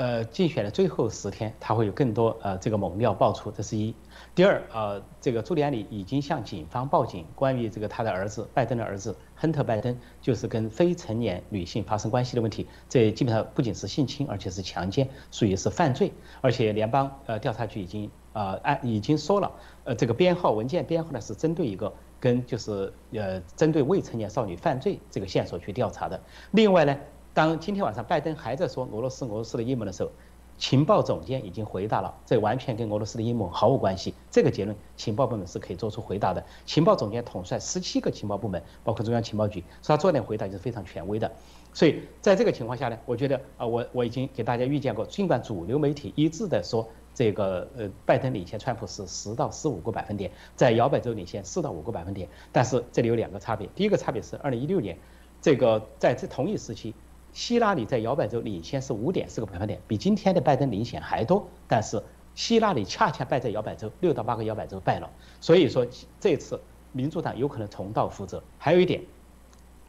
[0.00, 3.94] 呃，竞选的最后十天，他会有更多呃这个猛料爆出，这是一。
[4.34, 16.10] 第二，呃，这个朱利安里已经向警方报警，关于这个他的儿子拜登的儿子亨特·拜登，就是跟非成年女性发生关系的问题，这基本上不仅是性侵，而且是强奸，属于是犯罪。
[16.40, 19.52] 而且联邦呃调查局已经呃按已经说了，
[19.84, 26.18] 呃这个编号文件编号呢是针对一个跟就是呃针对未成年少女犯罪这个线索去调查的。
[26.52, 26.96] 另外呢。
[27.32, 30.10] 当今天晚上拜登还在说俄罗斯俄罗斯的阴谋的时候，
[30.58, 34.12] 情报总监已经回答了，这完全跟俄罗斯的阴谋毫无关系。
[34.30, 36.44] 这个结论情报部门是可以做出回答的。
[36.66, 41.30] 情报总监统帅十七个情报部门，包括中央情报局，说他做点回答就是非常权威的。
[41.72, 53.66] 所以在这个情况下呢，我觉得啊，我我已经给大家预见过，尽管主流媒体一致的说这个呃拜登领先川普是十到十五个百分点，在摇摆州领先四到五个百分点，但是这里有两个差别。
[53.74, 54.98] 第一个差别是二零一六年，
[55.40, 56.92] 这个在这同一时期。
[57.32, 61.48] 希拉里在摇摆州领先是五点四个百分点，比今天的拜登领先还多。
[61.68, 62.02] 但是
[62.34, 65.10] 希拉里恰恰败在摇摆州，六到八个摇摆州败了。
[65.40, 65.86] 所以说
[66.18, 66.60] 这次
[66.92, 68.42] 民主党有可能重蹈覆辙。
[68.58, 69.02] 还有一点，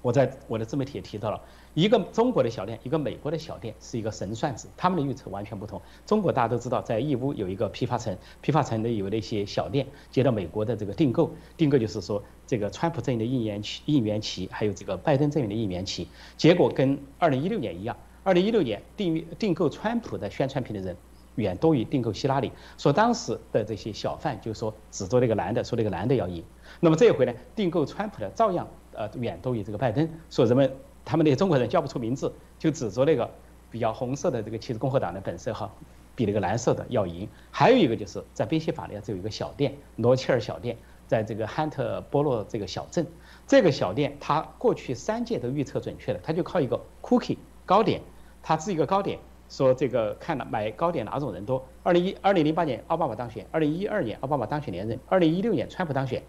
[0.01, 1.41] 我在我的自媒体也提到了。
[1.73, 5.81] 一个中国的小店，一个美国的小店，是一个神算子，他们的预测完全不同。
[6.05, 16.07] 中国大家都知道，在义乌有一个批发城，批发城的有那些小店接到美国的这个订购，订购就是说这个川普阵营的应援旗、应援旗，还有这个拜登阵营的应援旗。
[16.35, 20.97] 结果跟二零一六年一样，二零一六年订订购川普的宣传品的人
[21.35, 22.51] 远多于订购希拉里。
[22.77, 26.43] 说当时的这些小贩就说只做那个男的，说那个男的要赢。
[26.81, 30.69] 那么这一回呢，订购川普的照样呃远多于这个拜登，说人们。
[31.03, 33.29] 他们那些中国人叫不出名字，就指着那个
[33.69, 35.71] 比较红色的这个其实共和党的本色哈，
[36.15, 37.27] 比那个蓝色的要赢。
[37.51, 43.07] 还有一个就是在宾夕法尼亚有一个小店，罗切尔小店，在这个汉特波洛这个小镇，
[43.47, 48.01] 这个小店它过去三届都预测准确的，它就靠一个 cookie 糕点，
[48.43, 51.65] 它是一个糕点，说这个看了买糕点哪种人多。
[51.83, 56.23] 二零一二零零八年奥巴马当选，二零一二年奥巴马当选连任，二零一六年川普当选，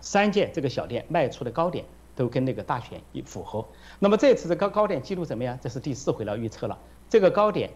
[0.00, 1.84] 三届这个小店卖出的糕点。
[2.14, 3.66] 都跟那个大选一符合，
[3.98, 5.58] 那么这次的高高点记录怎么样？
[5.62, 6.78] 这是第四回了预测了。
[7.08, 7.70] 这个高点，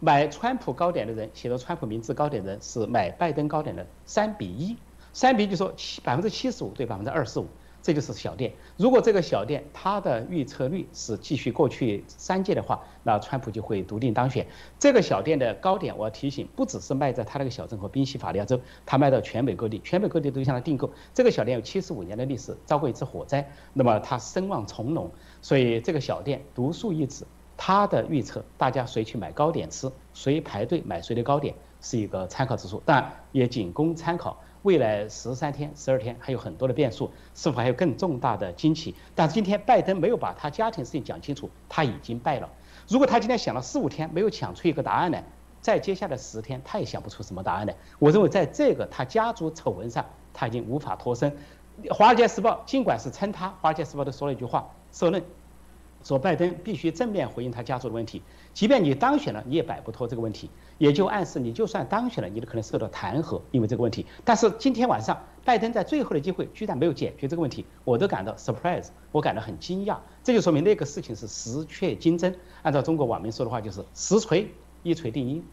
[0.00, 4.76] 买川普高点的人，写着川普名字高点的人是买拜登高点的三比一，
[5.12, 7.46] 三比一就说七百分之七十五对百分之二十五。
[7.86, 8.52] 这就是小店。
[8.76, 14.44] 如果这个小店它的预测率是继续过去三届的话，那川普就会笃定当选。
[14.76, 20.90] 这个小店的高点，我要提醒，不只是卖在他那个小镇和宾夕法尼亚州，他卖到全美各地，全美各地都向他订购。
[21.14, 25.08] 这个小店有七十五年的历史，遭过一次火灾，那么它声望从浓，
[25.40, 27.24] 所以这个小店独树一帜。
[27.56, 34.36] 他的预测，大家谁去买糕点吃，谁排队买谁的糕点，是一个参考指数，但也仅供参考。
[34.66, 38.96] 未来十三天、十二天还有很多的变数，是否还有更重大的惊喜？
[39.14, 42.50] 但是今天拜登没有把他家庭事情讲清楚，他已经败了。
[42.88, 45.22] 如果他今天想了四五天没有想出一个答案来，
[45.60, 47.76] 在接下来十天他也想不出什么答案来。
[48.00, 50.04] 我认为在这个他家族丑闻上，
[50.34, 51.36] 他已经无法脱身。
[51.90, 55.22] 华尔街时报尽管是称他，华尔街时报都说了一句话，社论。
[56.06, 58.22] 说拜登必须正面回应他家族的问题，
[58.54, 64.06] 即便你当选了，你也摆不脱这个问题，也就暗示你就算当选了，你都可能受到弹劾，因为这个问题。
[64.24, 69.98] 但是今天晚上，拜登在最后的机会居然没有解决这个问题，我都感到 surprise，我感到很惊讶。
[70.22, 74.48] 这就说明那个事情是实确金真，按照中国网民说的话，就是实锤
[74.84, 75.44] 一锤定音。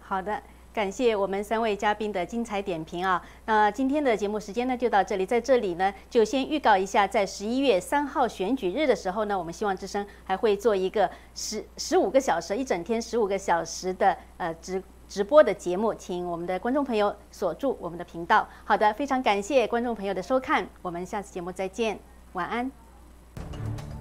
[0.00, 0.42] 好的。
[0.72, 3.22] 感谢我们三位嘉宾的精彩点评啊！
[3.44, 18.48] 那今天的节目时间呢就到这里，在这里呢就先预告一下，在十一月三号选举日的时候呢，我们希望之声还会做一个十十五个小时、一整天十五个小时的呃直直播的节目，请我们的观众朋友锁住我们的频道。
[18.64, 21.98] 好的，非常感谢观众朋友的收看，我们下次节目再见，
[22.32, 23.91] 晚安。